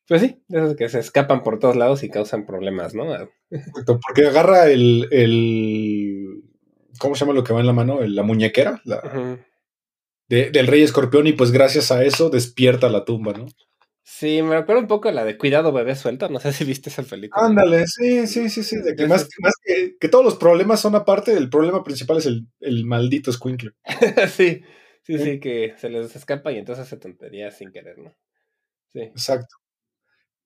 Pues 0.08 0.21
sí, 0.21 0.43
esos 0.50 0.76
que 0.76 0.88
se 0.89 1.00
escapan 1.00 1.41
por 1.43 1.58
todos 1.60 1.76
lados 1.76 2.04
y 2.04 2.10
causan 2.10 2.45
problemas, 2.45 2.93
¿no? 2.93 3.06
porque 4.06 4.28
agarra 4.28 4.69
el, 4.69 5.08
el 5.12 6.43
¿cómo 7.00 7.15
se 7.15 7.21
llama 7.21 7.34
lo 7.34 7.43
que 7.43 7.54
va 7.54 7.60
en 7.60 7.65
la 7.67 7.74
mano? 7.74 8.00
La 8.02 8.24
muñequera 8.24 8.82
la- 8.86 9.02
de- 10.30 10.50
del 10.52 10.67
rey 10.67 10.84
escorpión 10.84 11.28
y 11.28 11.34
pues 11.34 11.52
gracias 11.52 11.91
a 11.91 12.04
eso 12.04 12.30
despierta 12.30 12.89
la 12.89 13.06
tumba, 13.06 13.34
¿no? 13.34 13.48
Sí, 14.04 14.43
me 14.43 14.56
recuerda 14.60 14.82
un 14.82 14.88
poco 14.88 15.10
a 15.10 15.12
la 15.12 15.26
de 15.26 15.36
Cuidado 15.36 15.71
Bebé 15.71 15.95
Suelto. 15.95 16.30
No 16.30 16.39
sé 16.39 16.54
si 16.54 16.63
viste 16.63 16.89
esa 16.89 17.02
película. 17.02 17.43
Ándale, 17.43 17.88
sí, 17.88 18.28
sí, 18.28 18.50
sí, 18.50 18.62
sí. 18.62 18.78
De 18.78 18.95
que 18.95 19.08
más, 19.08 19.28
más 19.39 19.54
que, 19.63 19.98
que 20.00 20.08
todos 20.10 20.24
los 20.24 20.36
problemas 20.36 20.80
son 20.80 20.93
aparte, 20.93 21.36
el 21.36 21.50
problema 21.50 21.84
principal 21.84 22.17
es 22.19 22.28
el, 22.28 22.48
el 22.60 22.86
maldito 22.86 23.32
squinkle. 23.32 23.71
sí, 24.30 24.62
sí, 25.06 25.20
sí, 25.20 25.39
que 25.39 25.74
se 25.78 25.89
les 25.89 26.15
escapa 26.15 26.52
y 26.52 26.58
entonces 26.58 26.86
hace 26.86 26.98
tonterías 26.98 27.58
sin 27.58 27.72
querer, 27.72 27.98
¿no? 28.00 28.15
Sí. 28.94 29.02
Exacto. 29.02 29.56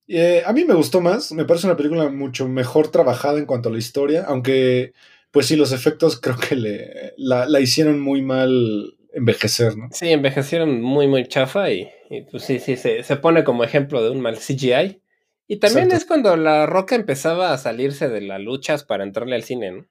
Eh, 0.07 0.41
a 0.45 0.53
mí 0.53 0.65
me 0.65 0.73
gustó 0.73 1.01
más, 1.01 1.31
me 1.31 1.45
parece 1.45 1.67
una 1.67 1.77
película 1.77 2.09
mucho 2.09 2.47
mejor 2.47 2.91
trabajada 2.91 3.37
en 3.37 3.45
cuanto 3.45 3.69
a 3.69 3.71
la 3.71 3.77
historia, 3.77 4.25
aunque, 4.27 4.93
pues 5.31 5.45
sí, 5.45 5.55
los 5.55 5.71
efectos 5.71 6.19
creo 6.19 6.35
que 6.37 6.55
le, 6.55 7.13
la, 7.17 7.47
la 7.47 7.59
hicieron 7.59 7.99
muy 7.99 8.21
mal 8.21 8.95
envejecer, 9.13 9.77
¿no? 9.77 9.87
Sí, 9.91 10.09
envejecieron 10.09 10.81
muy, 10.81 11.07
muy 11.07 11.27
chafa 11.27 11.71
y, 11.71 11.89
y, 12.09 12.21
pues 12.23 12.43
sí, 12.43 12.59
sí, 12.59 12.75
se, 12.75 13.03
se 13.03 13.15
pone 13.17 13.43
como 13.43 13.63
ejemplo 13.63 14.03
de 14.03 14.09
un 14.09 14.21
mal 14.21 14.37
CGI. 14.37 15.01
Y 15.47 15.57
también 15.57 15.85
Exacto. 15.85 15.95
es 15.95 16.05
cuando 16.05 16.35
La 16.35 16.65
Roca 16.65 16.95
empezaba 16.95 17.53
a 17.53 17.57
salirse 17.57 18.09
de 18.09 18.21
las 18.21 18.39
luchas 18.39 18.83
para 18.83 19.03
entrarle 19.03 19.35
al 19.35 19.43
cine, 19.43 19.71
¿no? 19.71 19.87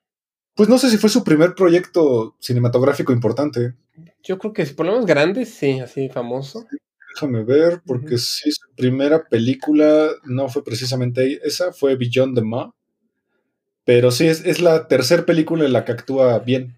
Pues 0.59 0.69
no 0.69 0.77
sé 0.77 0.91
si 0.91 0.97
fue 0.97 1.09
su 1.09 1.23
primer 1.23 1.55
proyecto 1.55 2.35
cinematográfico 2.41 3.13
importante. 3.13 3.75
Yo 4.25 4.41
creo 4.41 4.53
que 4.53 4.67
por 4.67 4.87
lo 4.87 4.91
menos 4.91 5.07
grande, 5.07 5.47
sí, 5.47 5.79
así 5.79 6.09
famoso. 6.09 6.67
Déjame 7.15 7.45
ver, 7.45 7.81
porque 7.87 8.17
Ujú. 8.17 8.19
sí, 8.19 8.51
su 8.51 8.69
primera 8.75 9.23
película 9.23 10.09
no 10.25 10.49
fue 10.49 10.65
precisamente 10.65 11.39
esa, 11.45 11.73
fue 11.73 11.95
Beyond 11.95 12.35
the 12.35 12.43
Ma. 12.43 12.75
Pero 13.85 14.11
sí, 14.11 14.27
es, 14.27 14.45
es 14.45 14.61
la 14.61 14.89
tercera 14.89 15.25
película 15.25 15.65
en 15.65 15.73
la 15.73 15.85
que 15.85 15.93
actúa 15.93 16.37
bien. 16.41 16.77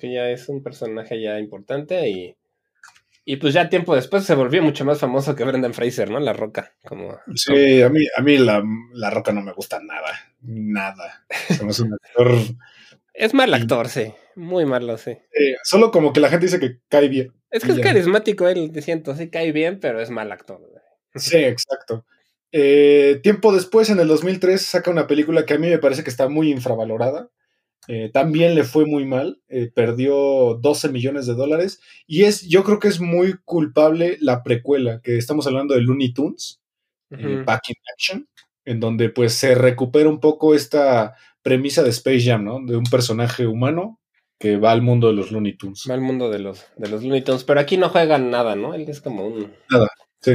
Que 0.00 0.12
ya 0.12 0.28
es 0.28 0.48
un 0.48 0.64
personaje 0.64 1.22
ya 1.22 1.38
importante 1.38 2.10
y, 2.10 2.34
y 3.24 3.36
pues 3.36 3.54
ya 3.54 3.68
tiempo 3.68 3.94
después 3.94 4.24
se 4.24 4.34
volvió 4.34 4.64
mucho 4.64 4.84
más 4.84 4.98
famoso 4.98 5.36
que 5.36 5.44
Brendan 5.44 5.74
Fraser, 5.74 6.10
¿no? 6.10 6.18
La 6.18 6.32
Roca, 6.32 6.74
como... 6.84 7.16
Sí, 7.36 7.82
a 7.82 7.88
mí, 7.88 8.00
a 8.16 8.20
mí 8.20 8.36
la, 8.38 8.64
la 8.94 9.10
roca 9.10 9.30
no 9.32 9.42
me 9.42 9.52
gusta 9.52 9.78
nada. 9.80 10.10
Nada. 10.40 11.24
Hace 11.48 11.84
un 11.84 11.94
actor. 11.94 12.36
Es 13.16 13.34
mal 13.34 13.52
actor, 13.54 13.88
sí. 13.88 14.12
Muy 14.34 14.66
malo, 14.66 14.98
sí. 14.98 15.10
eh, 15.10 15.56
solo 15.64 15.90
como 15.90 16.12
que 16.12 16.20
la 16.20 16.28
gente 16.28 16.46
dice 16.46 16.60
que 16.60 16.80
cae 16.88 17.08
bien. 17.08 17.32
Es 17.50 17.64
que 17.64 17.70
es 17.70 17.78
ya. 17.78 17.84
carismático 17.84 18.46
él, 18.48 18.70
te 18.72 18.82
siento, 18.82 19.14
sí 19.16 19.30
cae 19.30 19.52
bien, 19.52 19.80
pero 19.80 20.00
es 20.00 20.10
mal 20.10 20.30
actor. 20.30 20.60
Sí, 21.14 21.38
exacto. 21.38 22.04
Eh, 22.52 23.20
tiempo 23.22 23.52
después, 23.52 23.90
en 23.90 24.00
el 24.00 24.08
2003, 24.08 24.60
saca 24.60 24.90
una 24.90 25.06
película 25.06 25.44
que 25.44 25.54
a 25.54 25.58
mí 25.58 25.68
me 25.68 25.78
parece 25.78 26.04
que 26.04 26.10
está 26.10 26.28
muy 26.28 26.50
infravalorada. 26.50 27.30
Eh, 27.88 28.10
también 28.12 28.54
le 28.54 28.64
fue 28.64 28.84
muy 28.84 29.04
mal, 29.04 29.40
eh, 29.48 29.70
perdió 29.72 30.58
12 30.60 30.88
millones 30.88 31.26
de 31.26 31.34
dólares 31.34 31.80
y 32.06 32.24
es, 32.24 32.42
yo 32.48 32.64
creo 32.64 32.80
que 32.80 32.88
es 32.88 32.98
muy 32.98 33.34
culpable 33.44 34.16
la 34.20 34.42
precuela, 34.42 35.00
que 35.02 35.16
estamos 35.16 35.46
hablando 35.46 35.74
de 35.74 35.82
Looney 35.82 36.12
Tunes. 36.12 36.60
Back 37.08 37.68
in 37.68 37.76
Action, 37.94 38.28
en 38.64 38.80
donde 38.80 39.10
pues 39.10 39.32
se 39.34 39.54
recupera 39.54 40.08
un 40.08 40.18
poco 40.18 40.56
esta 40.56 41.14
premisa 41.46 41.84
de 41.84 41.90
Space 41.90 42.22
Jam, 42.22 42.42
¿no? 42.42 42.58
De 42.60 42.76
un 42.76 42.82
personaje 42.82 43.46
humano 43.46 44.00
que 44.36 44.56
va 44.56 44.72
al 44.72 44.82
mundo 44.82 45.06
de 45.06 45.12
los 45.12 45.30
Looney 45.30 45.56
Tunes. 45.56 45.84
Va 45.88 45.94
al 45.94 46.00
mundo 46.00 46.28
de 46.28 46.40
los, 46.40 46.66
de 46.76 46.88
los 46.88 47.04
Looney 47.04 47.22
Tunes, 47.22 47.44
pero 47.44 47.60
aquí 47.60 47.76
no 47.76 47.88
juegan 47.88 48.30
nada, 48.30 48.56
¿no? 48.56 48.74
Él 48.74 48.88
es 48.88 49.00
como 49.00 49.24
un... 49.24 49.52
Sí, 50.20 50.32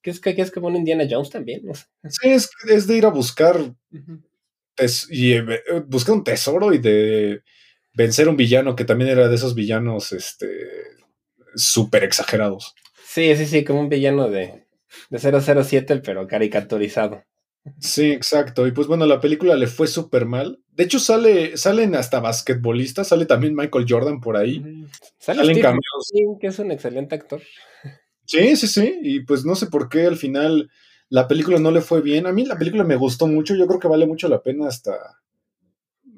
¿Qué 0.00 0.08
es, 0.08 0.20
que 0.20 0.30
es 0.30 0.50
como 0.50 0.68
un 0.68 0.76
Indiana 0.76 1.04
Jones 1.08 1.28
también? 1.28 1.66
No 1.66 1.74
sé. 1.74 1.84
sí 2.08 2.30
es, 2.30 2.50
es 2.66 2.86
de 2.86 2.96
ir 2.96 3.04
a 3.04 3.10
buscar 3.10 3.60
y 5.10 5.32
eh, 5.32 5.44
buscar 5.86 6.14
un 6.14 6.24
tesoro 6.24 6.72
y 6.72 6.78
de 6.78 7.42
vencer 7.92 8.30
un 8.30 8.38
villano 8.38 8.74
que 8.74 8.86
también 8.86 9.10
era 9.10 9.28
de 9.28 9.34
esos 9.34 9.54
villanos 9.54 10.12
este 10.12 10.48
súper 11.54 12.04
exagerados. 12.04 12.74
Sí, 13.04 13.36
sí, 13.36 13.44
sí, 13.44 13.64
como 13.64 13.80
un 13.80 13.90
villano 13.90 14.30
de, 14.30 14.64
de 15.10 15.18
007, 15.18 16.00
pero 16.02 16.26
caricaturizado. 16.26 17.22
Sí, 17.78 18.10
exacto. 18.10 18.66
Y 18.66 18.72
pues 18.72 18.86
bueno, 18.86 19.06
la 19.06 19.20
película 19.20 19.54
le 19.56 19.66
fue 19.66 19.86
súper 19.86 20.26
mal. 20.26 20.60
De 20.72 20.84
hecho, 20.84 20.98
sale, 20.98 21.56
salen 21.56 21.94
hasta 21.94 22.20
basquetbolistas, 22.20 23.08
sale 23.08 23.26
también 23.26 23.54
Michael 23.54 23.86
Jordan 23.88 24.20
por 24.20 24.36
ahí. 24.36 24.60
Sale 25.18 25.38
Salen 25.40 25.56
Steve. 25.56 25.68
Martin, 25.72 26.38
que 26.40 26.46
es 26.48 26.58
un 26.58 26.70
excelente 26.72 27.14
actor. 27.14 27.40
Sí, 28.26 28.56
sí, 28.56 28.66
sí. 28.66 28.98
Y 29.02 29.20
pues 29.20 29.44
no 29.44 29.54
sé 29.54 29.66
por 29.68 29.88
qué 29.88 30.06
al 30.06 30.16
final 30.16 30.70
la 31.08 31.26
película 31.28 31.58
no 31.58 31.70
le 31.70 31.80
fue 31.80 32.00
bien. 32.02 32.26
A 32.26 32.32
mí 32.32 32.44
la 32.44 32.56
película 32.58 32.84
me 32.84 32.96
gustó 32.96 33.26
mucho. 33.26 33.54
Yo 33.54 33.66
creo 33.66 33.80
que 33.80 33.88
vale 33.88 34.06
mucho 34.06 34.28
la 34.28 34.42
pena 34.42 34.66
hasta 34.68 34.92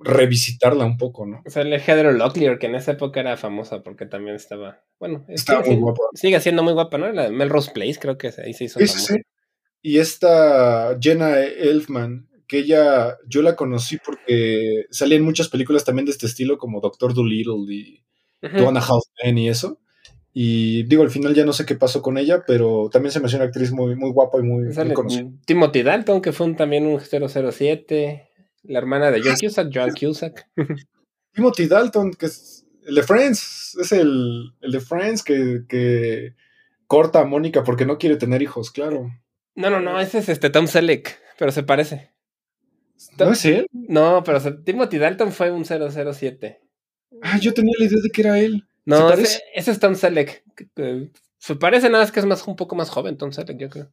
revisitarla 0.00 0.84
un 0.84 0.98
poco, 0.98 1.26
¿no? 1.26 1.42
Sale 1.46 1.76
Heather 1.78 2.12
Locklear, 2.14 2.58
que 2.58 2.66
en 2.66 2.74
esa 2.74 2.92
época 2.92 3.20
era 3.20 3.36
famosa 3.36 3.82
porque 3.82 4.06
también 4.06 4.36
estaba... 4.36 4.82
Bueno, 4.98 5.24
Estaba 5.28 5.62
sigue, 5.62 5.76
muy 5.76 5.82
siendo- 5.82 5.86
guapa. 5.86 6.02
sigue 6.14 6.40
siendo 6.40 6.62
muy 6.62 6.72
guapa, 6.74 6.98
¿no? 6.98 7.10
La 7.12 7.28
Melrose 7.30 7.70
Place, 7.72 7.98
creo 8.00 8.18
que 8.18 8.32
ahí 8.44 8.52
se 8.52 8.64
hizo 8.64 8.78
sí, 8.78 8.86
famosa. 8.86 9.14
sí. 9.14 9.20
Y 9.86 9.98
esta 9.98 10.98
Jenna 11.00 11.38
Elfman, 11.38 12.26
que 12.48 12.58
ella, 12.58 13.16
yo 13.28 13.40
la 13.40 13.54
conocí 13.54 13.98
porque 14.04 14.86
salía 14.90 15.16
en 15.16 15.22
muchas 15.22 15.48
películas 15.48 15.84
también 15.84 16.06
de 16.06 16.10
este 16.10 16.26
estilo, 16.26 16.58
como 16.58 16.80
Doctor 16.80 17.14
Dolittle 17.14 17.72
y 17.72 18.02
Ujú. 18.42 18.56
Two 18.56 18.68
and 18.68 18.78
a 18.78 18.80
Half 18.80 19.04
Men 19.22 19.38
y 19.38 19.48
eso. 19.48 19.78
Y 20.32 20.82
digo, 20.88 21.04
al 21.04 21.10
final 21.10 21.36
ya 21.36 21.44
no 21.44 21.52
sé 21.52 21.64
qué 21.64 21.76
pasó 21.76 22.02
con 22.02 22.18
ella, 22.18 22.42
pero 22.44 22.90
también 22.92 23.12
se 23.12 23.20
me 23.20 23.26
hace 23.26 23.36
una 23.36 23.44
actriz 23.44 23.70
muy, 23.70 23.94
muy 23.94 24.10
guapa 24.10 24.40
y 24.40 24.42
muy, 24.42 24.74
conocida. 24.92 25.30
Timothy 25.46 25.84
Dalton, 25.84 26.20
que 26.20 26.32
fue 26.32 26.46
un- 26.46 26.56
también 26.56 26.84
un 26.84 26.98
007. 27.00 28.28
La 28.64 28.80
hermana 28.80 29.12
de 29.12 29.22
John 29.22 29.36
Cusack, 29.40 29.70
Joan 29.72 29.92
Cusack. 29.94 30.48
Timothy 31.32 31.66
Dalton, 31.68 32.10
que 32.14 32.26
es 32.26 32.66
el 32.88 32.96
de 32.96 33.02
Friends, 33.04 33.78
es 33.80 33.92
el, 33.92 34.50
el 34.62 34.72
de 34.72 34.80
Friends 34.80 35.22
que, 35.22 35.62
que 35.68 36.34
corta 36.88 37.20
a 37.20 37.24
Mónica 37.24 37.62
porque 37.62 37.86
no 37.86 37.98
quiere 37.98 38.16
tener 38.16 38.42
hijos, 38.42 38.72
claro. 38.72 39.12
No, 39.56 39.70
no, 39.70 39.80
no, 39.80 39.98
ese 40.00 40.18
es 40.18 40.28
este 40.28 40.50
Tom 40.50 40.66
Selleck, 40.66 41.18
pero 41.38 41.50
se 41.50 41.62
parece. 41.62 42.12
¿No 43.18 43.32
es 43.32 43.44
él? 43.44 43.66
No, 43.72 44.22
pero 44.24 44.40
se- 44.40 44.52
Timothy 44.52 44.98
Dalton 44.98 45.32
fue 45.32 45.50
un 45.50 45.64
007. 45.64 46.60
Ah, 47.22 47.38
yo 47.38 47.52
tenía 47.54 47.74
la 47.78 47.86
idea 47.86 48.00
de 48.02 48.10
que 48.10 48.20
era 48.22 48.38
él. 48.38 48.64
No, 48.84 49.14
¿Se 49.16 49.22
ese, 49.54 49.70
es 49.70 49.80
Tom 49.80 49.94
Selleck. 49.94 50.44
Se 51.38 51.56
parece 51.56 51.88
nada 51.90 52.04
más 52.04 52.12
que 52.12 52.20
es 52.20 52.26
más 52.26 52.46
un 52.46 52.56
poco 52.56 52.76
más 52.76 52.88
joven 52.90 53.16
Tom 53.16 53.32
Selleck, 53.32 53.58
yo 53.58 53.68
creo. 53.68 53.92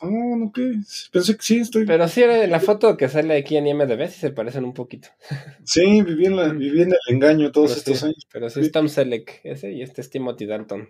Oh, 0.00 0.08
no, 0.36 0.50
¿qué? 0.52 0.72
Pensé 1.12 1.36
que 1.36 1.42
sí, 1.42 1.58
estoy. 1.58 1.84
Pero 1.84 2.08
sí, 2.08 2.22
la 2.24 2.60
foto 2.60 2.96
que 2.96 3.08
sale 3.08 3.36
aquí 3.36 3.56
en 3.58 3.66
IMDb 3.66 4.08
sí 4.08 4.18
se 4.20 4.30
parecen 4.30 4.64
un 4.64 4.72
poquito. 4.72 5.08
Sí, 5.64 6.02
viví 6.02 6.26
en, 6.26 6.36
la, 6.36 6.48
viví 6.48 6.82
en 6.82 6.92
el 6.92 7.14
engaño 7.14 7.52
todos 7.52 7.70
Pero 7.70 7.78
estos 7.78 7.98
sí, 7.98 8.04
años. 8.06 8.26
Pero 8.32 8.48
sí 8.50 8.60
es 8.60 8.72
Tom 8.72 8.88
Selleck 8.88 9.40
ese 9.44 9.70
y 9.72 9.82
este 9.82 10.00
es 10.00 10.10
Timothy 10.10 10.46
Dalton. 10.46 10.88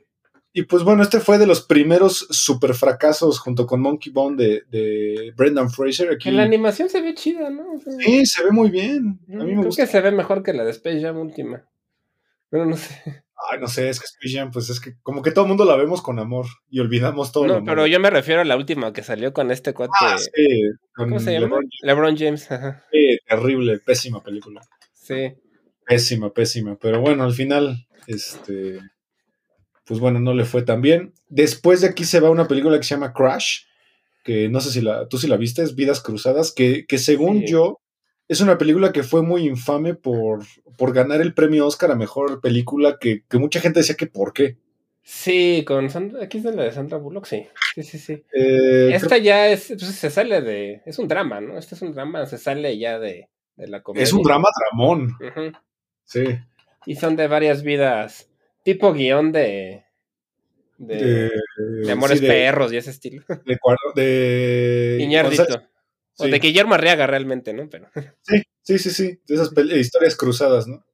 Y 0.55 0.64
pues 0.64 0.82
bueno, 0.82 1.03
este 1.03 1.18
fue 1.20 1.38
de 1.38 1.46
los 1.46 1.62
primeros 1.62 2.26
super 2.30 2.74
fracasos 2.74 3.38
junto 3.38 3.66
con 3.66 3.80
Monkey 3.80 4.12
Bone 4.12 4.36
de, 4.36 4.62
de 4.70 5.32
Brendan 5.34 5.70
Fraser. 5.70 6.11
Aquí. 6.11 6.24
Que 6.24 6.32
la 6.32 6.42
animación 6.42 6.90
se 6.90 7.00
ve 7.00 7.14
chida, 7.14 7.48
¿no? 7.48 7.72
O 7.74 7.78
sea, 7.80 7.92
Sí, 7.98 8.26
se 8.26 8.44
ve 8.44 8.50
muy 8.50 8.70
bien. 8.70 9.18
A 9.28 9.32
mí 9.32 9.44
me 9.46 9.53
creo 9.53 9.64
gusta. 9.64 9.82
que 9.84 9.90
se 9.90 10.00
ve 10.03 10.11
mejor 10.12 10.42
que 10.42 10.53
la 10.53 10.64
de 10.64 10.72
Space 10.72 11.00
Jam 11.00 11.16
última. 11.18 11.64
Pero 12.50 12.66
no 12.66 12.76
sé. 12.76 13.24
Ay, 13.50 13.59
no 13.61 13.66
sé, 13.66 13.88
es 13.88 13.98
que 13.98 14.05
Space 14.07 14.38
Jam, 14.38 14.50
pues 14.53 14.68
es 14.68 14.78
que 14.78 14.92
como 15.03 15.22
que 15.22 15.32
todo 15.32 15.46
el 15.46 15.48
mundo 15.48 15.64
la 15.64 15.74
vemos 15.74 16.00
con 16.03 16.18
amor 16.18 16.46
y 16.70 16.78
olvidamos 16.80 17.32
todo. 17.32 17.46
No, 17.46 17.64
pero 17.64 17.86
yo 17.86 17.98
me 17.98 18.11
refiero 18.11 18.42
a 18.42 18.44
la 18.44 18.57
última 18.57 18.92
que 18.92 19.03
salió 19.03 19.32
con 19.32 19.50
este 19.50 19.72
cuate. 19.72 19.92
Ah, 20.00 20.16
sí, 20.18 20.30
con 20.94 21.09
¿Cómo 21.09 21.18
se 21.18 21.32
llama? 21.32 21.46
LeBron 21.46 21.64
LeBron 21.82 22.16
James. 22.18 22.50
ajá. 22.53 22.84
James. 22.92 23.18
Terrible, 23.26 23.78
pésima 23.78 24.22
película. 24.22 24.61
Sí. 24.92 25.32
Pésima, 25.86 26.30
pésima. 26.30 26.76
Pero 26.80 27.00
bueno, 27.00 27.24
al 27.24 27.32
final, 27.32 27.88
este, 28.07 28.78
pues 29.85 30.01
bueno, 30.01 30.20
no 30.20 30.35
le 30.35 30.45
fue 30.45 30.62
tan 30.62 30.80
bien. 30.80 31.12
Después 31.28 31.80
de 31.80 31.89
aquí 31.89 32.05
se 32.05 32.20
va 32.20 32.30
una 32.30 32.49
película 32.49 32.76
que 32.78 32.85
se 32.85 32.95
llama 32.95 33.12
Crash, 33.12 33.62
que 34.24 34.49
no 34.49 34.61
sé 34.61 34.70
si 34.70 34.80
la, 34.80 35.09
tú 35.09 35.18
sí 35.18 35.26
la 35.26 35.37
viste, 35.37 35.62
es 35.62 35.74
Vidas 35.74 36.01
Cruzadas, 36.01 36.53
que, 36.53 36.87
que 36.87 36.99
según 36.99 37.41
Sí. 37.41 37.47
yo 37.49 37.78
es 38.28 38.41
una 38.41 38.57
película 38.57 38.93
que 38.93 39.03
fue 39.03 39.22
muy 39.22 39.47
infame 39.47 39.95
por, 39.95 40.45
por 40.78 40.93
ganar 40.95 41.20
el 41.20 41.35
premio 41.35 41.66
Oscar 41.66 41.91
a 41.91 41.97
Mejor 41.97 42.41
Película, 42.41 42.99
que, 43.01 43.24
que 43.28 43.39
mucha 43.39 43.61
gente 43.61 43.80
decía 43.80 43.97
que 43.97 44.07
por 44.07 44.33
qué. 44.33 44.57
Sí, 45.05 45.64
con 45.66 45.91
Sandra, 45.91 46.22
aquí 46.22 46.39
es 46.39 46.45
de 46.45 46.55
la 46.55 46.62
de 46.62 46.70
Sandra 46.72 46.97
Bullock, 46.99 47.26
sí. 47.26 47.45
Sí, 47.74 47.83
sí, 47.83 47.99
sí. 47.99 48.22
Eh, 48.33 48.91
Esta 48.95 49.18
ya 49.18 49.49
es, 49.49 49.66
pues, 49.68 49.83
se 49.97 50.11
sale 50.11 50.41
de, 50.41 50.80
es 50.87 50.99
un 51.01 51.09
drama, 51.09 51.41
¿no? 51.41 51.59
Este 51.59 51.74
es 51.74 51.83
un 51.83 51.93
drama, 51.93 52.24
se 52.26 52.39
sale 52.39 52.78
ya 52.78 53.01
de, 53.01 53.28
de 53.57 53.66
la 53.66 53.83
comedia. 53.83 54.05
es 54.05 54.12
un 54.12 54.22
drama 54.22 54.49
dramón, 54.70 55.16
sí. 56.05 56.24
Y 56.87 56.95
son 56.97 57.16
de 57.16 57.26
varias 57.26 57.62
vidas, 57.64 58.30
tipo 58.63 58.93
guion 58.93 59.33
de, 59.33 59.85
de, 60.79 60.97
De, 60.97 61.31
de 61.85 61.93
Amores 61.93 62.19
sí, 62.19 62.25
de- 62.27 62.31
Perros 62.33 62.73
y 62.73 62.77
ese 62.77 62.91
estilo. 62.91 63.23
De, 63.45 63.59
de. 63.95 64.99
González- 65.25 65.69
O 66.19 66.25
sí. 66.25 66.31
de 66.31 66.39
Guillermo 66.39 66.75
Arriaga 66.75 67.07
realmente, 67.07 67.53
¿no? 67.53 67.69
Pero. 67.71 67.89
Sí, 68.23 68.43
sí, 68.63 68.79
sí, 68.79 68.91
sí. 68.91 69.21
De 69.27 69.35
esas 69.35 69.51
historias 69.77 70.17
cruzadas, 70.17 70.67
¿no? 70.69 70.85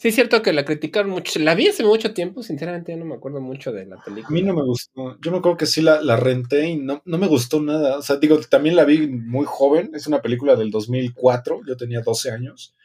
Sí, 0.00 0.08
es 0.08 0.14
cierto 0.14 0.42
que 0.42 0.52
la 0.52 0.64
criticaron 0.64 1.10
mucho. 1.10 1.40
La 1.40 1.54
vi 1.56 1.66
hace 1.68 1.82
mucho 1.84 2.14
tiempo, 2.14 2.42
sinceramente 2.44 2.92
ya 2.92 2.98
no 2.98 3.04
me 3.04 3.16
acuerdo 3.16 3.40
mucho 3.40 3.72
de 3.72 3.84
la 3.86 3.96
película. 3.96 4.28
A 4.28 4.30
mí 4.30 4.42
no 4.42 4.54
me 4.54 4.62
gustó. 4.62 5.18
Yo 5.20 5.32
me 5.32 5.38
acuerdo 5.38 5.56
que 5.58 5.66
sí 5.66 5.82
la, 5.82 6.00
la 6.02 6.16
renté 6.16 6.68
y 6.68 6.76
no, 6.76 7.02
no 7.04 7.18
me 7.18 7.26
gustó 7.26 7.60
nada. 7.60 7.98
O 7.98 8.02
sea, 8.02 8.16
digo, 8.16 8.38
también 8.48 8.76
la 8.76 8.84
vi 8.84 9.08
muy 9.08 9.44
joven. 9.46 9.90
Es 9.94 10.06
una 10.06 10.22
película 10.22 10.54
del 10.54 10.70
2004. 10.70 11.62
Yo 11.66 11.76
tenía 11.76 12.00
12 12.00 12.30
años. 12.30 12.76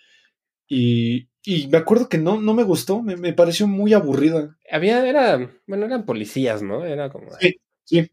Y, 0.68 1.28
y 1.46 1.68
me 1.68 1.78
acuerdo 1.78 2.10
que 2.10 2.18
no, 2.18 2.40
no 2.40 2.54
me 2.54 2.64
gustó. 2.64 3.02
Me, 3.02 3.16
me 3.18 3.34
pareció 3.34 3.68
muy 3.68 3.94
aburrida. 3.94 4.58
Había, 4.72 5.06
era, 5.08 5.52
bueno, 5.68 5.86
eran 5.86 6.06
policías, 6.06 6.62
¿no? 6.62 6.86
Era 6.86 7.10
como. 7.10 7.32
Sí, 7.40 7.56
sí. 7.84 8.10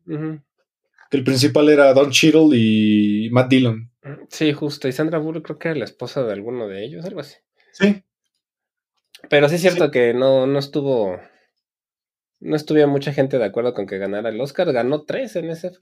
Que 1.10 1.16
el 1.16 1.24
principal 1.24 1.68
era 1.68 1.92
Don 1.92 2.10
Cheadle 2.10 2.56
y 2.56 3.28
Matt 3.30 3.50
Dillon. 3.50 3.90
Sí, 4.28 4.52
justo. 4.52 4.88
Y 4.88 4.92
Sandra 4.92 5.18
Bullock 5.18 5.44
creo 5.44 5.58
que 5.58 5.68
era 5.68 5.78
la 5.78 5.84
esposa 5.84 6.22
de 6.22 6.32
alguno 6.32 6.68
de 6.68 6.84
ellos, 6.84 7.04
algo 7.04 7.20
así. 7.20 7.36
Sí, 7.72 8.02
Pero 9.28 9.48
sí 9.48 9.56
es 9.56 9.60
cierto 9.60 9.90
que 9.90 10.14
no, 10.14 10.46
no 10.46 10.58
estuvo. 10.58 11.18
No 12.40 12.56
estuvo 12.56 12.86
mucha 12.86 13.12
gente 13.12 13.38
de 13.38 13.44
acuerdo 13.44 13.74
con 13.74 13.86
que 13.86 13.98
ganara 13.98 14.30
el 14.30 14.40
Oscar. 14.40 14.72
Ganó 14.72 15.04
tres 15.04 15.36
en 15.36 15.50
ese. 15.50 15.72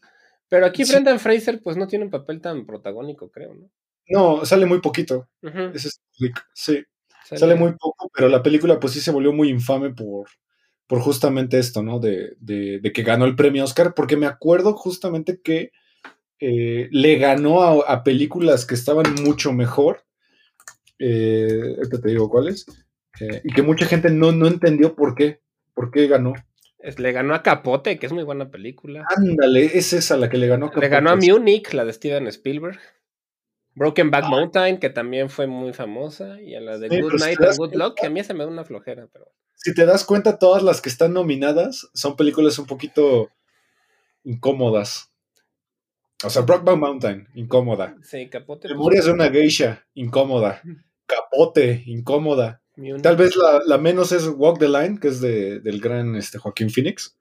Pero 0.48 0.66
aquí 0.66 0.84
Sí. 0.84 0.92
Brendan 0.92 1.20
Fraser, 1.20 1.60
pues 1.62 1.76
no 1.76 1.86
tiene 1.86 2.04
un 2.06 2.10
papel 2.10 2.40
tan 2.40 2.66
protagónico, 2.66 3.30
creo, 3.30 3.54
¿no? 3.54 3.70
no, 4.10 4.44
sale 4.46 4.64
muy 4.64 4.80
poquito. 4.80 5.28
Ujú. 5.42 5.70
Ese 5.74 5.88
es. 5.88 6.00
Sí. 6.54 6.82
Sale- 7.28 7.38
Sale 7.40 7.54
muy 7.56 7.72
poco, 7.72 8.10
pero 8.14 8.28
la 8.28 8.42
película 8.42 8.80
pues 8.80 8.92
sí 8.94 9.00
se 9.00 9.10
volvió 9.10 9.32
muy 9.32 9.50
infame 9.50 9.90
por, 9.90 10.28
por 10.86 11.00
justamente 11.00 11.58
esto, 11.58 11.82
¿no? 11.82 11.98
De, 11.98 12.34
de- 12.40 12.78
de 12.80 12.92
que 12.92 13.02
ganó 13.02 13.24
el 13.26 13.36
premio 13.36 13.64
Oscar, 13.64 13.92
porque 13.94 14.16
me 14.16 14.26
acuerdo 14.26 14.72
justamente 14.74 15.40
que 15.42 15.72
eh, 16.40 16.88
le 16.90 17.18
ganó 17.18 17.62
a, 17.62 17.92
a 17.92 18.04
películas 18.04 18.64
que 18.64 18.74
estaban 18.74 19.14
mucho 19.24 19.52
mejor. 19.52 20.04
Eh, 20.98 21.76
te 21.90 22.08
digo 22.08 22.28
cuáles. 22.30 22.66
eh, 23.20 23.40
y 23.44 23.52
que 23.52 23.62
mucha 23.62 23.86
gente 23.86 24.10
no, 24.10 24.32
no 24.32 24.46
entendió 24.46 24.94
por 24.94 25.14
qué. 25.14 25.40
¿Por 25.74 25.90
qué 25.90 26.06
ganó? 26.08 26.32
Es- 26.78 26.98
Le 26.98 27.12
ganó 27.12 27.34
a 27.34 27.42
Capote, 27.42 27.98
que 27.98 28.06
es 28.06 28.12
muy 28.12 28.22
buena 28.24 28.50
película. 28.50 29.04
Ándale, 29.16 29.66
es 29.76 29.92
esa 29.92 30.16
la 30.16 30.28
que 30.28 30.38
le 30.38 30.46
ganó. 30.46 30.70
Le 30.74 30.88
ganó 30.88 31.10
a 31.10 31.14
Capote. 31.14 31.32
Munich, 31.32 31.72
la 31.72 31.84
de 31.84 31.92
Steven 31.92 32.26
Spielberg. 32.28 32.78
Broken 33.78 34.10
Back 34.10 34.26
Mountain, 34.28 34.78
que 34.78 34.90
también 34.90 35.30
fue 35.30 35.46
muy 35.46 35.72
famosa. 35.72 36.40
Y 36.42 36.54
a 36.54 36.60
la 36.60 36.78
de 36.78 36.88
Sí, 36.88 37.00
Good 37.00 37.12
si 37.12 37.16
Night 37.24 37.38
te 37.38 37.46
and 37.46 37.56
Good 37.56 37.68
cuenta- 37.70 37.78
Luck, 37.86 37.94
que 37.98 38.06
a 38.06 38.10
mí 38.10 38.22
se 38.24 38.34
me 38.34 38.44
da 38.44 38.50
una 38.50 38.64
flojera, 38.64 39.06
pero. 39.12 39.30
Si 39.54 39.74
te 39.74 39.86
das 39.86 40.04
cuenta, 40.04 40.38
todas 40.38 40.62
las 40.62 40.80
que 40.80 40.88
están 40.88 41.12
nominadas 41.14 41.88
son 41.94 42.16
películas 42.16 42.58
un 42.58 42.66
poquito 42.66 43.30
incómodas. 44.24 45.10
O 46.24 46.30
sea, 46.30 46.42
Brokeback 46.42 46.76
Mountain, 46.76 47.28
incómoda. 47.34 47.96
Sí, 48.02 48.28
Capote. 48.28 48.62
pues, 48.68 48.72
Memorias 48.72 49.04
de 49.06 49.12
una 49.12 49.30
geisha, 49.30 49.86
incómoda. 49.94 50.60
Capote, 51.06 51.82
incómoda. 51.86 52.60
Tal 53.02 53.16
vez 53.16 53.34
la, 53.36 53.60
la 53.66 53.78
menos 53.78 54.12
es 54.12 54.28
Walk 54.28 54.58
the 54.58 54.68
Line, 54.68 54.98
que 55.00 55.08
es 55.08 55.20
de, 55.20 55.58
del 55.60 55.80
gran 55.80 56.14
este, 56.16 56.38
Joaquín 56.38 56.70
Phoenix. 56.70 57.16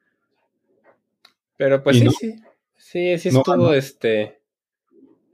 Pero 1.55 1.81
pues 1.83 1.95
¿Y 1.95 1.99
sí, 1.99 2.05
no? 2.05 2.11
sí. 2.11 2.35
Sí, 2.75 3.17
sí 3.17 3.29
estuvo 3.29 3.73
este. 3.73 4.39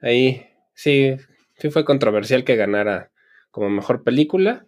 Ahí. 0.01 0.45
Sí, 0.73 1.15
sí 1.57 1.69
fue 1.69 1.85
controversial 1.85 2.43
que 2.43 2.55
ganara 2.55 3.11
como 3.51 3.69
mejor 3.69 4.03
película. 4.03 4.65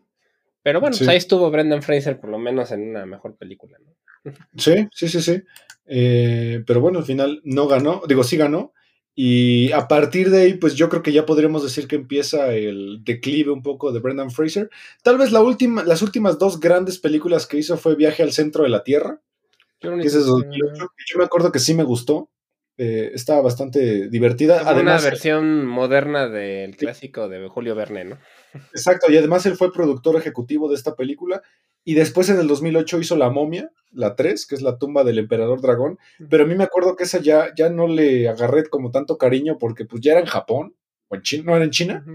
Pero 0.63 0.79
bueno, 0.81 0.95
Sí. 0.95 0.99
pues 1.01 1.09
ahí 1.09 1.17
estuvo 1.17 1.49
Brendan 1.51 1.83
Fraser 1.83 2.19
por 2.19 2.29
lo 2.29 2.39
menos 2.39 2.71
en 2.71 2.89
una 2.89 3.05
mejor 3.05 3.35
película, 3.35 3.77
¿no? 3.83 3.93
Sí, 4.57 4.87
sí, 4.91 5.07
sí, 5.09 5.21
sí. 5.21 5.41
Eh, 5.85 6.63
pero 6.65 6.81
bueno, 6.81 6.99
al 6.99 7.05
final 7.05 7.41
no 7.43 7.67
ganó, 7.67 8.01
digo, 8.07 8.23
sí 8.23 8.37
ganó. 8.37 8.73
Y 9.17 9.71
a 9.71 9.87
partir 9.87 10.29
de 10.29 10.41
ahí, 10.41 10.53
pues 10.55 10.75
yo 10.75 10.89
creo 10.89 11.01
que 11.01 11.13
ya 11.13 11.25
podríamos 11.25 11.63
decir 11.63 11.87
que 11.87 11.95
empieza 11.95 12.53
el 12.53 13.01
declive 13.03 13.51
un 13.51 13.61
poco 13.63 13.91
de 13.93 13.99
Brendan 13.99 14.29
Fraser. 14.29 14.69
Tal 15.03 15.17
vez 15.17 15.31
la 15.31 15.41
última, 15.41 15.83
las 15.85 16.01
últimas 16.01 16.37
dos 16.37 16.59
grandes 16.59 16.97
películas 16.99 17.47
que 17.47 17.57
hizo 17.57 17.77
fue 17.77 17.95
Viaje 17.95 18.23
al 18.23 18.33
Centro 18.33 18.63
de 18.63 18.69
la 18.69 18.83
Tierra, 18.83 19.21
Yo 19.79 19.95
que 19.97 20.07
es 20.07 20.13
de 20.13 20.19
2008. 20.19 20.73
y 20.97 21.13
Yo 21.13 21.17
me 21.19 21.23
acuerdo 21.23 21.51
que 21.51 21.59
sí 21.59 21.73
me 21.73 21.83
gustó. 21.83 22.29
Eh, 22.77 23.11
estaba 23.13 23.41
bastante 23.41 24.09
divertida. 24.09 24.61
Además, 24.65 25.01
una 25.01 25.09
versión 25.09 25.65
moderna 25.65 26.27
del 26.27 26.75
clásico 26.75 27.29
de 27.29 27.47
Julio 27.47 27.73
Verne, 27.73 28.03
¿no? 28.03 28.17
Exacto, 28.73 29.09
y 29.11 29.17
además 29.17 29.45
él 29.45 29.55
fue 29.55 29.71
productor 29.71 30.17
ejecutivo 30.17 30.67
de 30.69 30.75
esta 30.75 30.95
película. 30.95 31.41
Y 31.85 31.93
después 31.93 32.29
en 32.29 32.39
el 32.39 32.47
2008 32.47 32.99
hizo 32.99 33.15
La 33.15 33.29
momia, 33.29 33.71
la 33.91 34.15
3, 34.15 34.47
que 34.47 34.55
es 34.55 34.61
la 34.61 34.77
tumba 34.77 35.03
del 35.03 35.19
emperador 35.19 35.61
dragón. 35.61 35.99
Pero 36.29 36.43
a 36.43 36.47
mí 36.47 36.55
me 36.55 36.63
acuerdo 36.63 36.95
que 36.95 37.03
esa 37.03 37.19
ya, 37.19 37.53
ya 37.55 37.69
no 37.69 37.87
le 37.87 38.27
agarré 38.27 38.65
como 38.65 38.91
tanto 38.91 39.17
cariño 39.17 39.57
porque 39.59 39.85
pues 39.85 40.01
ya 40.01 40.13
era 40.13 40.21
en 40.21 40.25
Japón, 40.25 40.75
o 41.07 41.15
en 41.15 41.21
China, 41.21 41.43
no 41.45 41.55
era 41.55 41.65
en 41.65 41.71
China, 41.71 42.05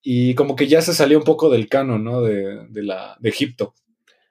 y 0.00 0.34
como 0.34 0.56
que 0.56 0.66
ya 0.66 0.80
se 0.80 0.94
salió 0.94 1.18
un 1.18 1.24
poco 1.24 1.50
del 1.50 1.68
canon, 1.68 2.02
¿no? 2.02 2.22
De, 2.22 2.66
de 2.68 2.82
la, 2.82 3.16
de 3.20 3.28
Egipto. 3.28 3.74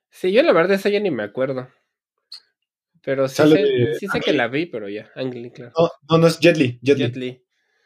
Sí, 0.09 0.31
yo 0.31 0.41
la 0.41 0.51
verdad 0.51 0.73
esa 0.77 0.89
ya 0.89 0.99
ni 0.99 1.11
me 1.11 1.23
acuerdo. 1.23 1.67
Pero 3.05 3.27
sí, 3.27 3.35
Sale 3.35 3.55
sé, 3.57 3.61
de 3.61 3.95
sí 3.99 4.07
sé 4.07 4.17
Ang 4.17 4.23
que 4.23 4.33
la 4.33 4.47
vi, 4.47 4.65
pero 4.65 4.89
ya. 4.89 5.09
Ang 5.15 5.33
Lee, 5.33 5.51
claro. 5.51 5.71
No, 5.77 5.89
no, 6.09 6.17
no 6.17 6.27
es 6.27 6.39
Jet 6.39 6.57
Li, 6.57 6.79
Jet. 6.81 6.97
Jet 6.97 7.15
Li. 7.15 7.41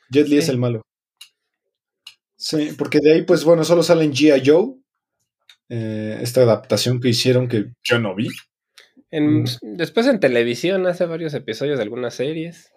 Jet 0.09 0.28
Li 0.30 0.38
es 0.38 0.47
el 0.49 0.57
malo. 0.57 0.82
Sí, 2.38 2.70
porque 2.78 2.99
de 3.01 3.13
ahí 3.13 3.22
pues 3.24 3.43
bueno, 3.43 3.63
solo 3.63 3.84
salen 3.84 4.13
G.I. 4.13 4.41
Joe, 4.45 4.76
eh, 5.70 6.20
esta 6.22 6.41
adaptación 6.41 6.99
que 7.01 7.09
hicieron 7.09 7.47
que 7.47 7.65
yo 7.84 7.99
no 7.99 8.15
vi. 8.15 8.30
En- 9.11 9.41
Mm. 9.41 9.45
Después 9.76 10.05
en 10.07 10.20
televisión 10.20 10.86
hace 10.88 11.05
varios 11.05 11.34
episodios 11.34 11.78
de 11.78 11.84
algunas 11.84 12.13
series. 12.13 12.72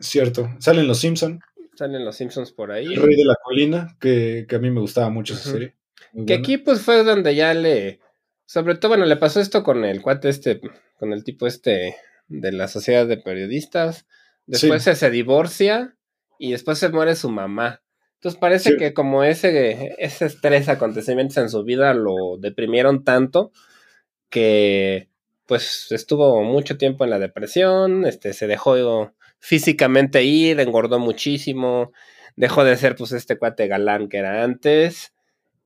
Cierto, 0.00 0.50
salen 0.58 0.86
Los 0.88 0.98
Simpson. 0.98 1.40
Salen 1.74 2.04
los 2.06 2.16
Simpsons 2.16 2.52
por 2.52 2.72
ahí. 2.72 2.86
El 2.86 3.02
Rey 3.02 3.16
de 3.16 3.24
la 3.26 3.36
Colina, 3.44 3.96
que, 4.00 4.46
que 4.48 4.56
a 4.56 4.58
mí 4.58 4.70
me 4.70 4.80
gustaba 4.80 5.10
mucho 5.10 5.34
esa 5.34 5.50
serie. 5.52 5.76
Muy 6.14 6.24
Que 6.24 6.32
buena. 6.34 6.42
aquí 6.42 6.56
pues 6.56 6.80
fue 6.80 7.04
donde 7.04 7.34
ya 7.34 7.52
le... 7.52 8.00
Sobre 8.46 8.76
todo, 8.76 8.90
bueno, 8.92 9.04
le 9.04 9.16
pasó 9.16 9.40
esto 9.40 9.62
con 9.62 9.84
el 9.84 10.00
cuate 10.00 10.30
este, 10.30 10.58
con 10.98 11.12
el 11.12 11.24
tipo 11.24 11.46
este 11.46 11.96
de 12.28 12.52
la 12.52 12.68
sociedad 12.68 13.06
de 13.06 13.16
periodistas. 13.18 14.06
Después 14.46 14.82
Sí. 14.82 14.90
se, 14.90 14.96
se 14.96 15.10
divorcia 15.10 15.96
y 16.38 16.52
después 16.52 16.78
se 16.78 16.88
muere 16.90 17.14
su 17.16 17.30
mamá. 17.30 17.82
Entonces 18.14 18.38
parece 18.40 18.70
Sí. 18.72 18.76
que 18.78 18.94
como 18.94 19.24
ese, 19.24 19.94
ese 19.98 20.26
estrés, 20.26 20.68
acontecimientos 20.68 21.36
en 21.36 21.48
su 21.50 21.62
vida 21.64 21.94
lo 21.94 22.36
deprimieron 22.38 23.04
tanto 23.04 23.52
que 24.30 25.08
pues 25.46 25.86
estuvo 25.92 26.42
mucho 26.42 26.76
tiempo 26.76 27.04
en 27.04 27.10
la 27.10 27.18
depresión, 27.20 28.04
este, 28.04 28.32
se 28.32 28.46
dejó 28.48 29.12
físicamente 29.38 30.24
ir, 30.24 30.58
engordó 30.58 30.98
muchísimo, 30.98 31.92
dejó 32.34 32.64
de 32.64 32.76
ser 32.76 32.96
pues 32.96 33.12
este 33.12 33.38
cuate 33.38 33.68
galán 33.68 34.08
que 34.08 34.16
era 34.18 34.42
antes 34.42 35.12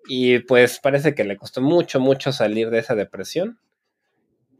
y 0.07 0.41
pues 0.41 0.81
parece 0.81 1.15
que 1.15 1.25
le 1.25 1.37
costó 1.39 1.63
mucho, 1.63 1.99
mucho 2.01 2.31
salir 2.33 2.69
de 2.71 2.81
esa 2.81 2.95
depresión. 2.95 3.59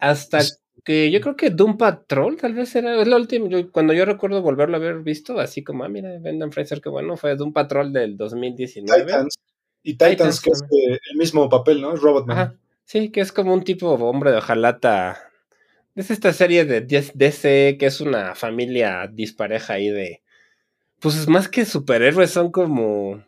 Hasta 0.01 0.41
que 0.85 1.11
yo 1.11 1.21
creo 1.21 1.37
que 1.37 1.51
Doom 1.51 1.77
Patrol 1.77 2.37
tal 2.37 2.55
vez 2.55 2.75
era, 2.75 3.01
es 3.01 3.07
la 3.07 3.17
última, 3.17 3.49
yo- 3.49 3.71
cuando 3.71 3.93
yo 3.93 4.05
recuerdo 4.05 4.41
volverlo 4.43 4.77
a 4.77 4.81
haber 4.81 5.01
visto, 5.01 5.39
así 5.39 5.63
como, 5.63 5.85
ah, 5.85 5.89
mira, 5.89 6.19
Brendan 6.19 6.53
Fraser, 6.53 6.81
qué 6.81 6.89
bueno, 6.89 7.17
fue 7.17 7.37
Doom 7.37 7.53
Patrol 7.53 7.93
del 7.93 8.17
2019. 8.17 9.05
Titans. 9.05 9.35
Y 9.83 9.93
Titans, 9.93 10.11
Titans 10.17 10.41
que 10.41 10.51
es 10.51 10.63
eh, 10.63 10.99
el 11.13 11.17
mismo 11.19 11.49
papel, 11.49 11.81
¿no? 11.81 11.95
Es 11.95 12.01
Robotman. 12.01 12.39
Ajá. 12.39 12.55
Sí, 12.85 13.11
que 13.11 13.21
es 13.21 13.31
como 13.33 13.55
un 13.55 13.63
tipo 13.63 13.89
hombre 13.93 14.31
de 14.33 14.39
hojalata. 14.39 15.19
Es 15.95 16.11
esta 16.11 16.33
serie 16.33 16.65
de 16.65 16.81
DC 16.83 17.77
que 17.79 17.87
es 17.87 18.01
una 18.01 18.35
familia 18.35 19.09
dispareja 19.13 19.75
ahí 19.75 19.89
de. 19.91 20.23
Pues 21.01 21.29
más 21.29 21.49
que 21.49 21.65
superhéroes, 21.65 22.31
son 22.31 22.51
como. 22.51 23.23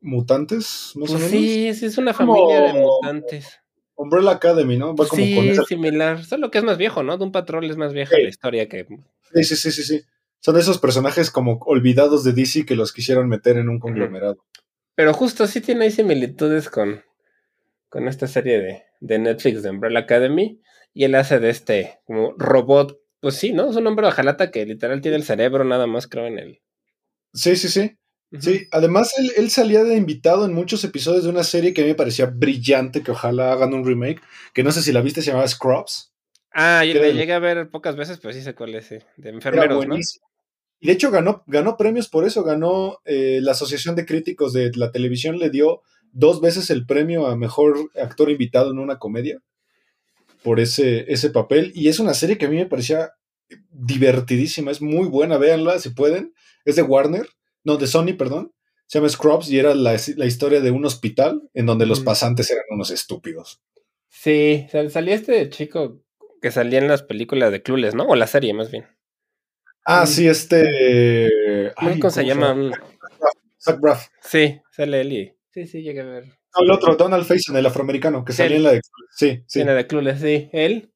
Mutantes, 0.00 0.92
más 0.94 1.10
o 1.10 1.12
Pues 1.14 1.24
menos. 1.24 1.30
sí, 1.30 1.74
sí, 1.74 1.86
es 1.86 1.98
una 1.98 2.12
Como- 2.14 2.34
familia 2.34 2.72
de 2.72 2.80
mutantes. 2.80 3.60
Umbrella 3.98 4.30
Academy, 4.30 4.76
¿no? 4.76 4.94
Va 4.94 5.06
como 5.08 5.22
sí, 5.22 5.34
con 5.34 5.44
esa- 5.48 5.64
similar. 5.64 6.24
Solo 6.24 6.50
que 6.50 6.58
es 6.58 6.64
más 6.64 6.78
viejo, 6.78 7.02
¿no? 7.02 7.18
De 7.18 7.24
un 7.24 7.32
patrón 7.32 7.64
es 7.64 7.76
más 7.76 7.92
vieja 7.92 8.14
Sí. 8.16 8.22
la 8.22 8.28
historia 8.28 8.68
que. 8.68 8.86
Sí, 9.34 9.44
sí, 9.44 9.56
sí, 9.56 9.72
sí, 9.72 9.82
sí. 9.82 10.02
Son 10.40 10.56
esos 10.56 10.78
personajes 10.78 11.30
como 11.30 11.58
olvidados 11.66 12.22
de 12.24 12.32
DC 12.32 12.64
que 12.64 12.76
los 12.76 12.92
quisieron 12.92 13.28
meter 13.28 13.56
en 13.56 13.68
un 13.68 13.80
conglomerado. 13.80 14.44
Pero 14.94 15.12
justo 15.12 15.46
sí 15.48 15.60
tiene 15.60 15.84
ahí 15.86 15.90
similitudes 15.90 16.70
con, 16.70 17.02
con 17.88 18.06
esta 18.08 18.26
serie 18.28 18.60
de, 18.60 18.82
de 19.00 19.18
Netflix 19.18 19.62
de 19.62 19.70
Umbrella 19.70 19.98
Academy. 20.00 20.60
Y 20.94 21.04
él 21.04 21.14
hace 21.16 21.38
de 21.40 21.50
este 21.50 21.98
como 22.04 22.34
robot. 22.38 22.98
Pues 23.20 23.34
sí, 23.34 23.52
¿no? 23.52 23.68
Es 23.68 23.74
un 23.76 23.86
hombre 23.88 24.06
de 24.06 24.12
jalata 24.12 24.52
que 24.52 24.64
literal 24.64 25.00
tiene 25.00 25.16
el 25.16 25.24
cerebro 25.24 25.64
nada 25.64 25.88
más, 25.88 26.06
creo, 26.06 26.26
en 26.28 26.38
él. 26.38 26.60
Sí, 27.34 27.56
sí, 27.56 27.68
sí. 27.68 27.98
Sí, 28.40 28.66
además 28.72 29.10
él, 29.16 29.32
él, 29.36 29.50
salía 29.50 29.84
de 29.84 29.96
invitado 29.96 30.44
en 30.44 30.52
muchos 30.52 30.84
episodios 30.84 31.24
de 31.24 31.30
una 31.30 31.44
serie 31.44 31.72
que 31.72 31.80
a 31.80 31.84
mí 31.84 31.90
me 31.90 31.96
parecía 31.96 32.26
brillante, 32.26 33.02
que 33.02 33.12
ojalá 33.12 33.52
hagan 33.52 33.72
un 33.72 33.86
remake, 33.86 34.20
que 34.52 34.62
no 34.62 34.70
sé 34.70 34.82
si 34.82 34.92
la 34.92 35.00
viste, 35.00 35.22
se 35.22 35.28
llamaba 35.28 35.48
Scrubs. 35.48 36.12
Ah, 36.52 36.84
yo 36.84 37.00
la 37.00 37.08
llegué 37.08 37.32
a 37.32 37.38
ver 37.38 37.70
pocas 37.70 37.96
veces, 37.96 38.18
pero 38.20 38.34
sí 38.34 38.42
sé 38.42 38.54
cuál 38.54 38.74
es, 38.74 38.90
de 38.90 39.28
enfermeros, 39.30 39.86
¿no? 39.86 39.96
Y 40.80 40.86
de 40.86 40.92
hecho 40.92 41.10
ganó, 41.10 41.42
ganó 41.46 41.76
premios 41.76 42.08
por 42.08 42.24
eso, 42.24 42.44
ganó 42.44 42.98
eh, 43.04 43.40
la 43.42 43.52
Asociación 43.52 43.96
de 43.96 44.06
Críticos 44.06 44.52
de 44.52 44.70
la 44.74 44.92
Televisión, 44.92 45.38
le 45.38 45.50
dio 45.50 45.82
dos 46.12 46.40
veces 46.40 46.70
el 46.70 46.86
premio 46.86 47.26
a 47.26 47.36
Mejor 47.36 47.90
Actor 48.00 48.30
Invitado 48.30 48.70
en 48.70 48.78
una 48.78 48.98
comedia 48.98 49.40
por 50.42 50.60
ese, 50.60 51.10
ese 51.12 51.30
papel. 51.30 51.72
Y 51.74 51.88
es 51.88 51.98
una 51.98 52.14
serie 52.14 52.38
que 52.38 52.46
a 52.46 52.48
mí 52.48 52.56
me 52.56 52.66
parecía 52.66 53.12
divertidísima, 53.70 54.70
es 54.70 54.80
muy 54.80 55.08
buena, 55.08 55.36
véanla 55.36 55.78
si 55.78 55.90
pueden. 55.90 56.34
Es 56.64 56.76
de 56.76 56.82
Warner, 56.82 57.26
no, 57.64 57.76
de 57.76 57.86
Sony, 57.86 58.14
perdón. 58.16 58.52
Se 58.86 58.98
llama 58.98 59.10
Scrubs 59.10 59.50
y 59.50 59.58
era 59.58 59.74
la, 59.74 59.94
historia 59.94 60.60
de 60.60 60.70
un 60.70 60.84
hospital 60.86 61.42
en 61.52 61.66
donde 61.66 61.84
los 61.84 62.00
pasantes 62.00 62.50
eran 62.50 62.64
unos 62.70 62.90
estúpidos. 62.90 63.60
Sí, 64.08 64.66
salía 64.70 65.14
este 65.14 65.50
chico 65.50 66.02
que 66.40 66.50
salía 66.50 66.78
en 66.78 66.88
las 66.88 67.02
películas 67.02 67.52
de 67.52 67.62
Clueless, 67.62 67.94
¿no? 67.94 68.04
O 68.04 68.16
la 68.16 68.26
serie, 68.26 68.54
más 68.54 68.70
bien. 68.70 68.86
Ah, 69.84 70.06
sí, 70.06 70.26
este. 70.26 71.30
¿Cómo, 71.76 72.10
se 72.10 72.24
llama? 72.24 72.70
Zach 73.60 73.78
Braff. 73.80 74.08
Sí, 74.22 74.60
sale 74.70 75.00
él 75.02 75.34
Sí, 75.52 75.66
sí, 75.66 75.82
llegué 75.82 76.00
a 76.00 76.04
ver. 76.04 76.24
No, 76.26 76.64
el 76.64 76.70
otro, 76.70 76.96
Donald 76.96 77.26
Faison, 77.26 77.56
el 77.56 77.66
afroamericano, 77.66 78.24
que 78.24 78.32
salía 78.32 78.56
en 78.56 78.62
la 78.62 78.72
de 78.72 78.80
Sí, 79.10 79.42
sí. 79.46 79.60
En 79.60 79.66
la 79.66 79.74
de 79.74 79.86
Clueless, 79.86 80.20
sí, 80.20 80.48
él. 80.52 80.92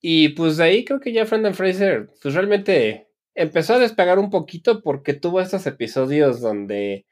Y 0.00 0.30
pues 0.30 0.56
de 0.56 0.64
ahí 0.64 0.84
creo 0.84 1.00
que 1.00 1.12
ya 1.12 1.24
Brendan 1.24 1.54
Fraser, 1.54 2.10
pues 2.22 2.34
realmente 2.34 3.07
empezó 3.38 3.74
a 3.74 3.78
despegar 3.78 4.18
un 4.18 4.30
poquito 4.30 4.82
porque 4.82 5.14
tuvo 5.14 5.40
estos 5.40 5.66
episodios 5.66 6.40
donde 6.40 7.06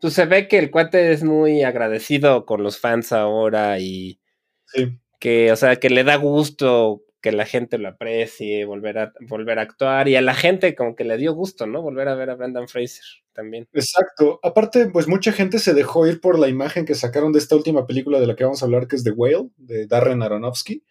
pues 0.00 0.14
se 0.14 0.26
ve 0.26 0.48
que 0.48 0.58
el 0.58 0.70
cuate 0.70 1.12
es 1.12 1.24
muy 1.24 1.62
agradecido 1.62 2.46
con 2.46 2.62
los 2.62 2.78
fans 2.78 3.12
ahora 3.12 3.78
y 3.80 4.20
sí. 4.66 4.98
que, 5.18 5.50
o 5.50 5.56
sea, 5.56 5.76
que 5.76 5.90
le 5.90 6.04
da 6.04 6.16
gusto 6.16 7.02
que 7.20 7.32
la 7.32 7.46
gente 7.46 7.78
lo 7.78 7.88
aprecie, 7.88 8.64
volver 8.64 8.98
a, 8.98 9.12
volver 9.20 9.58
a 9.58 9.62
actuar 9.62 10.08
y 10.08 10.14
a 10.14 10.22
la 10.22 10.34
gente 10.34 10.74
como 10.74 10.94
que 10.94 11.04
le 11.04 11.16
dio 11.16 11.32
gusto, 11.32 11.66
¿no? 11.66 11.82
Volver 11.82 12.08
a 12.08 12.14
ver 12.14 12.30
a 12.30 12.36
Brendan 12.36 12.68
Fraser 12.68 13.04
también. 13.32 13.68
Exacto. 13.72 14.38
Aparte, 14.42 14.88
pues 14.90 15.08
mucha 15.08 15.32
gente 15.32 15.58
se 15.58 15.74
dejó 15.74 16.06
ir 16.06 16.20
por 16.20 16.38
la 16.38 16.48
imagen 16.48 16.84
que 16.84 16.94
sacaron 16.94 17.32
de 17.32 17.40
esta 17.40 17.56
última 17.56 17.86
película 17.86 18.20
de 18.20 18.28
la 18.28 18.36
que 18.36 18.44
vamos 18.44 18.62
a 18.62 18.66
hablar, 18.66 18.86
que 18.86 18.96
es 18.96 19.04
The 19.04 19.10
Whale, 19.10 19.50
de 19.56 19.86
Darren 19.86 20.22
Aronofsky, 20.22 20.84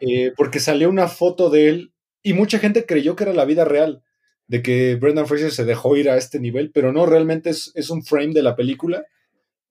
eh, 0.00 0.32
porque 0.36 0.60
salió 0.60 0.90
una 0.90 1.08
foto 1.08 1.48
de 1.48 1.68
él 1.68 1.94
y 2.22 2.34
mucha 2.34 2.58
gente 2.58 2.84
creyó 2.84 3.16
que 3.16 3.24
era 3.24 3.32
la 3.32 3.46
vida 3.46 3.64
real, 3.64 4.02
de 4.50 4.62
que 4.62 4.96
Brendan 4.96 5.28
Fraser 5.28 5.52
se 5.52 5.64
dejó 5.64 5.96
ir 5.96 6.10
a 6.10 6.16
este 6.16 6.40
nivel, 6.40 6.72
pero 6.72 6.92
no, 6.92 7.06
realmente 7.06 7.50
es, 7.50 7.70
es 7.76 7.88
un 7.88 8.02
frame 8.02 8.34
de 8.34 8.42
la 8.42 8.56
película. 8.56 9.04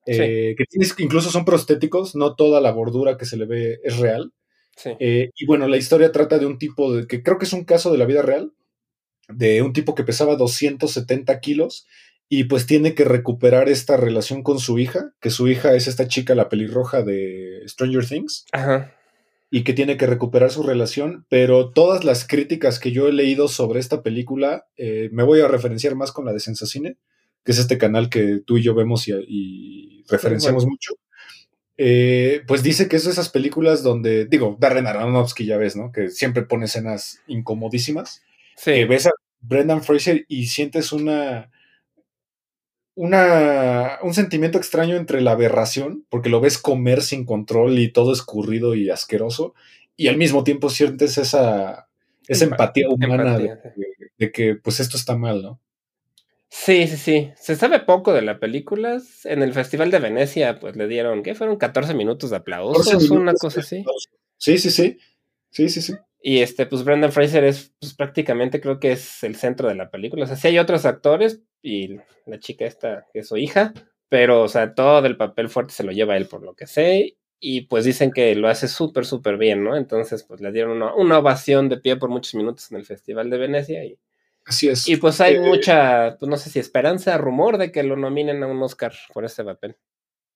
Eh, 0.05 0.55
que 0.57 0.63
tienes, 0.63 0.95
incluso 0.99 1.30
son 1.30 1.43
prostéticos, 1.43 2.15
no 2.15 2.36
toda 2.36 2.61
la 2.61 2.71
bordura 2.71 3.17
que 3.17 3.25
se 3.25 3.36
le 3.36 3.45
ve 3.45 3.82
es 3.84 3.97
real. 3.97 4.32
Eh, 4.86 5.32
y 5.36 5.45
bueno, 5.45 5.67
la 5.67 5.75
historia 5.75 6.13
trata 6.13 6.39
de 6.39 6.45
un 6.45 6.57
tipo 6.57 6.95
de, 6.95 7.07
que 7.07 7.21
creo 7.21 7.38
que 7.38 7.43
es 7.43 7.51
un 7.51 7.65
caso 7.65 7.91
de 7.91 7.97
la 7.97 8.05
vida 8.05 8.21
real, 8.21 8.53
de 9.27 9.61
un 9.61 9.73
tipo 9.73 9.95
que 9.95 10.05
pesaba 10.05 10.38
270 10.38 11.38
kilos 11.41 11.86
y 12.30 12.45
pues 12.45 12.65
tiene 12.65 12.95
que 12.95 13.03
recuperar 13.03 13.67
esta 13.67 13.97
relación 13.97 14.43
con 14.43 14.59
su 14.59 14.80
hija, 14.80 15.11
que 15.19 15.30
su 15.30 15.49
hija 15.49 15.75
es 15.75 15.89
esta 15.89 16.07
chica, 16.07 16.36
la 16.36 16.47
pelirroja 16.47 17.01
de 17.01 17.63
Stranger 17.67 18.07
Things. 18.07 18.45
Y 19.52 19.64
que 19.64 19.74
tiene 19.74 19.97
que 19.97 20.06
recuperar 20.06 20.52
su 20.52 20.62
relación, 20.62 21.26
pero 21.28 21.72
todas 21.72 22.04
las 22.04 22.28
críticas 22.28 22.80
que 22.80 22.91
yo 22.91 23.08
he 23.08 23.14
leído 23.14 23.47
sobre 23.47 23.80
esta 23.80 24.04
película, 24.04 24.68
eh, 24.78 25.10
me 25.12 25.24
voy 25.24 25.41
a 25.41 25.47
referenciar 25.47 25.95
más 25.95 26.12
con 26.12 26.26
la 26.26 26.34
de 26.34 26.39
Sensacine, 26.39 26.97
que 27.43 27.52
es 27.52 27.58
este 27.58 27.78
canal 27.78 28.10
que 28.10 28.41
tú 28.45 28.58
y 28.58 28.64
yo 28.64 28.76
vemos 28.76 29.08
y, 29.08 30.04
referenciamos 30.08 30.66
mucho. 30.66 30.95
Eh, 31.78 32.41
pues 32.45 32.62
dice 32.62 32.88
que 32.88 32.97
es 32.97 33.06
de 33.06 33.12
esas 33.12 33.30
películas 33.30 33.84
donde, 33.84 34.26
digo, 34.26 34.58
Darren 34.60 34.86
Aronofsky 34.86 35.45
ya 35.45 35.58
ves, 35.58 35.76
¿no? 35.76 35.91
Que 35.91 36.10
siempre 36.10 36.43
pone 36.43 36.66
escenas 36.66 37.22
incomodísimas. 37.28 38.22
Sí. 38.56 38.74
Que 38.74 38.86
ves 38.86 39.08
a 39.08 39.12
Brendan 39.41 39.84
Fraser 39.84 40.26
y 40.28 40.47
sientes 40.47 40.91
una, 40.91 41.50
una, 43.00 43.97
un 44.04 44.14
sentimiento 44.14 44.58
extraño 44.58 44.97
entre 44.97 45.22
la 45.22 45.32
aberración, 45.32 46.06
porque 46.10 46.28
lo 46.28 46.41
ves 46.41 46.58
comer 46.58 47.02
sin 47.02 47.24
control 47.24 47.80
y 47.80 47.93
todo 47.93 48.12
escurrido 48.12 48.76
y 48.76 48.89
asqueroso, 48.89 49.56
y 49.95 50.10
al 50.10 50.18
mismo 50.18 50.43
tiempo 50.43 50.70
sientes 50.70 51.18
esa, 51.18 51.88
esa 52.28 52.43
empatía 52.43 52.89
humana 52.89 53.38
de, 53.38 54.32
que 54.34 54.56
pues 54.56 54.82
esto 54.82 54.97
está 54.97 55.16
mal, 55.16 55.41
¿no? 55.41 55.62
Sí, 56.50 56.88
sí, 56.88 56.97
sí. 56.97 57.32
Se 57.38 57.56
sabe 57.56 57.80
poco 57.80 58.12
de 58.12 58.22
la 58.22 58.38
película. 58.38 59.02
En 59.24 59.43
el 59.43 59.54
Festival 59.54 59.91
de 59.91 60.00
Venecia, 60.00 60.60
pues 60.60 60.76
le 60.76 60.88
dieron, 60.89 61.24
¿qué? 61.24 61.36
Fueron 61.36 61.56
14 61.56 61.93
minutos 61.93 62.32
de 62.32 62.38
aplausos, 62.38 63.10
una 63.12 63.34
cosa 63.34 63.62
así. 63.62 63.86
Sí, 64.36 64.58
sí, 64.58 64.72
sí. 64.72 64.97
Sí, 65.52 65.70
sí, 65.70 65.82
sí. 65.82 65.93
Y 66.22 66.39
este, 66.41 66.65
pues 66.65 66.84
Brendan 66.84 67.11
Fraser 67.11 67.43
es, 67.43 67.74
pues 67.80 67.93
prácticamente 67.93 68.59
creo 68.59 68.80
que 68.80 68.91
es 68.91 69.24
el 69.24 69.36
centro 69.36 69.70
de 69.70 69.76
la 69.76 69.89
película. 69.89 70.26
O 70.26 70.28
sea, 70.28 70.36
sí 70.36 70.49
hay 70.49 70.59
otros 70.59 70.86
actores 70.86 71.41
y 71.61 71.97
la 72.26 72.39
chica 72.39 72.65
esta, 72.65 73.05
que 73.13 73.20
es 73.20 73.28
su 73.28 73.38
hija, 73.38 73.74
pero, 74.09 74.43
o 74.43 74.47
sea, 74.47 74.74
todo 74.74 75.05
el 75.05 75.17
papel 75.17 75.49
fuerte 75.49 75.74
se 75.74 75.84
lo 75.84 75.91
lleva 75.91 76.17
él, 76.17 76.28
por 76.28 76.43
lo 76.43 76.55
que 76.55 76.67
sé. 76.67 77.17
Y 77.39 77.61
pues 77.61 77.86
dicen 77.86 78.11
que 78.11 78.36
lo 78.36 78.49
hace 78.49 78.67
súper, 78.67 79.05
súper 79.05 79.38
bien, 79.38 79.63
¿no? 79.63 79.78
Entonces, 79.78 80.24
pues 80.24 80.41
le 80.41 80.51
dieron 80.51 80.72
una, 80.72 80.93
una 80.93 81.20
ovación 81.20 81.70
de 81.70 81.78
pie 81.78 81.95
por 81.95 82.09
muchos 82.09 82.36
minutos 82.36 82.70
en 82.72 82.78
el 82.78 82.86
Festival 82.86 83.30
de 83.30 83.38
Venecia 83.38 83.86
y 83.86 83.97
Así 84.49 84.67
es. 84.67 84.88
Y 84.88 84.97
pues 84.97 85.22
hay 85.22 85.36
eh, 85.36 85.39
mucha, 85.39 86.17
pues 86.17 86.28
no 86.28 86.36
sé 86.36 86.49
si 86.49 86.57
esperanza, 86.57 87.17
rumor 87.20 87.59
de 87.59 87.72
que 87.72 87.84
lo 87.84 87.95
nominen 87.95 88.41
a 88.41 88.47
un 88.47 88.61
Oscar 88.63 88.93
por 89.13 89.24
este 89.24 89.43
papel. 89.43 89.78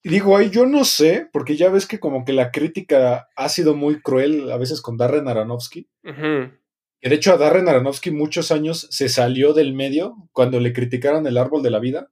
Digo, 0.04 0.36
ahí 0.36 0.50
yo 0.50 0.66
no 0.66 0.84
sé, 0.84 1.30
porque 1.32 1.56
ya 1.56 1.70
ves 1.70 1.86
que 1.86 2.00
como 2.00 2.26
que 2.26 2.34
la 2.34 2.52
crítica 2.52 3.30
ha 3.36 3.50
sido 3.50 3.74
muy 3.74 4.02
cruel 4.02 4.52
a 4.52 4.58
veces 4.58 4.82
con 4.82 4.98
Darren 4.98 5.30
Aronofsky. 5.30 5.88
Y 6.04 7.10
de 7.10 7.16
hecho 7.16 7.34
a 7.34 7.38
Darren 7.38 7.70
Aronofsky 7.70 8.12
muchos 8.12 8.52
años 8.52 8.88
se 8.92 9.08
salió 9.08 9.54
del 9.54 9.74
medio 9.74 10.30
cuando 10.34 10.60
le 10.60 10.74
criticaron 10.74 11.26
el 11.26 11.38
árbol 11.38 11.64
de 11.64 11.70
la 11.70 11.80
vida. 11.80 12.10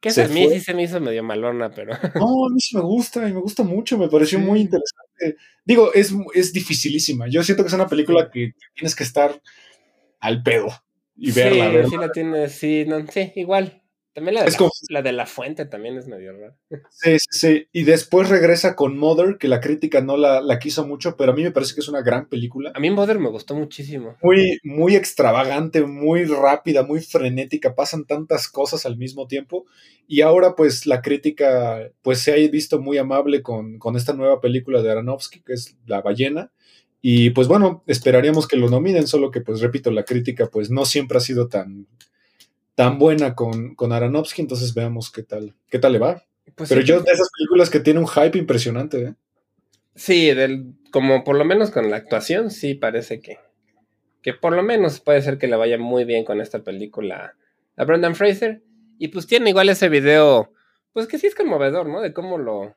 Que 0.00 0.08
a 0.08 0.28
mí 0.28 0.48
sí 0.50 0.60
se 0.60 0.74
me 0.74 0.82
hizo 0.84 1.00
medio 1.00 1.22
malona, 1.22 1.70
pero... 1.70 1.92
No, 2.14 2.46
a 2.46 2.50
mí 2.50 2.60
sí 2.60 2.76
me 2.76 2.82
gusta 2.82 3.26
y 3.28 3.32
me 3.32 3.40
gusta 3.40 3.62
mucho, 3.62 3.96
me 3.98 4.08
pareció 4.08 4.38
muy 4.38 4.60
interesante. 4.60 5.36
Digo, 5.64 5.92
es, 5.94 6.14
es 6.34 6.52
dificilísima. 6.52 7.28
Yo 7.28 7.42
siento 7.42 7.62
que 7.62 7.68
es 7.68 7.74
una 7.74 7.88
película 7.88 8.30
que 8.30 8.52
tienes 8.74 8.94
que 8.94 9.04
estar 9.04 9.40
al 10.20 10.42
pedo 10.42 10.68
y 11.16 11.32
verla. 11.32 11.86
Sí, 11.88 11.96
la 11.96 12.12
tiene, 12.12 12.48
sí, 12.48 12.84
no, 12.86 13.06
sí, 13.06 13.32
igual. 13.36 13.79
También 14.12 14.34
la 14.34 14.44
de, 14.44 14.52
la, 14.88 15.02
de 15.02 15.12
la 15.12 15.26
fuente 15.26 15.66
también 15.66 15.96
es 15.96 16.08
medio 16.08 16.32
rara. 16.32 16.56
Sí, 16.90 17.16
sí, 17.18 17.38
sí. 17.38 17.66
Y 17.72 17.84
después 17.84 18.28
regresa 18.28 18.74
con 18.74 18.98
Mother, 18.98 19.36
que 19.38 19.46
la 19.46 19.60
crítica 19.60 20.00
no 20.00 20.16
la, 20.16 20.40
la, 20.40 20.58
quiso 20.58 20.86
mucho, 20.86 21.16
pero 21.16 21.32
a 21.32 21.34
mí 21.34 21.42
me 21.42 21.52
parece 21.52 21.74
que 21.74 21.80
es 21.80 21.88
una 21.88 22.02
gran 22.02 22.28
película. 22.28 22.72
A 22.74 22.80
mí 22.80 22.90
Mother 22.90 23.18
me 23.18 23.28
gustó 23.28 23.54
muchísimo. 23.54 24.16
Muy, 24.22 24.58
muy 24.64 24.96
extravagante, 24.96 25.82
muy 25.82 26.24
rápida, 26.24 26.82
muy 26.82 27.00
frenética. 27.00 27.74
Pasan 27.74 28.04
tantas 28.04 28.48
cosas 28.48 28.84
al 28.84 28.96
mismo 28.96 29.28
tiempo. 29.28 29.66
Y 30.08 30.22
ahora, 30.22 30.56
pues, 30.56 30.86
la 30.86 31.02
crítica 31.02 31.90
pues 32.02 32.18
se 32.18 32.32
ha 32.32 32.50
visto 32.50 32.80
muy 32.80 32.98
amable 32.98 33.42
con, 33.42 33.78
con 33.78 33.96
esta 33.96 34.12
nueva 34.12 34.40
película 34.40 34.82
de 34.82 34.90
Aronofsky, 34.90 35.42
que 35.42 35.52
es 35.52 35.76
La 35.86 36.02
ballena. 36.02 36.50
Y 37.02 37.30
pues 37.30 37.48
bueno, 37.48 37.82
esperaríamos 37.86 38.46
que 38.46 38.56
lo 38.56 38.68
nominen, 38.68 39.06
solo 39.06 39.30
que 39.30 39.40
pues 39.40 39.60
repito, 39.60 39.90
la 39.90 40.04
crítica 40.04 40.48
pues 40.50 40.70
no 40.70 40.84
siempre 40.84 41.16
ha 41.16 41.22
sido 41.22 41.48
tan, 41.48 41.86
tan 42.80 42.98
buena 42.98 43.34
con, 43.34 43.74
con 43.74 43.92
Aronofsky, 43.92 44.40
entonces 44.40 44.72
veamos 44.72 45.12
qué 45.12 45.22
tal, 45.22 45.54
qué 45.68 45.78
tal 45.78 45.92
le 45.92 45.98
va. 45.98 46.24
Pues 46.54 46.70
Pero 46.70 46.80
yo 46.80 47.00
de 47.00 47.12
esas 47.12 47.28
películas 47.36 47.68
que 47.68 47.80
tiene 47.80 48.00
un 48.00 48.08
hype 48.08 48.38
impresionante, 48.38 49.02
¿eh? 49.02 49.14
Sí, 49.94 50.32
del, 50.32 50.72
como 50.90 51.22
por 51.22 51.36
lo 51.36 51.44
menos 51.44 51.70
con 51.70 51.90
la 51.90 51.96
actuación, 51.96 52.50
sí 52.50 52.72
parece 52.72 53.20
que, 53.20 53.38
que 54.22 54.32
por 54.32 54.54
lo 54.54 54.62
menos 54.62 55.00
puede 55.00 55.20
ser 55.20 55.36
que 55.36 55.46
le 55.46 55.56
vaya 55.56 55.76
muy 55.76 56.06
bien 56.06 56.24
con 56.24 56.40
esta 56.40 56.60
película 56.60 57.34
a 57.76 57.84
Brendan 57.84 58.14
Fraser. 58.14 58.62
Y 58.98 59.08
pues 59.08 59.26
tiene 59.26 59.50
igual 59.50 59.68
ese 59.68 59.90
video, 59.90 60.50
pues 60.94 61.06
que 61.06 61.18
sí 61.18 61.26
es 61.26 61.34
conmovedor, 61.34 61.86
¿no? 61.86 62.00
De 62.00 62.14
cómo 62.14 62.38
lo, 62.38 62.76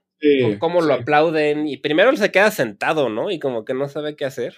cómo 0.60 0.82
lo 0.82 0.96
aplauden 0.96 1.66
y 1.66 1.78
primero 1.78 2.10
él 2.10 2.18
se 2.18 2.32
queda 2.32 2.52
sentado, 2.52 3.08
¿no? 3.08 3.32
Y 3.32 3.40
como 3.40 3.64
que 3.64 3.74
no 3.74 3.88
sabe 3.88 4.18
qué 4.18 4.26
hacer. 4.26 4.58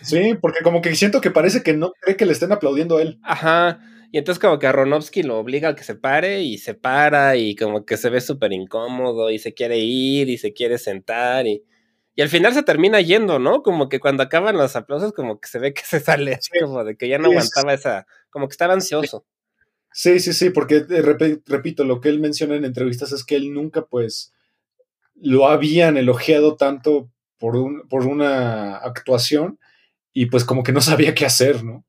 Sí, 0.00 0.34
porque 0.40 0.62
como 0.62 0.82
que 0.82 0.94
siento 0.94 1.20
que 1.20 1.30
parece 1.30 1.62
que 1.62 1.72
no 1.72 1.92
cree 2.00 2.16
que 2.16 2.26
le 2.26 2.32
estén 2.32 2.52
aplaudiendo 2.52 2.98
a 2.98 3.02
él. 3.02 3.18
Ajá. 3.22 3.80
Y 4.14 4.18
entonces 4.18 4.40
como 4.40 4.60
que 4.60 4.68
Aronofsky 4.68 5.24
lo 5.24 5.40
obliga 5.40 5.70
a 5.70 5.74
que 5.74 5.82
se 5.82 5.96
pare 5.96 6.40
y 6.42 6.58
se 6.58 6.74
para 6.74 7.34
y 7.34 7.56
como 7.56 7.84
que 7.84 7.96
se 7.96 8.10
ve 8.10 8.20
súper 8.20 8.52
incómodo 8.52 9.28
y 9.28 9.40
se 9.40 9.54
quiere 9.54 9.78
ir 9.78 10.28
y 10.28 10.38
se 10.38 10.52
quiere 10.52 10.78
sentar 10.78 11.48
y, 11.48 11.64
y 12.14 12.22
al 12.22 12.28
final 12.28 12.54
se 12.54 12.62
termina 12.62 13.00
yendo, 13.00 13.40
¿no? 13.40 13.64
Como 13.64 13.88
que 13.88 13.98
cuando 13.98 14.22
acaban 14.22 14.56
los 14.56 14.76
aplausos 14.76 15.12
como 15.12 15.40
que 15.40 15.48
se 15.48 15.58
ve 15.58 15.74
que 15.74 15.82
se 15.84 15.98
sale 15.98 16.32
así 16.34 16.50
como 16.60 16.84
de 16.84 16.96
que 16.96 17.08
ya 17.08 17.18
no 17.18 17.28
aguantaba 17.28 17.74
esa, 17.74 18.06
como 18.30 18.46
que 18.46 18.52
estaba 18.52 18.74
ansioso. 18.74 19.26
Sí, 19.92 20.20
sí, 20.20 20.32
sí, 20.32 20.50
porque 20.50 20.86
repito, 21.44 21.82
lo 21.82 22.00
que 22.00 22.08
él 22.08 22.20
menciona 22.20 22.54
en 22.54 22.64
entrevistas 22.64 23.10
es 23.10 23.24
que 23.24 23.34
él 23.34 23.52
nunca, 23.52 23.84
pues, 23.86 24.32
lo 25.16 25.48
habían 25.48 25.96
elogiado 25.96 26.54
tanto 26.54 27.10
por, 27.36 27.56
un, 27.56 27.88
por 27.88 28.06
una 28.06 28.76
actuación 28.76 29.58
y 30.12 30.26
pues 30.26 30.44
como 30.44 30.62
que 30.62 30.70
no 30.70 30.80
sabía 30.80 31.16
qué 31.16 31.26
hacer, 31.26 31.64
¿no? 31.64 31.84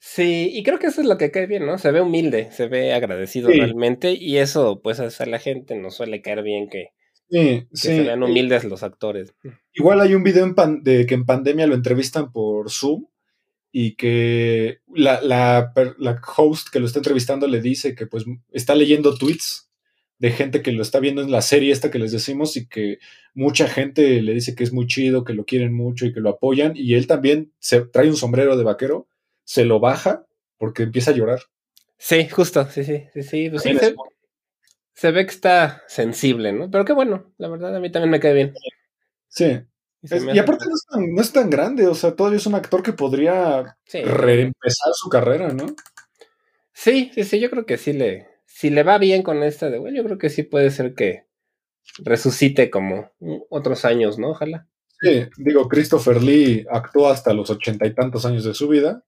Sí, 0.00 0.50
y 0.52 0.62
creo 0.62 0.78
que 0.78 0.86
eso 0.86 1.00
es 1.00 1.06
lo 1.06 1.18
que 1.18 1.30
cae 1.30 1.46
bien, 1.46 1.66
¿no? 1.66 1.76
Se 1.78 1.90
ve 1.90 2.00
humilde, 2.00 2.50
se 2.52 2.68
ve 2.68 2.92
agradecido 2.92 3.48
realmente 3.48 4.12
y 4.12 4.38
eso 4.38 4.80
pues 4.82 5.00
a 5.00 5.26
la 5.26 5.38
gente 5.40 5.74
nos 5.74 5.96
suele 5.96 6.22
caer 6.22 6.42
bien 6.42 6.68
que, 6.68 6.90
sí, 7.28 7.66
se 7.72 8.02
vean 8.02 8.22
humildes 8.22 8.64
los 8.64 8.84
actores. 8.84 9.34
Igual 9.74 10.00
hay 10.00 10.14
un 10.14 10.22
video 10.22 10.44
en 10.44 10.82
de 10.82 11.04
que 11.06 11.14
en 11.14 11.26
pandemia 11.26 11.66
lo 11.66 11.74
entrevistan 11.74 12.30
por 12.30 12.70
Zoom 12.70 13.06
y 13.72 13.96
que 13.96 14.78
la, 14.94 15.20
la, 15.20 15.72
la, 15.98 16.20
host 16.36 16.68
que 16.70 16.80
lo 16.80 16.86
está 16.86 17.00
entrevistando 17.00 17.46
le 17.46 17.60
dice 17.60 17.94
que 17.94 18.06
pues 18.06 18.24
está 18.52 18.74
leyendo 18.74 19.16
tweets 19.16 19.68
de 20.18 20.30
gente 20.30 20.62
que 20.62 20.72
lo 20.72 20.82
está 20.82 21.00
viendo 21.00 21.22
en 21.22 21.30
la 21.30 21.42
serie 21.42 21.72
esta 21.72 21.90
que 21.90 21.98
les 21.98 22.12
decimos 22.12 22.56
y 22.56 22.66
que 22.66 22.98
mucha 23.34 23.68
gente 23.68 24.22
le 24.22 24.34
dice 24.34 24.54
que 24.54 24.64
es 24.64 24.72
muy 24.72 24.86
chido, 24.86 25.24
que 25.24 25.34
lo 25.34 25.44
quieren 25.44 25.74
mucho 25.74 26.06
y 26.06 26.12
que 26.12 26.20
lo 26.20 26.30
apoyan 26.30 26.72
y 26.74 26.94
él 26.94 27.06
también 27.06 27.52
se 27.58 27.82
trae 27.82 28.08
un 28.08 28.16
sombrero 28.16 28.56
de 28.56 28.64
vaquero, 28.64 29.06
se 29.48 29.64
lo 29.64 29.80
baja 29.80 30.26
porque 30.58 30.82
empieza 30.82 31.12
a 31.12 31.14
llorar. 31.14 31.40
Sí, 31.96 32.28
justo, 32.28 32.68
sí, 32.70 32.84
sí, 32.84 33.06
sí, 33.14 33.22
sí, 33.22 33.48
pues 33.48 33.62
se, 33.62 33.94
se, 34.92 35.10
ve 35.10 35.24
que 35.24 35.32
está 35.32 35.82
sensible, 35.88 36.52
¿no? 36.52 36.70
Pero 36.70 36.84
qué 36.84 36.92
bueno, 36.92 37.32
la 37.38 37.48
verdad 37.48 37.74
a 37.74 37.80
mí 37.80 37.90
también 37.90 38.10
me 38.10 38.20
cae 38.20 38.34
bien. 38.34 38.54
Sí, 39.28 39.58
y, 40.02 40.38
aparte 40.38 40.66
no 40.66 41.22
es, 41.22 41.32
tan, 41.32 41.48
grande, 41.48 41.86
o 41.86 41.94
sea, 41.94 42.14
todavía 42.14 42.36
es 42.36 42.46
un 42.46 42.56
actor 42.56 42.82
que 42.82 42.92
podría 42.92 43.78
reempezar 43.90 44.92
su 44.92 45.08
carrera, 45.08 45.48
¿no? 45.48 45.64
Sí, 46.74 47.10
sí, 47.14 47.24
sí, 47.24 47.40
yo 47.40 47.48
creo 47.48 47.64
que 47.64 47.78
sí 47.78 47.94
le, 47.94 48.28
si 48.44 48.68
le 48.68 48.82
va 48.82 48.98
bien 48.98 49.22
con 49.22 49.42
esta 49.42 49.70
de, 49.70 49.78
bueno, 49.78 49.96
yo 49.96 50.04
creo 50.04 50.18
que 50.18 50.28
sí 50.28 50.42
puede 50.42 50.70
ser 50.70 50.94
que 50.94 51.24
resucite 52.00 52.68
como 52.70 53.10
otros 53.48 53.86
años, 53.86 54.18
¿no? 54.18 54.32
Ojalá. 54.32 54.68
Sí, 55.00 55.28
digo, 55.36 55.68
Christopher 55.68 56.22
Lee 56.22 56.66
actuó 56.70 57.08
hasta 57.08 57.32
los 57.32 57.50
ochenta 57.50 57.86
y 57.86 57.94
tantos 57.94 58.26
años 58.26 58.42
de 58.44 58.54
su 58.54 58.66
vida. 58.66 59.04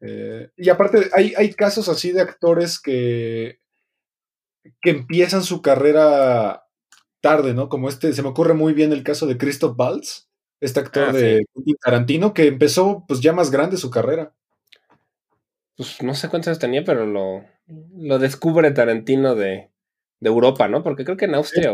Eh, 0.00 0.50
y 0.56 0.68
aparte, 0.68 1.10
hay, 1.12 1.32
hay 1.36 1.52
casos 1.52 1.88
así 1.88 2.10
de 2.10 2.22
actores 2.22 2.80
que, 2.80 3.60
que 4.80 4.90
empiezan 4.90 5.44
su 5.44 5.62
carrera 5.62 6.66
tarde, 7.20 7.54
¿no? 7.54 7.68
Como 7.68 7.88
este, 7.88 8.12
se 8.12 8.22
me 8.22 8.30
ocurre 8.30 8.54
muy 8.54 8.72
bien 8.72 8.92
el 8.92 9.04
caso 9.04 9.26
de 9.26 9.38
Christoph 9.38 9.78
Waltz, 9.78 10.28
este 10.60 10.80
actor 10.80 11.10
ah, 11.10 11.12
de 11.12 11.46
Tarantino, 11.84 12.34
que 12.34 12.46
empezó 12.46 13.04
pues 13.06 13.20
ya 13.20 13.32
más 13.32 13.50
grande 13.50 13.76
su 13.76 13.90
carrera. 13.90 14.34
Pues 15.76 16.02
no 16.02 16.14
sé 16.14 16.28
cuántos 16.28 16.48
años 16.48 16.58
tenía, 16.58 16.82
pero 16.84 17.06
lo, 17.06 17.44
lo 17.96 18.18
descubre 18.18 18.72
Tarantino 18.72 19.36
de, 19.36 19.70
de 20.18 20.28
Europa, 20.28 20.66
¿no? 20.66 20.82
Porque 20.82 21.04
creo 21.04 21.16
que 21.16 21.26
en 21.26 21.36
Austria 21.36 21.72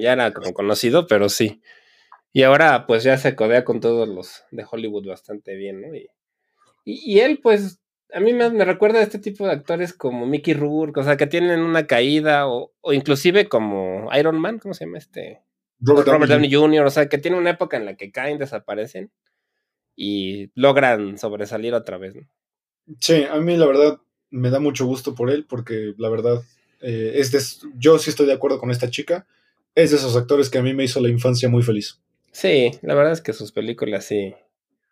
ya 0.00 0.14
era 0.14 0.32
como 0.32 0.54
conocido, 0.54 1.06
pero 1.06 1.28
sí. 1.28 1.60
Y 2.34 2.42
ahora 2.42 2.86
pues 2.86 3.02
ya 3.04 3.16
se 3.16 3.34
codea 3.34 3.64
con 3.64 3.80
todos 3.80 4.06
los 4.06 4.44
de 4.50 4.66
Hollywood 4.70 5.06
bastante 5.06 5.54
bien, 5.54 5.80
¿no? 5.80 5.94
Y, 5.94 6.08
y, 6.84 7.14
y 7.14 7.20
él 7.20 7.40
pues 7.42 7.80
a 8.12 8.20
mí 8.20 8.32
me, 8.32 8.64
recuerda 8.64 9.00
a 9.00 9.02
este 9.02 9.18
tipo 9.18 9.46
de 9.46 9.52
actores 9.52 9.92
como 9.92 10.26
Mickey 10.26 10.54
Rourke, 10.54 11.00
o 11.00 11.04
sea, 11.04 11.16
que 11.16 11.26
tienen 11.26 11.60
una 11.60 11.86
caída, 11.86 12.46
o, 12.46 12.72
inclusive 12.92 13.48
como 13.48 14.08
Iron 14.16 14.38
Man, 14.38 14.58
¿cómo 14.58 14.72
se 14.72 14.84
llama 14.84 14.98
este? 14.98 15.42
Robert, 15.80 16.06
Downey 16.06 16.52
Jr., 16.52 16.86
o 16.86 16.90
sea, 16.90 17.08
que 17.08 17.18
tiene 17.18 17.36
una 17.36 17.50
época 17.50 17.76
en 17.76 17.84
la 17.84 17.96
que 17.96 18.12
caen, 18.12 18.38
desaparecen 18.38 19.10
y 19.96 20.50
logran 20.54 21.18
sobresalir 21.18 21.74
otra 21.74 21.98
vez, 21.98 22.14
¿no? 22.14 22.22
Sí, 23.00 23.24
a 23.24 23.36
mí 23.40 23.56
la 23.56 23.66
verdad 23.66 24.00
me 24.30 24.50
da 24.50 24.60
mucho 24.60 24.86
gusto 24.86 25.14
por 25.14 25.30
él, 25.30 25.46
porque 25.46 25.94
la 25.98 26.08
verdad, 26.08 26.42
eh, 26.80 27.14
es 27.16 27.62
yo 27.76 27.98
sí 27.98 28.10
estoy 28.10 28.26
de 28.26 28.32
acuerdo 28.32 28.58
con 28.58 28.70
esta 28.70 28.90
chica, 28.90 29.26
es 29.74 29.90
de 29.90 29.96
esos 29.96 30.16
actores 30.16 30.50
que 30.50 30.58
a 30.58 30.62
mí 30.62 30.72
me 30.72 30.84
hizo 30.84 31.00
la 31.00 31.08
infancia 31.08 31.48
muy 31.48 31.62
feliz. 31.62 32.00
Sí, 32.34 32.72
la 32.82 32.94
verdad 32.94 33.12
es 33.12 33.20
que 33.20 33.32
sus 33.32 33.52
películas 33.52 34.04
sí, 34.04 34.34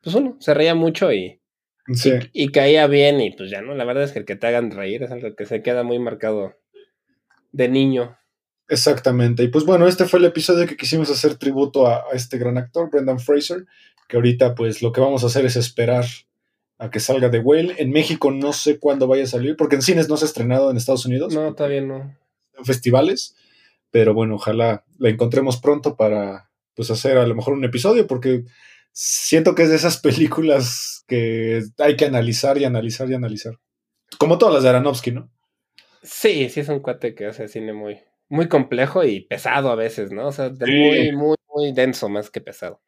pues 0.01 0.15
uno, 0.15 0.37
se 0.39 0.55
reía 0.55 0.77
mucho 0.77 1.13
y 1.13 1.43
y, 2.33 2.49
caía 2.51 2.87
bien 2.87 3.21
y 3.21 3.33
pues 3.33 3.51
ya 3.51 3.61
no, 3.61 3.75
la 3.75 3.85
verdad 3.85 4.05
es 4.05 4.13
que 4.13 4.21
el 4.21 4.25
que 4.25 4.37
te 4.37 4.47
hagan 4.47 4.71
reír 4.71 5.03
es 5.03 5.11
algo 5.11 5.35
que 5.35 5.47
se 5.47 5.63
queda 5.63 5.83
muy 5.83 5.99
marcado 5.99 6.55
de 7.51 7.69
niño. 7.69 8.17
Exactamente. 8.69 9.43
Y 9.43 9.49
pues 9.49 9.65
bueno, 9.65 9.89
este 9.89 10.05
fue 10.05 10.21
el 10.21 10.27
episodio 10.27 10.67
que 10.69 10.77
quisimos 10.77 11.11
hacer 11.11 11.35
tributo 11.35 11.89
a, 11.89 12.05
este 12.13 12.39
gran 12.39 12.57
actor, 12.57 12.89
Brendan 12.89 13.19
Fraser, 13.19 13.67
que 14.09 14.17
ahorita 14.17 14.55
pues 14.55 14.81
lo 14.81 14.93
que 14.93 15.01
vamos 15.01 15.25
a 15.25 15.27
hacer 15.27 15.45
es 15.45 15.57
esperar 15.57 16.05
a 16.79 16.91
que 16.91 17.01
salga 17.01 17.29
de 17.29 17.41
Whale. 17.41 17.75
En 17.79 17.91
México 17.91 18.31
no 18.31 18.53
sé 18.53 18.79
cuándo 18.79 19.09
vaya 19.09 19.25
a 19.25 19.27
salir, 19.27 19.57
porque 19.57 19.75
en 19.75 19.83
cines 19.83 20.09
no 20.09 20.17
se 20.17 20.25
ha 20.25 20.29
estrenado 20.29 20.71
en 20.71 20.77
Estados 20.77 21.05
Unidos. 21.05 21.35
No, 21.35 21.53
todavía 21.55 21.81
no. 21.81 22.17
En 22.57 22.65
festivales. 22.65 23.35
Pero 23.91 24.15
bueno, 24.15 24.37
ojalá 24.37 24.85
la 24.99 25.09
encontremos 25.11 25.59
pronto 25.59 25.97
para 25.97 26.52
pues 26.75 26.91
hacer 26.91 27.19
a 27.19 27.27
lo 27.27 27.35
mejor 27.35 27.55
un 27.55 27.65
episodio, 27.65 28.07
porque 28.07 28.45
siento 28.93 29.55
que 29.55 29.63
es 29.63 29.71
de 29.71 29.77
esas 29.77 29.97
películas 30.03 31.05
que 31.07 31.63
hay 31.79 31.97
que 31.97 32.05
analizar 32.05 32.59
y 32.59 32.65
analizar 32.65 33.11
y 33.11 33.15
analizar. 33.15 33.59
Como 34.19 34.39
todas 34.39 34.55
las 34.55 34.63
de 34.63 34.69
Aronofsky, 34.71 35.13
¿no? 35.13 35.31
Sí, 36.03 36.49
sí 36.49 36.61
es 36.61 36.69
un 36.69 36.81
cuate 36.81 37.15
que 37.15 37.27
hace 37.27 37.49
cine 37.49 37.73
muy, 37.73 38.01
muy 38.29 38.49
complejo 38.49 39.05
y 39.05 39.21
pesado 39.21 39.71
a 39.71 39.77
veces, 39.77 40.11
¿no? 40.11 40.27
O 40.27 40.33
sea, 40.33 40.51
muy, 40.51 41.13
muy, 41.13 41.37
muy 41.49 41.73
denso 41.73 42.09
más 42.09 42.31
que 42.31 42.41
pesado. 42.41 42.81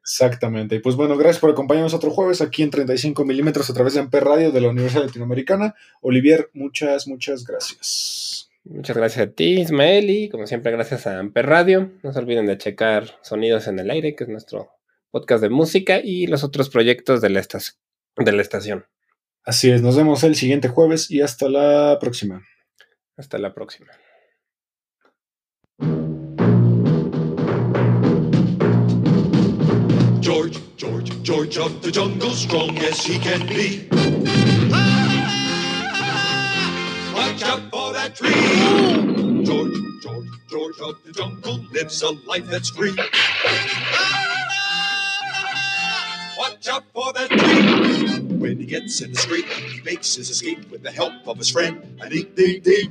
Exactamente. 0.00 0.76
Y 0.76 0.78
pues 0.78 0.94
bueno, 0.94 1.16
gracias 1.16 1.40
por 1.40 1.50
acompañarnos 1.50 1.92
otro 1.92 2.10
jueves 2.10 2.40
aquí 2.40 2.62
en 2.62 2.70
35 2.70 3.24
milímetros 3.24 3.68
a 3.68 3.74
través 3.74 3.94
de 3.94 4.00
Amper 4.00 4.24
Radio 4.24 4.52
de 4.52 4.60
la 4.60 4.68
Universidad 4.68 5.04
Latinoamericana. 5.04 5.74
Olivier, 6.00 6.48
muchas, 6.54 7.08
muchas 7.08 7.44
gracias. 7.44 8.45
Muchas 8.68 8.96
gracias 8.96 9.28
a 9.28 9.30
ti, 9.30 9.60
Ismael, 9.60 10.10
y 10.10 10.28
como 10.28 10.46
siempre, 10.48 10.72
gracias 10.72 11.06
a 11.06 11.20
Amper 11.20 11.46
Radio. 11.46 11.92
No 12.02 12.12
se 12.12 12.18
olviden 12.18 12.46
de 12.46 12.58
checar 12.58 13.16
Sonidos 13.22 13.68
en 13.68 13.78
el 13.78 13.90
Aire, 13.90 14.16
que 14.16 14.24
es 14.24 14.28
nuestro 14.30 14.72
podcast 15.12 15.40
de 15.40 15.50
música 15.50 16.00
y 16.02 16.26
los 16.26 16.42
otros 16.42 16.68
proyectos 16.68 17.20
de 17.20 17.30
la, 17.30 17.42
de 18.16 18.32
la 18.32 18.42
estación. 18.42 18.86
Así 19.44 19.70
es, 19.70 19.82
nos 19.82 19.96
vemos 19.96 20.24
el 20.24 20.34
siguiente 20.34 20.66
jueves 20.68 21.12
y 21.12 21.20
hasta 21.20 21.48
la 21.48 21.98
próxima. 22.00 22.42
Hasta 23.16 23.38
la 23.38 23.54
próxima. 23.54 23.92
George, 30.20 30.58
George, 30.76 31.12
George 31.22 31.58
of 31.58 31.80
the 31.82 31.92
jungle, 31.92 32.30
strong 32.30 32.76
as 32.78 33.04
he 33.04 33.16
can 33.20 33.46
be. 33.46 33.86
Watch 37.14 37.42
out 37.44 37.70
for 37.70 37.85
that 38.08 38.14
tree. 38.16 39.44
George, 39.44 40.02
George, 40.02 40.26
George 40.48 40.80
of 40.80 41.02
the 41.04 41.12
jungle 41.12 41.58
lives 41.72 42.02
a 42.02 42.10
life 42.26 42.46
that's 42.46 42.70
free. 42.70 42.94
Watch 46.38 46.68
out 46.68 46.84
for 46.94 47.12
that 47.14 47.28
tree. 47.30 48.20
When 48.36 48.58
he 48.58 48.66
gets 48.66 49.00
in 49.00 49.12
the 49.12 49.18
street, 49.18 49.46
he 49.46 49.80
makes 49.82 50.14
his 50.14 50.30
escape 50.30 50.70
with 50.70 50.82
the 50.82 50.90
help 50.90 51.26
of 51.26 51.38
his 51.38 51.50
friend, 51.50 51.98
a 52.00 52.08
deep, 52.08 52.36
deep, 52.36 52.62
deep. 52.62 52.90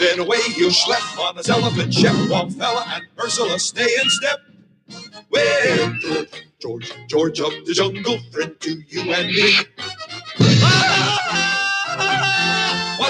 Then 0.00 0.20
away 0.20 0.42
he'll 0.54 0.70
schlep 0.70 1.18
on 1.18 1.36
his 1.36 1.48
elephant 1.48 1.94
chef, 1.94 2.28
while 2.28 2.50
fella 2.50 2.84
and 2.88 3.04
Ursula 3.18 3.58
stay 3.58 3.88
in 4.02 4.10
step. 4.10 4.40
Well, 5.30 5.94
George, 6.60 6.92
George, 7.08 7.38
George 7.38 7.40
of 7.40 7.66
the 7.66 7.72
jungle, 7.72 8.18
friend 8.32 8.60
to 8.60 8.82
you 8.88 9.12
and 9.12 9.28
me. 9.28 9.54